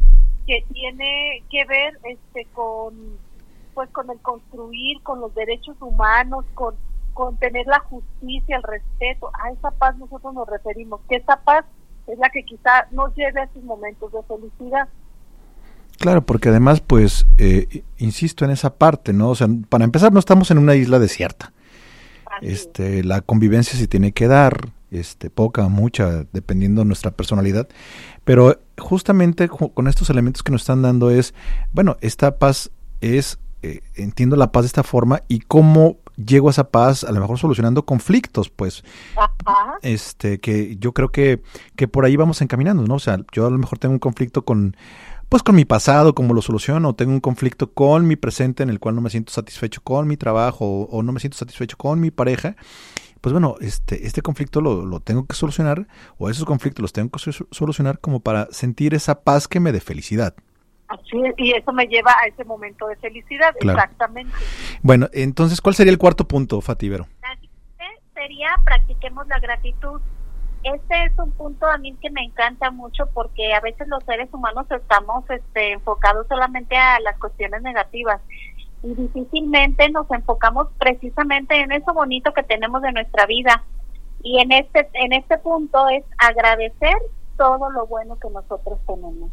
que 0.47 0.65
tiene 0.73 1.43
que 1.51 1.65
ver 1.65 1.99
este 2.05 2.47
con 2.53 2.95
pues 3.75 3.91
con 3.91 4.09
el 4.11 4.21
construir, 4.21 5.03
con 5.03 5.21
los 5.21 5.35
derechos 5.35 5.77
humanos, 5.81 6.45
con 6.55 6.77
con 7.15 7.37
tener 7.37 7.67
la 7.67 7.79
justicia, 7.79 8.57
el 8.57 8.63
respeto, 8.63 9.31
a 9.33 9.51
esa 9.51 9.71
paz 9.71 9.97
nosotros 9.97 10.35
nos 10.35 10.49
referimos, 10.49 11.01
que 11.09 11.17
esa 11.17 11.37
paz 11.37 11.65
es 12.07 12.19
la 12.19 12.29
que 12.29 12.45
quizá 12.45 12.89
nos 12.91 13.15
lleve 13.15 13.41
a 13.41 13.45
esos 13.45 13.63
momentos 13.63 14.13
de 14.13 14.23
felicidad. 14.25 14.89
Claro, 15.99 16.27
porque 16.27 16.49
además, 16.49 16.81
pues, 16.81 17.25
eh, 17.39 17.85
insisto 17.99 18.45
en 18.45 18.51
esa 18.51 18.75
parte, 18.77 19.13
¿no? 19.13 19.31
O 19.31 19.35
sea, 19.37 19.47
para 19.69 19.85
empezar, 19.85 20.13
no 20.13 20.19
estamos 20.19 20.51
en 20.51 20.59
una 20.59 20.75
isla 20.75 20.99
desierta. 20.99 21.53
este, 22.43 23.05
la 23.05 23.21
convivencia 23.21 23.79
se 23.79 23.87
tiene 23.87 24.11
que 24.11 24.27
dar, 24.27 24.71
este, 24.95 25.31
poca, 25.31 25.69
mucha, 25.69 26.25
dependiendo 26.33 26.83
de 26.83 26.87
nuestra 26.87 27.11
personalidad. 27.11 27.69
Pero 28.25 28.59
justamente 28.79 29.49
con 29.49 29.87
estos 29.89 30.11
elementos 30.11 30.43
que 30.43 30.53
nos 30.53 30.63
están 30.63 30.83
dando 30.83 31.11
es, 31.11 31.35
bueno, 31.73 31.97
esta 32.01 32.39
paz 32.39 32.71
es, 33.01 33.39
eh, 33.63 33.81
entiendo 33.95 34.37
la 34.37 34.53
paz 34.53 34.63
de 34.63 34.69
esta 34.69 34.83
forma 34.83 35.21
y 35.29 35.41
cómo 35.41 35.99
llego 36.17 36.49
a 36.49 36.53
esa 36.53 36.71
paz, 36.71 37.05
a 37.05 37.13
lo 37.13 37.21
mejor 37.21 37.39
solucionando 37.39 37.85
conflictos, 37.85 38.49
pues, 38.49 38.85
este, 39.83 40.39
que 40.39 40.77
yo 40.77 40.93
creo 40.93 41.11
que, 41.11 41.43
que 41.77 41.89
por 41.89 42.05
ahí 42.05 42.17
vamos 42.17 42.41
encaminando, 42.41 42.85
¿no? 42.87 42.95
O 42.95 43.01
sea, 43.01 43.19
yo 43.33 43.47
a 43.47 43.51
lo 43.51 43.59
mejor 43.59 43.79
tengo 43.79 43.95
un 43.95 43.99
conflicto 43.99 44.45
con, 44.45 44.77
pues 45.29 45.43
con 45.43 45.57
mi 45.57 45.65
pasado, 45.65 46.15
cómo 46.15 46.35
lo 46.35 46.43
soluciono, 46.43 46.95
tengo 46.95 47.13
un 47.13 47.21
conflicto 47.21 47.73
con 47.73 48.07
mi 48.07 48.17
presente 48.17 48.63
en 48.63 48.71
el 48.71 48.79
cual 48.79 48.95
no 48.95 49.01
me 49.01 49.11
siento 49.11 49.33
satisfecho 49.33 49.81
con 49.83 50.07
mi 50.07 50.17
trabajo 50.17 50.83
o, 50.85 51.03
no 51.03 51.13
me 51.13 51.21
siento 51.21 51.37
satisfecho 51.37 51.77
con 51.77 52.01
mi 52.01 52.11
pareja, 52.11 52.57
pues 53.25 53.33
bueno, 53.33 53.55
este, 53.63 54.07
este 54.07 54.21
conflicto 54.21 54.61
lo, 54.61 54.85
lo, 54.85 55.01
tengo 55.01 55.25
que 55.25 55.35
solucionar 55.35 55.87
o 56.19 56.29
esos 56.29 56.45
conflictos 56.45 56.83
los 56.83 56.93
tengo 56.93 57.09
que 57.09 57.33
solucionar 57.33 57.99
como 57.99 58.21
para 58.21 58.49
sentir 58.51 58.93
esa 58.93 59.23
paz 59.23 59.49
que 59.49 59.61
me 59.61 59.73
dé 59.73 59.81
felicidad. 59.81 60.35
Así 60.89 61.25
es, 61.25 61.33
y 61.39 61.53
eso 61.53 61.73
me 61.73 61.87
lleva 61.87 62.15
a 62.23 62.27
ese 62.27 62.45
momento 62.45 62.87
de 62.87 62.97
felicidad, 62.97 63.55
exactamente. 63.59 64.31
Bueno, 64.83 65.09
entonces, 65.15 65.63
¿cuál 65.63 65.75
sería 65.75 65.91
el 65.91 65.97
cuarto 65.97 66.29
punto, 66.29 66.61
Fativero? 66.61 67.07
Sería 68.13 68.51
practiquemos 68.63 69.27
la 69.29 69.39
gratitud. 69.39 70.03
Este 70.63 71.05
es 71.05 71.19
un 71.19 71.31
punto 71.33 71.67
a 71.67 71.79
mí 71.79 71.97
que 72.03 72.11
me 72.11 72.25
encanta 72.25 72.71
mucho 72.71 73.09
porque 73.15 73.55
a 73.55 73.61
veces 73.61 73.89
los 73.89 74.05
seres 74.05 74.29
humanos 74.35 74.67
estamos 74.71 75.25
este, 75.31 75.73
enfocados 75.73 76.27
solamente 76.29 76.77
a 76.77 77.01
las 77.01 77.19
cuestiones 77.19 77.63
negativas 77.63 78.21
y 78.85 78.95
difícilmente 78.95 79.89
nos 79.89 80.09
enfocamos 80.11 80.69
precisamente 80.79 81.59
en 81.59 81.73
eso 81.73 81.95
bonito 81.95 82.33
que 82.35 82.43
tenemos 82.43 82.83
de 82.83 82.93
nuestra 82.93 83.25
vida. 83.25 83.65
Y 84.23 84.41
en 84.41 84.53
este, 84.53 84.89
en 84.93 85.15
este 85.15 85.39
punto 85.39 85.89
es 85.89 86.05
agradecer 86.19 86.97
todo 87.39 87.71
lo 87.71 87.87
bueno 87.87 88.19
que 88.19 88.29
nosotros 88.29 88.79
tenemos. 88.87 89.31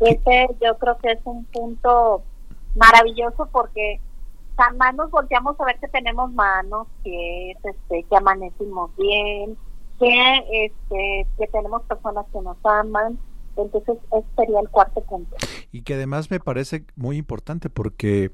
Este 0.00 0.48
yo 0.62 0.76
creo 0.78 0.98
que 0.98 1.12
es 1.12 1.20
un 1.24 1.44
punto 1.46 2.22
maravilloso 2.76 3.48
porque 3.50 4.00
jamás 4.56 4.94
nos 4.94 5.10
volteamos 5.10 5.58
a 5.58 5.64
ver 5.64 5.78
que 5.78 5.88
tenemos 5.88 6.30
manos, 6.32 6.86
que 7.02 7.52
este, 7.52 8.02
que 8.04 8.16
amanecimos 8.16 8.94
bien, 8.96 9.56
que 9.98 10.66
este 10.66 11.26
que 11.38 11.46
tenemos 11.48 11.82
personas 11.84 12.26
que 12.32 12.40
nos 12.42 12.58
aman. 12.64 13.18
Entonces, 13.56 13.98
ese 14.12 14.26
sería 14.36 14.60
el 14.60 14.68
cuarto 14.70 15.00
punto. 15.02 15.36
Y 15.72 15.82
que 15.82 15.94
además 15.94 16.30
me 16.30 16.40
parece 16.40 16.84
muy 16.96 17.16
importante 17.16 17.68
porque 17.68 18.30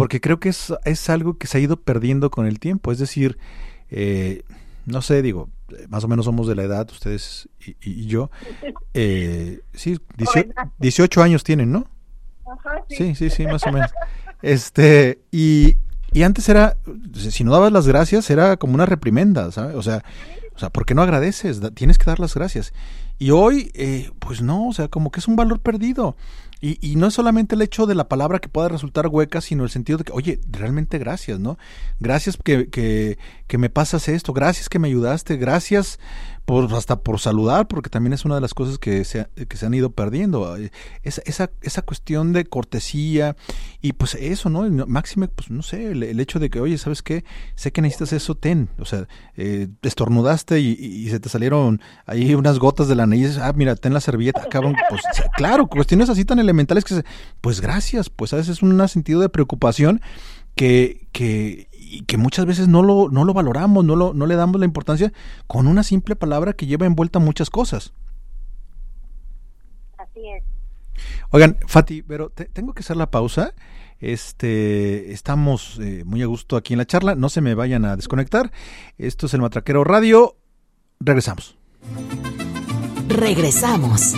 porque 0.00 0.18
creo 0.22 0.40
que 0.40 0.48
es, 0.48 0.72
es 0.86 1.10
algo 1.10 1.36
que 1.36 1.46
se 1.46 1.58
ha 1.58 1.60
ido 1.60 1.76
perdiendo 1.76 2.30
con 2.30 2.46
el 2.46 2.58
tiempo. 2.58 2.90
Es 2.90 2.98
decir, 2.98 3.36
eh, 3.90 4.44
no 4.86 5.02
sé, 5.02 5.20
digo, 5.20 5.50
más 5.90 6.04
o 6.04 6.08
menos 6.08 6.24
somos 6.24 6.48
de 6.48 6.54
la 6.54 6.62
edad, 6.62 6.88
ustedes 6.90 7.50
y, 7.82 8.06
yo. 8.06 8.30
Eh, 8.94 9.60
sí, 9.74 10.00
18, 10.78 11.22
años 11.22 11.44
tienen, 11.44 11.70
¿no? 11.70 11.86
sí. 12.88 13.14
sí, 13.14 13.28
sí, 13.28 13.44
más 13.44 13.62
o 13.66 13.72
menos. 13.72 13.90
Este, 14.40 15.20
y, 15.30 15.76
y 16.12 16.22
antes 16.22 16.48
era, 16.48 16.78
si 17.12 17.44
no 17.44 17.52
dabas 17.52 17.70
las 17.70 17.86
gracias, 17.86 18.30
era 18.30 18.56
como 18.56 18.72
una 18.72 18.86
reprimenda, 18.86 19.52
¿sabes? 19.52 19.76
O 19.76 19.82
sea, 19.82 20.02
o 20.54 20.58
sea, 20.58 20.70
¿por 20.70 20.86
qué 20.86 20.94
no 20.94 21.02
agradeces? 21.02 21.60
tienes 21.74 21.98
que 21.98 22.06
dar 22.06 22.20
las 22.20 22.34
gracias. 22.34 22.72
Y 23.18 23.32
hoy, 23.32 23.70
eh, 23.74 24.10
pues 24.18 24.40
no, 24.40 24.68
o 24.68 24.72
sea, 24.72 24.88
como 24.88 25.10
que 25.10 25.20
es 25.20 25.28
un 25.28 25.36
valor 25.36 25.60
perdido. 25.60 26.16
Y, 26.60 26.78
y, 26.86 26.96
no 26.96 27.06
es 27.06 27.14
solamente 27.14 27.54
el 27.54 27.62
hecho 27.62 27.86
de 27.86 27.94
la 27.94 28.08
palabra 28.08 28.38
que 28.38 28.48
pueda 28.48 28.68
resultar 28.68 29.06
hueca, 29.06 29.40
sino 29.40 29.64
el 29.64 29.70
sentido 29.70 29.98
de 29.98 30.04
que, 30.04 30.12
oye, 30.12 30.40
realmente 30.50 30.98
gracias, 30.98 31.40
¿no? 31.40 31.58
Gracias 32.00 32.36
que, 32.36 32.68
que, 32.68 33.18
que 33.46 33.58
me 33.58 33.70
pasas 33.70 34.08
esto, 34.08 34.34
gracias 34.34 34.68
que 34.68 34.78
me 34.78 34.88
ayudaste, 34.88 35.36
gracias 35.36 35.98
por, 36.44 36.72
hasta 36.74 37.00
por 37.00 37.20
saludar, 37.20 37.68
porque 37.68 37.90
también 37.90 38.12
es 38.12 38.24
una 38.24 38.34
de 38.34 38.40
las 38.40 38.54
cosas 38.54 38.78
que 38.78 39.04
se, 39.04 39.28
que 39.48 39.56
se 39.56 39.66
han 39.66 39.74
ido 39.74 39.90
perdiendo. 39.90 40.56
Esa, 41.02 41.22
esa, 41.24 41.50
esa 41.62 41.82
cuestión 41.82 42.32
de 42.32 42.44
cortesía 42.44 43.36
y 43.80 43.92
pues 43.92 44.14
eso, 44.14 44.50
¿no? 44.50 44.62
Máxime, 44.86 45.28
pues 45.28 45.50
no 45.50 45.62
sé, 45.62 45.92
el, 45.92 46.20
hecho 46.20 46.38
de 46.38 46.50
que, 46.50 46.60
oye, 46.60 46.76
¿sabes 46.78 47.02
qué? 47.02 47.24
Sé 47.54 47.72
que 47.72 47.82
necesitas 47.82 48.12
eso, 48.12 48.34
ten. 48.34 48.68
O 48.78 48.84
sea, 48.84 49.06
eh, 49.36 49.68
estornudaste 49.82 50.60
y, 50.60 50.70
y, 50.72 51.10
se 51.10 51.20
te 51.20 51.28
salieron 51.28 51.80
ahí 52.06 52.34
unas 52.34 52.58
gotas 52.58 52.88
de 52.88 52.96
la 52.96 53.06
nariz. 53.06 53.38
Ah, 53.38 53.52
mira, 53.54 53.76
ten 53.76 53.94
la 53.94 54.00
servilleta, 54.00 54.46
cabrón. 54.48 54.74
Pues 54.88 55.02
claro, 55.36 55.66
cuestiones 55.68 56.10
así 56.10 56.24
tan 56.24 56.38
elementales 56.38 56.84
que, 56.84 57.02
pues 57.40 57.60
gracias, 57.60 58.10
pues 58.10 58.32
a 58.32 58.36
veces 58.36 58.58
es 58.58 58.62
un 58.62 58.88
sentido 58.88 59.20
de 59.20 59.28
preocupación 59.28 60.00
que, 60.54 61.08
que, 61.12 61.68
que 62.06 62.16
muchas 62.16 62.46
veces 62.46 62.68
no 62.68 62.82
lo, 62.82 63.08
no 63.10 63.24
lo 63.24 63.34
valoramos, 63.34 63.84
no, 63.84 63.96
lo, 63.96 64.14
no 64.14 64.26
le 64.26 64.36
damos 64.36 64.58
la 64.60 64.66
importancia 64.66 65.12
con 65.46 65.66
una 65.66 65.82
simple 65.82 66.16
palabra 66.16 66.52
que 66.52 66.66
lleva 66.66 66.86
envuelta 66.86 67.18
muchas 67.18 67.50
cosas. 67.50 67.92
Así 69.98 70.20
es. 70.28 70.44
Oigan, 71.30 71.58
Fati, 71.66 72.02
pero 72.02 72.30
tengo 72.30 72.74
que 72.74 72.80
hacer 72.80 72.96
la 72.96 73.10
pausa. 73.10 73.54
Este, 74.00 75.12
estamos 75.12 75.78
eh, 75.80 76.04
muy 76.04 76.22
a 76.22 76.26
gusto 76.26 76.56
aquí 76.56 76.74
en 76.74 76.78
la 76.78 76.86
charla. 76.86 77.14
No 77.14 77.28
se 77.28 77.40
me 77.40 77.54
vayan 77.54 77.84
a 77.84 77.96
desconectar. 77.96 78.50
Esto 78.98 79.26
es 79.26 79.34
el 79.34 79.40
Matraquero 79.40 79.84
Radio. 79.84 80.36
Regresamos. 81.00 81.56
Regresamos. 83.08 84.14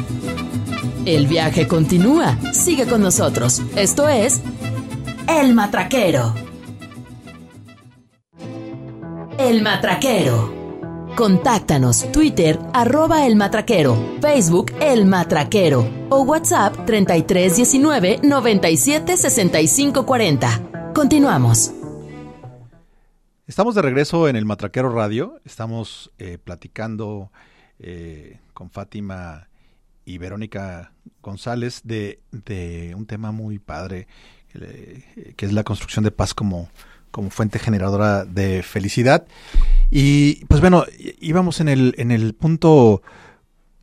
El 1.05 1.27
viaje 1.27 1.67
continúa. 1.67 2.39
Sigue 2.53 2.87
con 2.87 3.03
nosotros. 3.03 3.61
Esto 3.77 4.09
es 4.09 4.41
El 5.29 5.55
Matraquero. 5.55 6.52
El 9.39 9.63
Matraquero. 9.63 11.11
Contáctanos 11.17 12.11
Twitter 12.13 12.59
arroba 12.75 13.27
El 13.27 13.37
Matraquero, 13.37 13.97
Facebook 14.21 14.73
El 14.79 15.07
Matraquero 15.07 15.89
o 16.11 16.23
WhatsApp 16.23 16.85
3319 16.85 18.21
97 18.23 19.17
65 19.17 20.05
40. 20.05 20.93
Continuamos. 20.95 21.73
Estamos 23.47 23.75
de 23.75 23.83
regreso 23.83 24.29
en 24.29 24.37
el 24.37 24.45
Matraquero 24.45 24.91
Radio. 24.91 25.41
Estamos 25.45 26.13
eh, 26.19 26.37
platicando 26.37 27.33
eh, 27.79 28.39
con 28.53 28.71
Fátima 28.71 29.49
y 30.05 30.19
Verónica 30.19 30.93
González 31.23 31.81
de, 31.85 32.21
un 32.95 33.07
tema 33.07 33.33
muy 33.33 33.59
padre, 33.59 34.09
que 34.53 35.47
es 35.47 35.53
la 35.53 35.65
construcción 35.65 36.05
de 36.05 36.11
paz 36.11 36.35
como, 36.35 36.69
como 37.13 37.31
fuente 37.31 37.61
generadora 37.61 38.25
de 38.25 38.65
felicidad. 38.65 39.25
Y 39.91 40.45
pues 40.47 40.61
bueno, 40.61 40.85
íbamos 41.21 41.61
en 41.61 41.69
el, 41.69 41.95
en 41.99 42.11
el 42.11 42.35
punto 42.35 43.03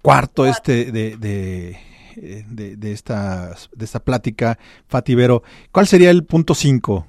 cuarto 0.01 0.45
este 0.45 0.91
de, 0.91 1.15
de, 1.15 1.77
de, 2.17 2.91
esta, 2.91 3.55
de 3.73 3.85
esta 3.85 3.99
plática, 3.99 4.57
Fativero. 4.87 5.43
¿Cuál 5.71 5.87
sería 5.87 6.09
el 6.09 6.25
punto 6.25 6.53
cinco? 6.55 7.05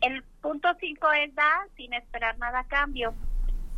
El 0.00 0.22
punto 0.40 0.68
cinco 0.80 1.08
es 1.12 1.34
dar 1.34 1.68
sin 1.76 1.92
esperar 1.92 2.38
nada 2.38 2.60
a 2.60 2.64
cambio. 2.64 3.12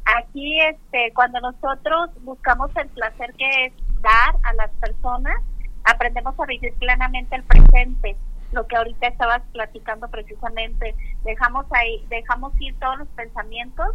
Aquí, 0.05 0.61
este, 0.61 1.13
cuando 1.15 1.41
nosotros 1.41 2.11
buscamos 2.23 2.71
el 2.77 2.89
placer 2.89 3.35
que 3.37 3.67
es 3.67 3.73
dar 4.03 4.37
a 4.43 4.55
las 4.55 4.71
personas, 4.81 5.37
aprendemos 5.85 6.39
a 6.39 6.47
vivir 6.47 6.73
plenamente 6.79 7.37
el 7.37 7.45
presente 7.45 8.17
lo 8.53 8.67
que 8.67 8.77
ahorita 8.77 9.07
estabas 9.09 9.43
platicando 9.53 10.09
precisamente 10.09 10.95
dejamos 11.25 11.67
ahí 11.73 12.05
dejamos 12.09 12.53
ir 12.61 12.75
todos 12.79 12.99
los 12.99 13.09
pensamientos 13.09 13.89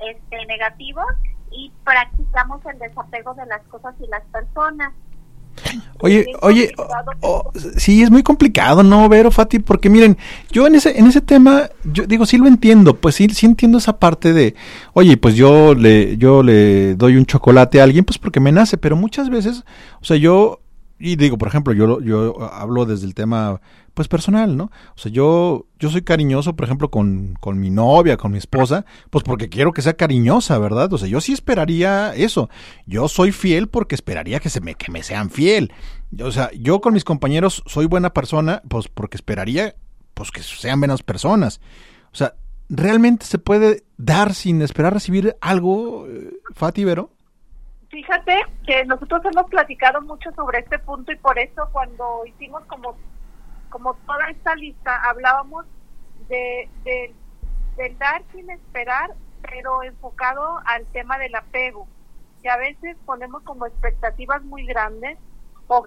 este 0.00 0.46
negativos 0.46 1.06
y 1.50 1.72
practicamos 1.84 2.64
el 2.66 2.78
desapego 2.78 3.34
de 3.34 3.46
las 3.46 3.62
cosas 3.68 3.94
y 4.00 4.06
las 4.06 4.22
personas 4.26 4.92
Oye, 6.02 6.26
oye, 6.40 6.72
sí, 7.76 8.02
es 8.02 8.10
muy 8.10 8.22
complicado, 8.22 8.82
¿no, 8.82 9.08
Vero, 9.08 9.30
Fati? 9.30 9.58
Porque 9.58 9.90
miren, 9.90 10.16
yo 10.50 10.66
en 10.66 10.74
ese, 10.74 10.98
en 10.98 11.06
ese 11.06 11.20
tema, 11.20 11.68
yo 11.84 12.06
digo, 12.06 12.24
sí 12.24 12.38
lo 12.38 12.46
entiendo, 12.46 12.96
pues 12.96 13.16
sí, 13.16 13.28
sí 13.28 13.44
entiendo 13.44 13.78
esa 13.78 13.98
parte 13.98 14.32
de, 14.32 14.54
oye, 14.94 15.18
pues 15.18 15.34
yo 15.34 15.74
le, 15.74 16.16
yo 16.16 16.42
le 16.42 16.94
doy 16.94 17.16
un 17.16 17.26
chocolate 17.26 17.80
a 17.80 17.84
alguien, 17.84 18.04
pues 18.04 18.18
porque 18.18 18.40
me 18.40 18.52
nace, 18.52 18.78
pero 18.78 18.96
muchas 18.96 19.28
veces, 19.28 19.64
o 20.00 20.04
sea, 20.04 20.16
yo, 20.16 20.60
y 20.98 21.16
digo, 21.16 21.36
por 21.36 21.48
ejemplo, 21.48 21.74
yo, 21.74 22.00
yo 22.00 22.50
hablo 22.50 22.86
desde 22.86 23.06
el 23.06 23.14
tema 23.14 23.60
pues 23.94 24.08
personal, 24.08 24.56
¿no? 24.56 24.70
O 24.94 24.98
sea, 24.98 25.10
yo, 25.10 25.66
yo 25.78 25.90
soy 25.90 26.02
cariñoso, 26.02 26.54
por 26.56 26.64
ejemplo, 26.64 26.90
con, 26.90 27.34
con 27.40 27.58
mi 27.58 27.70
novia, 27.70 28.16
con 28.16 28.32
mi 28.32 28.38
esposa, 28.38 28.84
pues 29.10 29.24
porque 29.24 29.48
quiero 29.48 29.72
que 29.72 29.82
sea 29.82 29.94
cariñosa, 29.94 30.58
¿verdad? 30.58 30.92
O 30.92 30.98
sea, 30.98 31.08
yo 31.08 31.20
sí 31.20 31.32
esperaría 31.32 32.14
eso. 32.14 32.48
Yo 32.86 33.08
soy 33.08 33.32
fiel 33.32 33.68
porque 33.68 33.94
esperaría 33.94 34.40
que 34.40 34.50
se 34.50 34.60
me, 34.60 34.74
que 34.74 34.90
me 34.90 35.02
sean 35.02 35.30
fiel. 35.30 35.72
O 36.22 36.32
sea, 36.32 36.50
yo 36.52 36.80
con 36.80 36.94
mis 36.94 37.04
compañeros 37.04 37.62
soy 37.66 37.86
buena 37.86 38.12
persona, 38.12 38.62
pues 38.68 38.88
porque 38.88 39.16
esperaría, 39.16 39.74
pues 40.14 40.30
que 40.30 40.42
sean 40.42 40.80
buenas 40.80 41.02
personas. 41.02 41.60
O 42.12 42.16
sea, 42.16 42.34
¿realmente 42.68 43.26
se 43.26 43.38
puede 43.38 43.84
dar 43.96 44.34
sin 44.34 44.62
esperar 44.62 44.92
recibir 44.92 45.36
algo, 45.40 46.06
eh, 46.08 46.32
Fati 46.54 46.84
Vero? 46.84 47.10
Fíjate 47.90 48.34
que 48.66 48.84
nosotros 48.84 49.20
hemos 49.24 49.50
platicado 49.50 50.00
mucho 50.02 50.30
sobre 50.36 50.60
este 50.60 50.78
punto 50.78 51.10
y 51.10 51.16
por 51.16 51.36
eso 51.38 51.68
cuando 51.72 52.24
hicimos 52.24 52.62
como 52.66 52.94
como 53.70 53.94
toda 54.06 54.28
esta 54.28 54.54
lista, 54.54 55.02
hablábamos 55.08 55.64
de, 56.28 56.68
de, 56.84 57.14
del 57.76 57.98
dar 57.98 58.22
sin 58.32 58.50
esperar, 58.50 59.14
pero 59.42 59.82
enfocado 59.82 60.60
al 60.66 60.84
tema 60.86 61.18
del 61.18 61.34
apego, 61.34 61.88
que 62.42 62.50
a 62.50 62.56
veces 62.56 62.96
ponemos 63.06 63.42
como 63.42 63.66
expectativas 63.66 64.42
muy 64.42 64.66
grandes 64.66 65.18
o, 65.66 65.84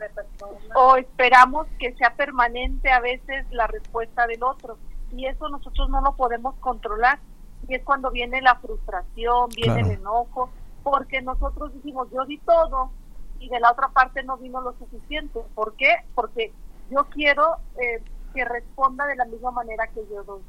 o 0.76 0.96
esperamos 0.96 1.68
que 1.78 1.94
sea 1.96 2.16
permanente 2.16 2.90
a 2.90 3.02
veces 3.02 3.46
la 3.52 3.68
respuesta 3.68 4.26
del 4.28 4.42
otro. 4.44 4.78
Y 5.12 5.28
eso 5.28 5.50
nosotros 5.50 5.90
no 5.90 6.02
lo 6.02 6.16
podemos 6.16 6.56
controlar. 6.56 7.20
Y 7.68 7.76
es 7.76 7.84
cuando 7.84 8.10
viene 8.10 8.42
la 8.42 8.56
frustración, 8.56 9.50
viene 9.56 9.82
el 9.82 9.92
enojo, 9.92 10.50
porque 10.84 11.22
nosotros 11.22 11.74
decimos 11.74 12.10
yo 12.12 12.26
di 12.26 12.38
todo 12.40 12.92
y 13.40 13.50
de 13.50 13.60
la 13.60 13.72
otra 13.72 13.90
parte 13.90 14.24
no 14.24 14.38
vino 14.38 14.62
lo 14.62 14.74
suficiente. 14.74 15.40
¿Por 15.54 15.76
qué? 15.76 15.96
Porque 16.16 16.54
yo 16.94 17.06
quiero 17.10 17.58
eh, 17.82 18.02
que 18.34 18.46
responda 18.46 19.06
de 19.08 19.16
la 19.16 19.26
misma 19.26 19.52
manera 19.52 19.88
que 19.88 20.02
yo 20.10 20.24
doy. 20.24 20.41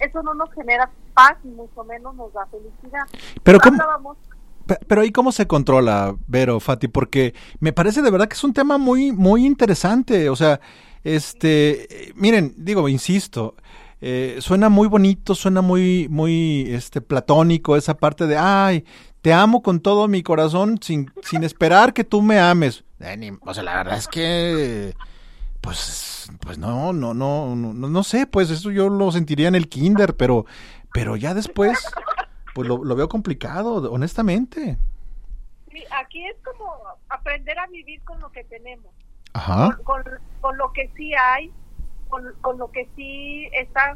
eso 0.00 0.22
no 0.22 0.34
nos 0.34 0.52
genera 0.52 0.90
paz 1.14 1.36
y 1.44 1.48
mucho 1.48 1.84
menos 1.84 2.14
nos 2.14 2.32
da 2.32 2.46
felicidad. 2.46 3.04
Pero 3.42 3.58
¿cómo, 3.60 4.16
pero 4.86 5.00
ahí 5.00 5.10
cómo 5.10 5.32
se 5.32 5.46
controla, 5.46 6.14
Vero, 6.26 6.60
Fati, 6.60 6.88
porque 6.88 7.34
me 7.60 7.72
parece 7.72 8.02
de 8.02 8.10
verdad 8.10 8.28
que 8.28 8.34
es 8.34 8.44
un 8.44 8.52
tema 8.52 8.76
muy, 8.76 9.12
muy 9.12 9.46
interesante. 9.46 10.28
O 10.28 10.36
sea, 10.36 10.60
este, 11.04 12.12
miren, 12.14 12.54
digo, 12.56 12.88
insisto, 12.88 13.54
eh, 14.00 14.36
suena 14.40 14.68
muy 14.68 14.88
bonito, 14.88 15.34
suena 15.34 15.62
muy, 15.62 16.06
muy, 16.10 16.66
este, 16.68 17.00
platónico 17.00 17.76
esa 17.76 17.96
parte 17.96 18.26
de, 18.26 18.36
ay, 18.36 18.84
te 19.22 19.32
amo 19.32 19.62
con 19.62 19.80
todo 19.80 20.06
mi 20.06 20.22
corazón 20.22 20.78
sin, 20.82 21.10
sin 21.22 21.44
esperar 21.44 21.94
que 21.94 22.04
tú 22.04 22.20
me 22.20 22.38
ames. 22.38 22.84
Eh, 23.00 23.32
o 23.40 23.54
sea, 23.54 23.62
la 23.62 23.76
verdad 23.76 23.96
es 23.96 24.08
que, 24.08 24.94
pues, 25.68 26.30
pues 26.40 26.56
no, 26.56 26.94
no, 26.94 27.12
no, 27.12 27.54
no, 27.54 27.72
no 27.74 28.02
sé, 28.02 28.26
pues 28.26 28.48
eso 28.48 28.70
yo 28.70 28.88
lo 28.88 29.12
sentiría 29.12 29.48
en 29.48 29.54
el 29.54 29.68
kinder, 29.68 30.16
pero, 30.16 30.46
pero 30.94 31.14
ya 31.14 31.34
después, 31.34 31.78
pues 32.54 32.66
lo, 32.66 32.78
veo 32.78 33.06
complicado, 33.10 33.92
honestamente. 33.92 34.78
Sí, 35.70 35.84
aquí 35.90 36.26
es 36.26 36.36
como 36.42 36.72
aprender 37.10 37.58
a 37.58 37.66
vivir 37.66 38.02
con 38.04 38.18
lo 38.18 38.32
que 38.32 38.44
tenemos. 38.44 38.90
Ajá. 39.34 39.78
Con, 39.84 40.02
con, 40.40 40.56
lo 40.56 40.72
que 40.72 40.90
sí 40.96 41.12
hay, 41.12 41.52
con, 42.08 42.32
con 42.40 42.56
lo 42.56 42.70
que 42.70 42.88
sí 42.96 43.46
está, 43.52 43.94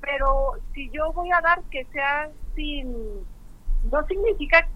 pero 0.00 0.52
si 0.72 0.88
yo 0.92 1.12
voy 1.12 1.30
a 1.30 1.42
dar 1.42 1.62
que 1.64 1.84
sea 1.92 2.30
sin 2.54 2.90
no 3.90 4.06
significa 4.06 4.66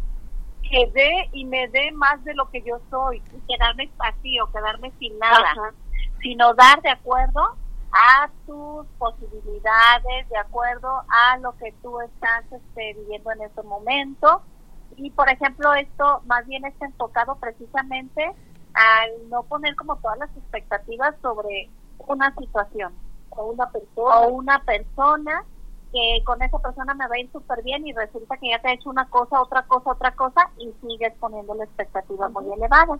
que 0.68 0.90
dé 0.92 1.30
y 1.32 1.46
me 1.46 1.66
dé 1.68 1.92
más 1.92 2.22
de 2.24 2.34
lo 2.34 2.50
que 2.50 2.60
yo 2.60 2.78
soy. 2.90 3.22
Quedarme 3.48 3.90
vacío, 3.96 4.50
quedarme 4.52 4.92
sin 4.98 5.18
nada, 5.18 5.72
sino 6.20 6.54
dar 6.54 6.80
de 6.82 6.90
acuerdo 6.90 7.42
a 7.92 8.28
tus 8.46 8.86
posibilidades, 8.98 10.28
de 10.28 10.36
acuerdo 10.38 11.02
a 11.08 11.38
lo 11.38 11.56
que 11.56 11.72
tú 11.82 12.00
estás 12.00 12.44
este, 12.52 12.94
viviendo 12.94 13.30
en 13.32 13.42
este 13.42 13.62
momento. 13.62 14.42
Y 14.96 15.10
por 15.10 15.28
ejemplo, 15.30 15.72
esto 15.74 16.22
más 16.26 16.46
bien 16.46 16.64
está 16.64 16.86
enfocado 16.86 17.36
precisamente 17.36 18.32
al 18.74 19.30
no 19.30 19.42
poner 19.44 19.74
como 19.76 19.96
todas 19.96 20.18
las 20.18 20.30
expectativas 20.36 21.14
sobre 21.22 21.70
una 21.98 22.34
situación 22.34 22.92
o 23.30 23.46
una 23.46 23.70
persona 23.70 24.20
o 24.20 24.28
una 24.28 24.62
persona 24.64 25.44
que 25.92 26.24
con 26.24 26.42
esa 26.42 26.58
persona 26.58 26.94
me 26.94 27.06
va 27.08 27.14
a 27.14 27.18
ir 27.18 27.30
súper 27.32 27.62
bien 27.62 27.86
y 27.86 27.92
resulta 27.92 28.36
que 28.36 28.50
ya 28.50 28.60
te 28.60 28.68
ha 28.68 28.74
hecho 28.74 28.90
una 28.90 29.08
cosa, 29.08 29.40
otra 29.40 29.62
cosa, 29.62 29.92
otra 29.92 30.10
cosa 30.14 30.50
y 30.58 30.72
sigues 30.82 31.14
poniendo 31.18 31.54
la 31.54 31.64
expectativa 31.64 32.28
muy 32.28 32.52
elevada. 32.52 32.98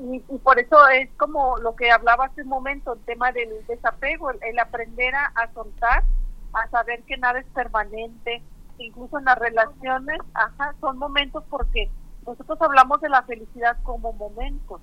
Y, 0.00 0.24
y, 0.28 0.38
por 0.38 0.58
eso 0.58 0.76
es 0.88 1.10
como 1.18 1.58
lo 1.58 1.76
que 1.76 1.90
hablaba 1.90 2.26
hace 2.26 2.42
un 2.42 2.48
momento, 2.48 2.94
el 2.94 3.00
tema 3.00 3.32
del 3.32 3.50
desapego, 3.66 4.30
el, 4.30 4.58
aprender 4.58 5.14
a, 5.14 5.26
a, 5.34 5.52
soltar, 5.52 6.04
a 6.52 6.68
saber 6.70 7.02
que 7.04 7.16
nada 7.16 7.40
es 7.40 7.46
permanente, 7.46 8.42
incluso 8.78 9.18
en 9.18 9.24
las 9.24 9.38
relaciones, 9.38 10.18
ajá, 10.34 10.74
son 10.80 10.98
momentos 10.98 11.44
porque 11.50 11.90
nosotros 12.26 12.60
hablamos 12.60 13.00
de 13.00 13.08
la 13.08 13.22
felicidad 13.22 13.76
como 13.82 14.12
momentos. 14.12 14.80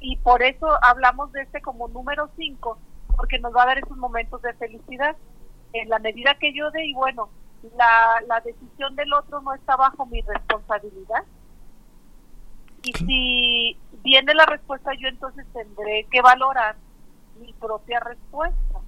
Y 0.00 0.16
por 0.16 0.42
eso 0.42 0.66
hablamos 0.82 1.30
de 1.32 1.42
este 1.42 1.60
como 1.60 1.88
número 1.88 2.30
5, 2.36 2.78
porque 3.16 3.38
nos 3.38 3.54
va 3.54 3.62
a 3.62 3.66
dar 3.66 3.78
esos 3.78 3.96
momentos 3.96 4.40
de 4.42 4.54
felicidad. 4.54 5.16
En 5.72 5.88
la 5.88 5.98
medida 5.98 6.34
que 6.40 6.52
yo 6.52 6.70
dé 6.70 6.86
y 6.86 6.94
bueno, 6.94 7.28
la, 7.76 8.20
la 8.26 8.40
decisión 8.40 8.96
del 8.96 9.12
otro 9.12 9.40
no 9.42 9.54
está 9.54 9.76
bajo 9.76 10.06
mi 10.06 10.20
responsabilidad. 10.22 11.24
Y 12.82 12.92
si 12.94 13.78
viene 14.02 14.34
la 14.34 14.46
respuesta, 14.46 14.92
yo 14.98 15.08
entonces 15.08 15.46
tendré 15.52 16.06
que 16.10 16.22
valorar 16.22 16.76
mi 17.38 17.52
propia 17.54 18.00
respuesta. 18.00 18.80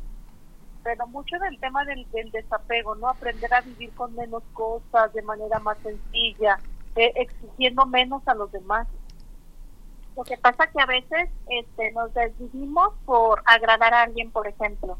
Pero 0.82 1.06
mucho 1.06 1.38
del 1.38 1.58
tema 1.60 1.84
del, 1.84 2.10
del 2.10 2.30
desapego, 2.32 2.96
¿no? 2.96 3.08
Aprender 3.08 3.52
a 3.54 3.60
vivir 3.60 3.92
con 3.94 4.14
menos 4.14 4.42
cosas, 4.52 5.12
de 5.12 5.22
manera 5.22 5.60
más 5.60 5.78
sencilla, 5.78 6.58
eh, 6.96 7.12
exigiendo 7.16 7.86
menos 7.86 8.26
a 8.26 8.34
los 8.34 8.50
demás. 8.50 8.88
Lo 10.16 10.24
que 10.24 10.36
pasa 10.36 10.66
que 10.66 10.82
a 10.82 10.86
veces 10.86 11.30
este, 11.48 11.92
nos 11.92 12.12
desvivimos 12.14 12.92
por 13.06 13.42
agradar 13.46 13.94
a 13.94 14.02
alguien, 14.02 14.30
por 14.30 14.46
ejemplo 14.46 14.98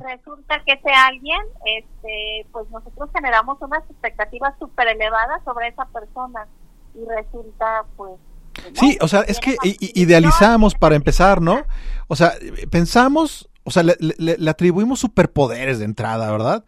Resulta 0.00 0.62
que 0.64 0.74
ese 0.74 0.90
alguien, 0.90 1.40
este, 1.64 2.46
pues 2.52 2.70
nosotros 2.70 3.10
generamos 3.12 3.60
unas 3.60 3.82
expectativas 3.90 4.56
súper 4.60 4.88
elevadas 4.88 5.42
sobre 5.44 5.68
esa 5.68 5.86
persona 5.86 6.46
y 6.94 7.04
resulta 7.04 7.84
pues 7.96 8.12
Sí, 8.74 8.98
o 9.00 9.08
sea, 9.08 9.20
es 9.22 9.38
que 9.40 9.56
idealizamos 9.62 10.74
para 10.74 10.96
empezar, 10.96 11.40
¿no? 11.40 11.64
O 12.08 12.16
sea, 12.16 12.34
pensamos 12.70 13.48
o 13.68 13.72
sea, 13.72 13.82
le, 13.82 14.48
atribuimos 14.48 15.00
superpoderes 15.00 15.80
de 15.80 15.86
entrada, 15.86 16.30
¿verdad? 16.30 16.64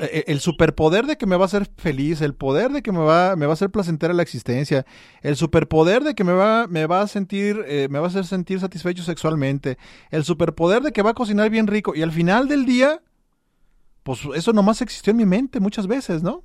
E, 0.00 0.24
el 0.28 0.40
superpoder 0.40 1.04
de 1.04 1.18
que 1.18 1.26
me 1.26 1.36
va 1.36 1.42
a 1.42 1.44
hacer 1.44 1.66
feliz, 1.76 2.22
el 2.22 2.34
poder 2.34 2.70
de 2.70 2.82
que 2.82 2.90
me 2.90 3.00
va, 3.00 3.36
me 3.36 3.44
va 3.44 3.52
a 3.52 3.54
hacer 3.54 3.68
placentera 3.68 4.14
la 4.14 4.22
existencia, 4.22 4.86
el 5.20 5.36
superpoder 5.36 6.04
de 6.04 6.14
que 6.14 6.24
me 6.24 6.32
va, 6.32 6.66
me 6.66 6.86
va 6.86 7.02
a 7.02 7.06
sentir, 7.06 7.62
eh, 7.66 7.88
me 7.90 7.98
va 7.98 8.06
a 8.06 8.08
hacer 8.08 8.24
sentir 8.24 8.60
satisfecho 8.60 9.02
sexualmente, 9.02 9.76
el 10.10 10.24
superpoder 10.24 10.80
de 10.80 10.92
que 10.92 11.02
va 11.02 11.10
a 11.10 11.14
cocinar 11.14 11.50
bien 11.50 11.66
rico, 11.66 11.94
y 11.94 12.00
al 12.00 12.12
final 12.12 12.48
del 12.48 12.64
día, 12.64 13.02
pues 14.02 14.20
eso 14.34 14.54
nomás 14.54 14.80
existió 14.80 15.10
en 15.10 15.18
mi 15.18 15.26
mente 15.26 15.60
muchas 15.60 15.86
veces, 15.86 16.22
¿no? 16.22 16.44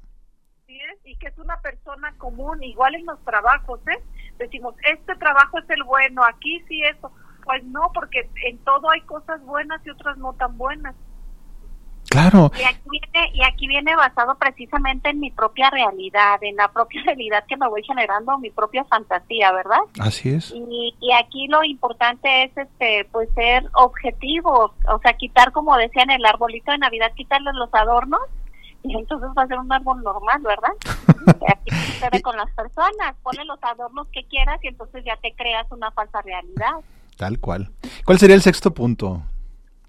Sí, 0.67 0.77
y 1.05 1.15
que 1.15 1.27
es 1.27 1.37
una 1.37 1.61
persona 1.61 2.13
común, 2.17 2.61
igual 2.61 2.95
en 2.95 3.05
los 3.05 3.23
trabajos, 3.23 3.79
¿eh? 3.87 4.03
Decimos, 4.37 4.75
este 4.91 5.15
trabajo 5.15 5.59
es 5.59 5.69
el 5.69 5.83
bueno, 5.83 6.23
aquí 6.23 6.63
sí 6.67 6.81
eso 6.83 7.11
pues 7.43 7.63
no, 7.65 7.91
porque 7.93 8.29
en 8.45 8.57
todo 8.59 8.89
hay 8.89 9.01
cosas 9.01 9.41
buenas 9.43 9.85
y 9.85 9.89
otras 9.89 10.17
no 10.17 10.33
tan 10.33 10.57
buenas. 10.57 10.95
Claro. 12.09 12.51
Y 12.59 12.63
aquí 12.63 12.89
viene, 12.89 13.31
y 13.33 13.43
aquí 13.43 13.67
viene 13.67 13.95
basado 13.95 14.35
precisamente 14.35 15.09
en 15.09 15.19
mi 15.19 15.31
propia 15.31 15.69
realidad, 15.71 16.37
en 16.41 16.55
la 16.57 16.67
propia 16.71 17.01
realidad 17.05 17.43
que 17.47 17.57
me 17.57 17.67
voy 17.67 17.83
generando, 17.83 18.37
mi 18.37 18.51
propia 18.51 18.83
fantasía, 18.85 19.51
¿verdad? 19.51 19.79
Así 19.99 20.29
es. 20.29 20.51
Y, 20.51 20.93
y 20.99 21.11
aquí 21.13 21.47
lo 21.47 21.63
importante 21.63 22.43
es, 22.43 22.57
este, 22.57 23.07
pues 23.11 23.29
ser 23.33 23.67
objetivo, 23.73 24.73
o 24.87 24.99
sea, 24.99 25.13
quitar, 25.13 25.51
como 25.51 25.75
decía 25.77 26.03
en 26.03 26.11
el 26.11 26.25
arbolito 26.25 26.71
de 26.71 26.77
Navidad, 26.77 27.11
quitarle 27.15 27.51
los 27.53 27.73
adornos 27.73 28.21
y 28.83 28.97
entonces 28.97 29.29
va 29.37 29.43
a 29.43 29.47
ser 29.47 29.57
un 29.57 29.71
árbol 29.71 30.03
normal, 30.03 30.41
¿verdad? 30.41 30.73
Aquí 32.05 32.21
con 32.21 32.35
las 32.35 32.51
personas, 32.51 33.15
ponle 33.23 33.45
los 33.45 33.57
adornos 33.63 34.07
que 34.09 34.25
quieras 34.25 34.59
y 34.61 34.67
entonces 34.67 35.03
ya 35.05 35.15
te 35.17 35.33
creas 35.35 35.65
una 35.71 35.89
falsa 35.91 36.21
realidad. 36.21 36.73
Tal 37.17 37.39
cual. 37.39 37.71
¿Cuál 38.05 38.19
sería 38.19 38.35
el 38.35 38.41
sexto 38.41 38.73
punto, 38.73 39.23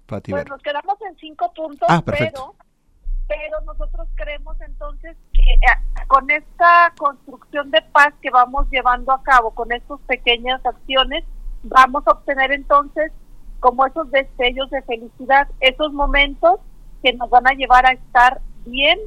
Pati? 0.05 0.31
Pues 0.31 0.47
nos 0.47 0.61
quedamos 0.61 0.97
en 1.01 1.15
cinco 1.17 1.51
puntos, 1.53 1.87
ah, 1.89 2.01
pero, 2.05 2.55
pero 3.27 3.61
nosotros 3.65 4.07
creemos 4.15 4.55
entonces 4.61 5.17
que 5.33 5.41
eh, 5.41 6.05
con 6.07 6.29
esta 6.31 6.93
construcción 6.97 7.71
de 7.71 7.81
paz 7.91 8.13
que 8.21 8.29
vamos 8.29 8.67
llevando 8.71 9.11
a 9.11 9.21
cabo, 9.23 9.51
con 9.51 9.71
estas 9.73 9.99
pequeñas 10.01 10.65
acciones, 10.65 11.25
vamos 11.63 12.07
a 12.07 12.11
obtener 12.11 12.53
entonces 12.53 13.11
como 13.59 13.85
esos 13.85 14.09
destellos 14.11 14.69
de 14.69 14.81
felicidad, 14.83 15.49
esos 15.59 15.91
momentos 15.91 16.59
que 17.03 17.11
nos 17.13 17.29
van 17.29 17.47
a 17.47 17.53
llevar 17.53 17.85
a 17.85 17.93
estar 17.93 18.39
bien, 18.65 18.99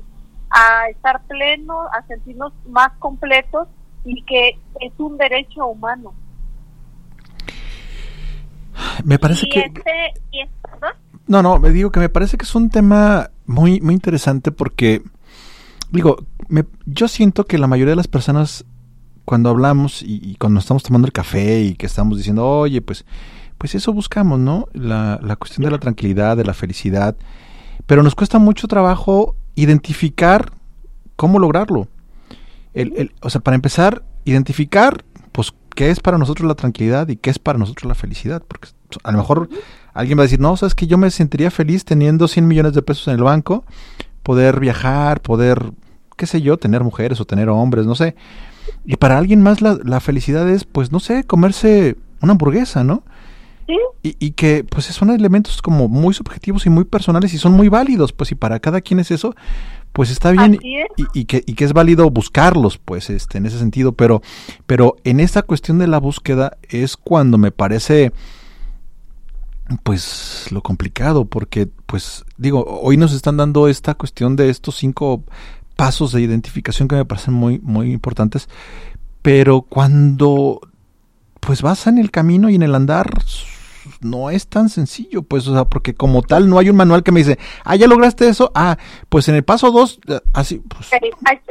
a 0.50 0.88
estar 0.88 1.22
plenos, 1.26 1.86
a 1.92 2.06
sentirnos 2.06 2.52
más 2.68 2.90
completos 2.98 3.68
y 4.04 4.22
que 4.22 4.58
es 4.80 4.92
un 4.98 5.16
derecho 5.18 5.66
humano. 5.66 6.14
Me 9.04 9.18
parece 9.18 9.48
que... 9.48 9.60
Este, 9.60 10.48
no, 11.26 11.42
no, 11.42 11.58
me 11.58 11.70
digo 11.70 11.90
que 11.90 12.00
me 12.00 12.08
parece 12.08 12.36
que 12.38 12.44
es 12.44 12.54
un 12.54 12.70
tema 12.70 13.30
muy, 13.46 13.80
muy 13.80 13.94
interesante 13.94 14.50
porque, 14.50 15.02
digo, 15.90 16.16
me, 16.48 16.64
yo 16.86 17.08
siento 17.08 17.44
que 17.44 17.58
la 17.58 17.66
mayoría 17.66 17.92
de 17.92 17.96
las 17.96 18.08
personas 18.08 18.64
cuando 19.24 19.50
hablamos 19.50 20.02
y, 20.02 20.36
cuando 20.36 20.58
estamos 20.60 20.82
tomando 20.82 21.06
el 21.06 21.12
café 21.12 21.60
y 21.60 21.74
que 21.74 21.84
estamos 21.84 22.16
diciendo, 22.16 22.48
oye, 22.48 22.80
pues, 22.80 23.04
pues 23.58 23.74
eso 23.74 23.92
buscamos, 23.92 24.38
¿no? 24.38 24.68
La, 24.72 25.20
la 25.22 25.36
cuestión 25.36 25.66
de 25.66 25.70
la 25.70 25.78
tranquilidad, 25.78 26.34
de 26.34 26.44
la 26.44 26.54
felicidad, 26.54 27.14
pero 27.84 28.02
nos 28.02 28.14
cuesta 28.14 28.38
mucho 28.38 28.68
trabajo 28.68 29.36
identificar 29.58 30.52
cómo 31.16 31.40
lograrlo. 31.40 31.88
El, 32.74 32.92
el, 32.96 33.12
o 33.20 33.28
sea, 33.28 33.40
para 33.40 33.56
empezar, 33.56 34.04
identificar, 34.24 35.04
pues, 35.32 35.52
qué 35.74 35.90
es 35.90 35.98
para 35.98 36.16
nosotros 36.16 36.46
la 36.46 36.54
tranquilidad 36.54 37.08
y 37.08 37.16
qué 37.16 37.30
es 37.30 37.40
para 37.40 37.58
nosotros 37.58 37.88
la 37.88 37.96
felicidad. 37.96 38.42
Porque 38.46 38.68
a 39.02 39.10
lo 39.10 39.18
mejor 39.18 39.48
alguien 39.94 40.16
va 40.16 40.22
a 40.22 40.26
decir, 40.26 40.38
no, 40.38 40.56
sabes 40.56 40.76
que 40.76 40.86
yo 40.86 40.96
me 40.96 41.10
sentiría 41.10 41.50
feliz 41.50 41.84
teniendo 41.84 42.28
100 42.28 42.46
millones 42.46 42.72
de 42.72 42.82
pesos 42.82 43.08
en 43.08 43.14
el 43.14 43.24
banco, 43.24 43.64
poder 44.22 44.60
viajar, 44.60 45.20
poder, 45.22 45.72
qué 46.16 46.26
sé 46.26 46.40
yo, 46.40 46.56
tener 46.56 46.84
mujeres 46.84 47.20
o 47.20 47.24
tener 47.24 47.48
hombres, 47.48 47.84
no 47.84 47.96
sé. 47.96 48.14
Y 48.84 48.96
para 48.96 49.18
alguien 49.18 49.42
más 49.42 49.60
la, 49.60 49.76
la 49.82 49.98
felicidad 49.98 50.48
es, 50.48 50.62
pues, 50.64 50.92
no 50.92 51.00
sé, 51.00 51.24
comerse 51.24 51.96
una 52.20 52.32
hamburguesa, 52.32 52.84
¿no? 52.84 53.02
¿Sí? 53.68 53.78
Y, 54.02 54.16
y, 54.18 54.30
que 54.30 54.64
pues 54.64 54.86
son 54.86 55.10
elementos 55.10 55.60
como 55.60 55.88
muy 55.88 56.14
subjetivos 56.14 56.64
y 56.64 56.70
muy 56.70 56.84
personales 56.84 57.34
y 57.34 57.38
son 57.38 57.52
muy 57.52 57.68
válidos, 57.68 58.14
pues 58.14 58.32
y 58.32 58.34
para 58.34 58.60
cada 58.60 58.80
quien 58.80 58.98
es 58.98 59.10
eso, 59.10 59.34
pues 59.92 60.10
está 60.10 60.30
bien 60.30 60.58
y, 61.12 61.24
que, 61.24 61.42
y 61.44 61.54
que 61.54 61.64
es 61.64 61.72
válido 61.72 62.08
buscarlos, 62.08 62.78
pues, 62.78 63.10
este, 63.10 63.38
en 63.38 63.46
ese 63.46 63.58
sentido, 63.58 63.92
pero, 63.92 64.22
pero 64.66 64.96
en 65.04 65.20
esta 65.20 65.42
cuestión 65.42 65.78
de 65.78 65.86
la 65.86 65.98
búsqueda 65.98 66.56
es 66.70 66.96
cuando 66.96 67.36
me 67.36 67.50
parece 67.50 68.12
pues 69.82 70.46
lo 70.50 70.62
complicado 70.62 71.26
porque 71.26 71.68
pues 71.84 72.24
digo 72.38 72.64
hoy 72.64 72.96
nos 72.96 73.12
están 73.12 73.36
dando 73.36 73.68
esta 73.68 73.94
cuestión 73.94 74.34
de 74.34 74.48
estos 74.48 74.76
cinco 74.76 75.24
pasos 75.76 76.12
de 76.12 76.22
identificación 76.22 76.88
que 76.88 76.96
me 76.96 77.04
parecen 77.04 77.34
muy 77.34 77.58
muy 77.58 77.92
importantes 77.92 78.48
pero 79.20 79.60
cuando 79.60 80.60
pues 81.40 81.60
vas 81.60 81.86
en 81.86 81.98
el 81.98 82.10
camino 82.10 82.48
y 82.48 82.54
en 82.54 82.62
el 82.62 82.74
andar 82.74 83.10
no 84.00 84.30
es 84.30 84.48
tan 84.48 84.68
sencillo, 84.68 85.22
pues, 85.22 85.46
o 85.48 85.54
sea, 85.54 85.64
porque 85.64 85.94
como 85.94 86.22
tal 86.22 86.48
no 86.48 86.58
hay 86.58 86.70
un 86.70 86.76
manual 86.76 87.02
que 87.02 87.12
me 87.12 87.20
dice, 87.20 87.38
ah, 87.64 87.76
ya 87.76 87.86
lograste 87.86 88.28
eso, 88.28 88.50
ah, 88.54 88.76
pues 89.08 89.28
en 89.28 89.34
el 89.34 89.44
paso 89.44 89.70
dos, 89.70 90.00
eh, 90.08 90.20
así, 90.32 90.62
pues. 90.68 90.90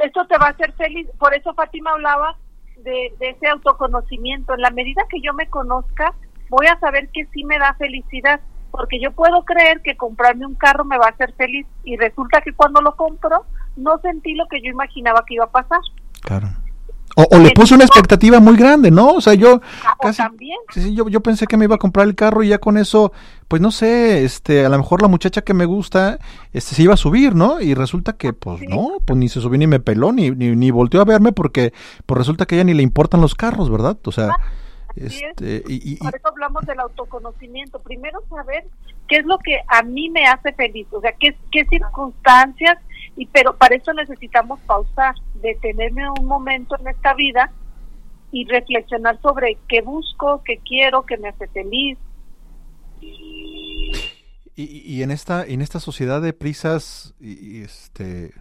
Esto 0.04 0.26
te 0.28 0.38
va 0.38 0.48
a 0.48 0.52
hacer 0.52 0.74
feliz, 0.74 1.08
por 1.20 1.34
eso 1.34 1.54
Fátima 1.54 1.92
hablaba 1.92 2.38
de, 2.78 3.14
de 3.20 3.30
ese 3.30 3.48
autoconocimiento, 3.48 4.54
en 4.54 4.62
la 4.62 4.72
medida 4.72 5.04
que 5.10 5.22
yo 5.22 5.34
me 5.34 5.48
conozca, 5.48 6.14
voy 6.50 6.68
a 6.68 6.80
saber 6.80 7.10
que 7.10 7.26
sí 7.34 7.44
me 7.44 7.60
da 7.60 7.74
felicidad, 7.76 8.40
porque 8.72 9.00
yo 9.00 9.12
puedo 9.12 9.44
creer 9.44 9.82
que 9.82 9.98
comprarme 9.98 10.46
un 10.46 10.56
carro 10.56 10.86
me 10.86 10.98
va 10.98 11.08
a 11.08 11.10
hacer 11.10 11.34
feliz 11.34 11.66
y 11.84 11.98
resulta 11.98 12.42
que 12.42 12.54
cuando 12.54 12.82
lo 12.82 12.96
compro 12.96 13.46
no 13.76 13.98
sentí 14.00 14.36
lo 14.36 14.48
que 14.48 14.62
yo 14.62 14.70
imaginaba 14.70 15.24
que 15.26 15.36
iba 15.36 15.46
a 15.46 15.52
pasar. 15.52 15.80
Claro. 16.22 16.48
O, 17.20 17.40
le 17.40 17.50
puse 17.50 17.74
una 17.74 17.84
expectativa 17.84 18.40
muy 18.40 18.56
grande, 18.56 18.92
¿no? 18.92 19.14
O 19.14 19.22
sea, 19.22 19.34
yo 19.34 19.60
ah, 19.84 19.98
casi, 20.00 20.22
Sí, 20.70 20.94
yo, 20.94 21.10
yo 21.10 21.22
pensé 21.22 21.48
que 21.48 21.58
me 21.58 21.66
iba 21.66 21.74
a 21.74 21.80
comprar 21.80 22.08
el 22.08 22.14
carro 22.14 22.44
y 22.44 22.50
ya 22.50 22.60
con 22.60 22.78
eso, 22.78 23.12
pues 23.48 23.60
no 23.60 23.72
sé, 23.72 24.24
este, 24.24 24.64
a 24.64 24.70
lo 24.70 24.78
mejor 24.78 25.02
la 25.02 25.08
muchacha 25.08 25.42
que 25.42 25.56
me 25.56 25.66
gusta, 25.66 26.20
este, 26.54 26.76
se 26.76 26.84
iba 26.84 26.94
a 26.94 26.98
subir, 26.98 27.34
¿no? 27.34 27.60
Y 27.60 27.74
resulta 27.74 28.14
que, 28.14 28.34
pues 28.34 28.62
no, 28.70 28.98
pues 29.04 29.18
ni 29.18 29.30
se 29.30 29.42
subió 29.42 29.58
ni 29.58 29.66
me 29.66 29.80
peló, 29.80 30.12
ni, 30.12 30.30
ni, 30.30 30.56
ni 30.56 30.70
volteó 30.70 31.02
a 31.02 31.06
verme 31.06 31.32
porque, 31.32 31.74
pues 32.06 32.20
resulta 32.20 32.46
que 32.46 32.54
a 32.54 32.58
ella 32.60 32.66
ni 32.66 32.76
le 32.76 32.84
importan 32.84 33.20
los 33.20 33.34
carros, 33.34 33.72
¿verdad? 33.72 33.98
O 34.06 34.12
sea... 34.12 34.30
Ah, 34.32 34.38
este, 34.98 35.64
y, 35.68 35.96
Por 35.98 36.16
eso 36.16 36.28
hablamos 36.28 36.66
del 36.66 36.80
autoconocimiento. 36.80 37.80
Primero 37.80 38.20
saber 38.30 38.66
qué 39.08 39.18
es 39.18 39.26
lo 39.26 39.38
que 39.38 39.60
a 39.68 39.84
mí 39.84 40.10
me 40.10 40.26
hace 40.26 40.54
feliz, 40.54 40.88
o 40.92 41.00
sea, 41.02 41.14
qué, 41.20 41.38
qué 41.52 41.66
circunstancias, 41.66 42.80
y 43.16 43.28
pero 43.28 43.56
para 43.56 43.76
eso 43.76 43.94
necesitamos 43.94 44.60
pausar, 44.62 45.16
detenerme 45.42 46.10
un 46.10 46.26
momento 46.26 46.76
en 46.80 46.88
esta 46.88 47.14
vida 47.14 47.52
y 48.32 48.46
reflexionar 48.46 49.20
sobre 49.22 49.58
qué 49.68 49.82
busco, 49.82 50.42
qué 50.44 50.60
quiero, 50.66 51.06
qué 51.06 51.18
me 51.18 51.30
hace 51.30 51.48
feliz. 51.48 51.98
Y, 53.00 53.92
y 54.56 55.04
en 55.04 55.12
esta 55.12 55.46
en 55.46 55.62
esta 55.62 55.80
sociedad 55.80 56.22
de 56.22 56.34
prisas 56.34 57.14
y, 57.20 57.62
este 57.62 58.34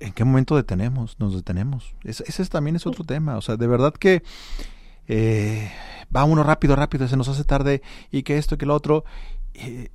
¿En 0.00 0.12
qué 0.12 0.24
momento 0.24 0.56
detenemos? 0.56 1.20
Nos 1.20 1.34
detenemos. 1.34 1.94
ese 2.02 2.46
también 2.46 2.76
es 2.76 2.86
otro 2.86 3.04
tema. 3.04 3.36
O 3.36 3.42
sea, 3.42 3.56
de 3.56 3.66
verdad 3.66 3.92
que 3.92 4.22
eh, 5.06 5.70
va 6.14 6.24
uno 6.24 6.42
rápido, 6.42 6.76
rápido, 6.76 7.08
se 7.08 7.16
nos 7.16 7.28
hace 7.28 7.44
tarde 7.44 7.82
y 8.10 8.22
que 8.22 8.38
esto, 8.38 8.58
que 8.58 8.66
lo 8.66 8.74
otro. 8.74 9.04
Eh, 9.54 9.88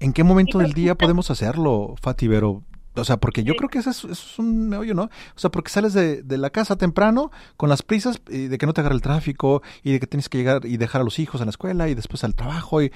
¿En 0.00 0.12
qué 0.12 0.24
momento 0.24 0.58
del 0.58 0.72
día 0.72 0.96
podemos 0.96 1.30
hacerlo, 1.30 1.94
Fati 2.00 2.26
Vero? 2.28 2.62
O 2.94 3.04
sea, 3.04 3.16
porque 3.16 3.42
yo 3.42 3.54
creo 3.54 3.70
que 3.70 3.78
eso 3.78 3.90
es, 3.90 4.38
un 4.38 4.68
meollo, 4.68 4.94
¿no? 4.94 5.04
O 5.04 5.38
sea, 5.38 5.50
porque 5.50 5.70
sales 5.70 5.94
de, 5.94 6.22
la 6.38 6.50
casa 6.50 6.76
temprano 6.76 7.30
con 7.56 7.68
las 7.68 7.82
prisas 7.82 8.20
y 8.28 8.48
de 8.48 8.58
que 8.58 8.66
no 8.66 8.74
te 8.74 8.80
agarre 8.80 8.96
el 8.96 9.02
tráfico 9.02 9.62
y 9.82 9.92
de 9.92 10.00
que 10.00 10.06
tienes 10.06 10.28
que 10.28 10.38
llegar 10.38 10.64
y 10.64 10.76
dejar 10.76 11.00
a 11.00 11.04
los 11.04 11.18
hijos 11.18 11.40
en 11.40 11.46
la 11.46 11.50
escuela 11.50 11.88
y 11.88 11.94
después 11.94 12.24
al 12.24 12.34
trabajo 12.34 12.82
y... 12.82 12.92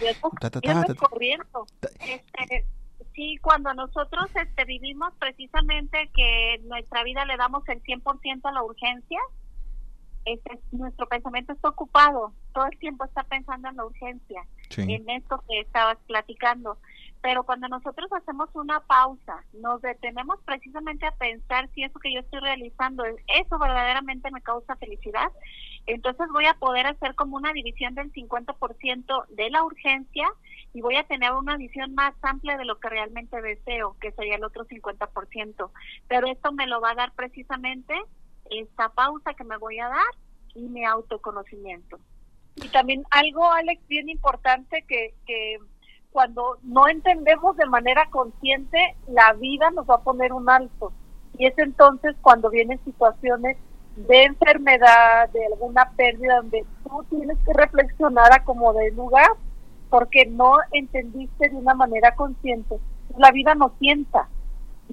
Este, 2.01 2.67
sí, 3.15 3.39
cuando 3.41 3.73
nosotros 3.75 4.27
este, 4.35 4.65
vivimos 4.65 5.13
precisamente 5.19 6.11
que 6.15 6.61
nuestra 6.65 7.03
vida 7.03 7.25
le 7.25 7.37
damos 7.37 7.67
el 7.69 7.83
100% 7.83 8.41
a 8.45 8.53
la 8.53 8.63
urgencia, 8.63 9.21
este, 10.27 10.59
nuestro 10.73 11.07
pensamiento 11.07 11.53
está 11.53 11.69
ocupado, 11.69 12.33
todo 12.53 12.67
el 12.67 12.79
tiempo 12.79 13.05
está 13.05 13.23
pensando 13.23 13.69
en 13.69 13.77
la 13.77 13.85
urgencia, 13.85 14.45
en 14.77 15.09
esto 15.09 15.43
que 15.49 15.61
estabas 15.61 15.99
platicando. 16.07 16.79
Pero 17.23 17.45
cuando 17.45 17.69
nosotros 17.69 18.13
hacemos 18.13 18.49
una 18.55 18.81
pausa, 18.81 19.45
nos 19.55 19.83
detenemos 19.83 20.39
precisamente 20.45 21.07
a 21.07 21.17
pensar 21.17 21.69
si 21.75 21.83
eso 21.83 21.99
que 21.99 22.13
yo 22.13 22.21
estoy 22.21 22.41
realizando, 22.41 23.05
eso 23.05 23.59
verdaderamente 23.59 24.31
me 24.31 24.43
causa 24.43 24.77
felicidad, 24.77 25.33
entonces 25.87 26.27
voy 26.33 26.47
a 26.47 26.55
poder 26.55 26.87
hacer 26.87 27.15
como 27.15 27.37
una 27.37 27.53
división 27.53 27.95
del 27.95 28.13
50% 28.13 29.27
de 29.29 29.51
la 29.51 29.63
urgencia 29.65 30.29
y 30.73 30.81
voy 30.81 30.97
a 30.97 31.05
tener 31.05 31.33
una 31.33 31.57
visión 31.57 31.95
más 31.95 32.15
amplia 32.23 32.57
de 32.57 32.65
lo 32.65 32.79
que 32.79 32.89
realmente 32.89 33.41
deseo, 33.41 33.97
que 34.01 34.13
sería 34.13 34.37
el 34.37 34.45
otro 34.45 34.67
50%. 34.67 35.71
Pero 36.09 36.27
esto 36.27 36.53
me 36.53 36.67
lo 36.67 36.81
va 36.81 36.91
a 36.91 36.97
dar 36.97 37.13
precisamente 37.13 37.95
esta 38.51 38.89
pausa 38.91 39.35
que 39.35 39.45
me 39.45 39.57
voy 39.59 39.79
a 39.79 39.89
dar 39.89 40.15
y 40.55 40.69
mi 40.69 40.85
autoconocimiento. 40.85 41.99
Y 42.57 42.69
también 42.69 43.05
algo, 43.11 43.51
Alex, 43.53 43.87
bien 43.87 44.09
importante 44.09 44.83
que, 44.89 45.15
que 45.27 45.59
cuando 46.17 46.57
no 46.63 46.89
entendemos 46.89 47.59
de 47.59 47.67
manera 47.67 48.09
consciente, 48.09 48.97
la 49.07 49.35
vida 49.35 49.71
nos 49.73 49.87
va 49.87 49.97
a 49.97 50.01
poner 50.01 50.33
un 50.33 50.49
alto. 50.49 50.91
Y 51.37 51.45
es 51.45 51.53
entonces 51.59 52.17
cuando 52.23 52.49
vienen 52.49 52.83
situaciones 52.87 53.59
de 53.97 54.25
enfermedad, 54.25 55.29
de 55.29 55.45
alguna 55.45 55.91
pérdida, 55.95 56.37
donde 56.37 56.65
tú 56.85 57.05
tienes 57.11 57.37
que 57.45 57.53
reflexionar 57.53 58.33
a 58.33 58.45
como 58.45 58.73
de 58.73 58.93
lugar, 58.93 59.29
porque 59.91 60.25
no 60.25 60.55
entendiste 60.73 61.51
de 61.51 61.55
una 61.55 61.75
manera 61.75 62.15
consciente. 62.15 62.77
La 63.19 63.31
vida 63.31 63.55
nos 63.55 63.73
sienta, 63.79 64.27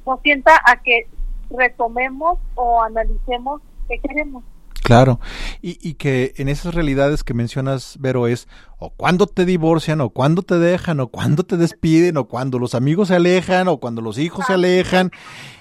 nos 0.05 0.19
sienta 0.24 0.51
a 0.65 0.82
que 0.82 1.07
retomemos 1.49 2.38
o 2.55 2.84
analicemos 2.84 3.61
qué 3.88 3.97
queremos. 3.99 4.43
Claro, 4.84 5.21
y, 5.61 5.77
y, 5.81 5.93
que 5.93 6.34
en 6.36 6.49
esas 6.49 6.75
realidades 6.75 7.23
que 7.23 7.34
mencionas, 7.34 7.95
Vero, 7.99 8.27
es 8.27 8.49
o 8.79 8.89
cuando 8.89 9.27
te 9.27 9.45
divorcian, 9.45 10.01
o 10.01 10.09
cuando 10.09 10.41
te 10.41 10.59
dejan, 10.59 10.99
o 10.99 11.07
cuando 11.07 11.43
te 11.43 11.55
despiden, 11.55 12.17
o 12.17 12.25
cuando 12.25 12.59
los 12.59 12.75
amigos 12.75 13.07
se 13.07 13.15
alejan, 13.15 13.69
o 13.69 13.77
cuando 13.77 14.01
los 14.01 14.17
hijos 14.17 14.45
se 14.45 14.53
alejan, 14.53 15.11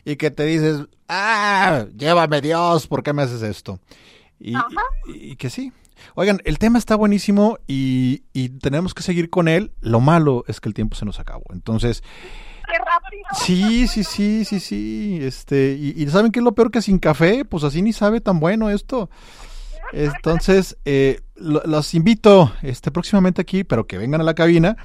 y 0.05 0.17
que 0.17 0.33
te 0.33 0.45
dices, 0.45 0.89
ah, 1.09 1.87
llévame 1.97 2.41
Dios, 2.41 2.89
¿por 2.89 3.05
qué 3.05 3.13
me 3.13 3.23
haces 3.23 3.43
esto? 3.43 3.79
Y, 4.41 4.55
y, 5.15 5.37
que 5.37 5.51
sí. 5.51 5.73
Oigan, 6.17 6.41
el 6.45 6.59
tema 6.59 6.81
está 6.81 6.97
buenísimo 6.97 7.59
y, 7.69 8.25
y 8.33 8.49
tenemos 8.49 8.93
que 8.93 9.05
seguir 9.05 9.31
con 9.31 9.47
él. 9.47 9.71
Lo 9.81 10.01
malo 10.01 10.43
es 10.49 10.61
que 10.61 10.69
el 10.69 10.75
tiempo 10.75 10.97
se 10.97 11.05
nos 11.05 11.21
acabó. 11.21 11.45
Entonces, 11.53 12.03
Sí, 13.35 13.89
sí, 13.89 14.05
sí, 14.05 14.45
sí, 14.45 14.61
sí. 14.61 15.19
Este, 15.23 15.73
y, 15.73 16.07
¿saben 16.09 16.33
qué 16.33 16.41
es 16.41 16.45
lo 16.45 16.53
peor 16.53 16.71
que 16.71 16.83
sin 16.83 16.99
café? 16.99 17.45
Pues 17.45 17.65
así 17.65 17.83
ni 17.83 17.93
sabe 17.93 18.21
tan 18.21 18.41
bueno 18.41 18.71
esto. 18.71 19.11
Entonces, 19.93 20.79
eh, 20.85 21.21
los 21.37 21.95
invito 21.95 22.53
este, 22.63 22.91
próximamente 22.91 23.43
aquí, 23.43 23.65
pero 23.65 23.87
que 23.87 23.99
vengan 23.99 24.21
a 24.21 24.25
la 24.25 24.35
cabina 24.35 24.77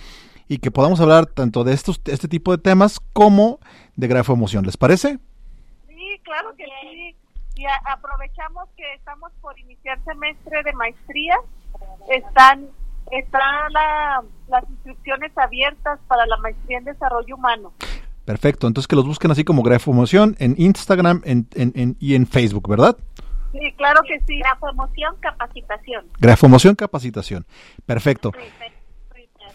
y 0.48 0.60
que 0.60 0.72
podamos 0.72 1.00
hablar 1.00 1.26
tanto 1.28 1.64
de 1.64 1.74
estos, 1.74 2.02
este 2.06 2.28
tipo 2.28 2.52
de 2.52 2.58
temas 2.58 3.00
como 3.14 3.60
de 3.96 4.08
emoción 4.08 4.66
¿Les 4.66 4.78
parece? 4.78 5.20
Sí, 5.88 6.22
claro 6.24 6.54
que 6.56 6.66
sí. 6.82 7.16
Y 7.56 7.66
aprovechamos 7.86 8.70
que 8.78 8.94
estamos 8.94 9.32
por 9.42 9.58
iniciar 9.60 10.00
semestre 10.04 10.62
de 10.64 10.74
maestría. 10.74 11.36
Están 12.10 12.68
están 13.12 13.74
las 14.48 14.64
inscripciones 14.70 15.32
abiertas 15.38 16.00
para 16.08 16.26
la 16.26 16.38
maestría 16.38 16.80
en 16.80 16.86
desarrollo 16.86 17.36
humano. 17.36 17.74
Perfecto, 18.26 18.68
entonces 18.68 18.88
que 18.88 18.96
los 18.96 19.06
busquen 19.06 19.32
así 19.32 19.44
como 19.44 19.64
Grafomoción 19.64 20.36
en 20.40 20.56
Instagram 20.58 21.22
en, 21.24 21.48
en, 21.54 21.96
y 22.00 22.16
en 22.16 22.28
Facebook, 22.28 22.68
¿verdad? 22.68 22.98
Sí, 23.54 23.60
claro 23.78 24.02
que 24.06 24.20
sí. 24.28 24.38
Grafomoción 24.40 25.16
Capacitación. 25.22 26.06
Grafomoción 26.20 26.76
Capacitación. 26.76 27.46
Perfecto. 27.86 28.32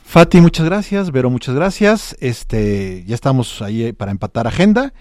Fati, 0.05 0.41
muchas 0.41 0.67
gracias. 0.67 1.11
Vero, 1.11 1.31
muchas 1.31 1.55
gracias. 1.55 2.17
Este, 2.21 3.05
ya 3.05 3.15
estamos 3.15 3.63
ahí 3.63 3.93
para 3.93 4.11
empatar 4.11 4.47
agenda. 4.47 4.93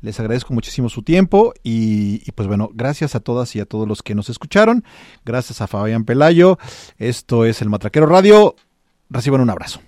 Les 0.00 0.18
agradezco 0.18 0.54
muchísimo 0.54 0.88
su 0.88 1.02
tiempo 1.02 1.52
y, 1.62 2.30
pues 2.32 2.48
bueno, 2.48 2.70
gracias 2.72 3.14
a 3.14 3.20
todas 3.20 3.54
y 3.56 3.60
a 3.60 3.66
todos 3.66 3.86
los 3.86 4.02
que 4.02 4.14
nos 4.14 4.28
escucharon. 4.28 4.84
Gracias 5.24 5.60
a 5.60 5.66
Fabián 5.66 6.04
Pelayo. 6.04 6.58
Esto 6.98 7.44
es 7.44 7.60
el 7.62 7.68
Matraquero 7.68 8.06
Radio. 8.06 8.56
Reciban 9.10 9.40
un 9.40 9.50
abrazo. 9.50 9.80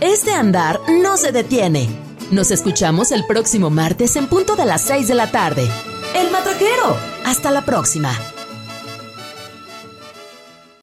Este 0.00 0.32
andar 0.32 0.80
no 1.02 1.16
se 1.16 1.32
detiene. 1.32 1.88
Nos 2.30 2.50
escuchamos 2.50 3.12
el 3.12 3.26
próximo 3.26 3.70
martes 3.70 4.16
en 4.16 4.26
punto 4.26 4.56
de 4.56 4.64
las 4.64 4.82
6 4.82 5.08
de 5.08 5.14
la 5.14 5.30
tarde. 5.30 5.68
El 6.16 6.30
Matraquero. 6.30 6.96
Hasta 7.24 7.50
la 7.50 7.64
próxima. 7.64 8.12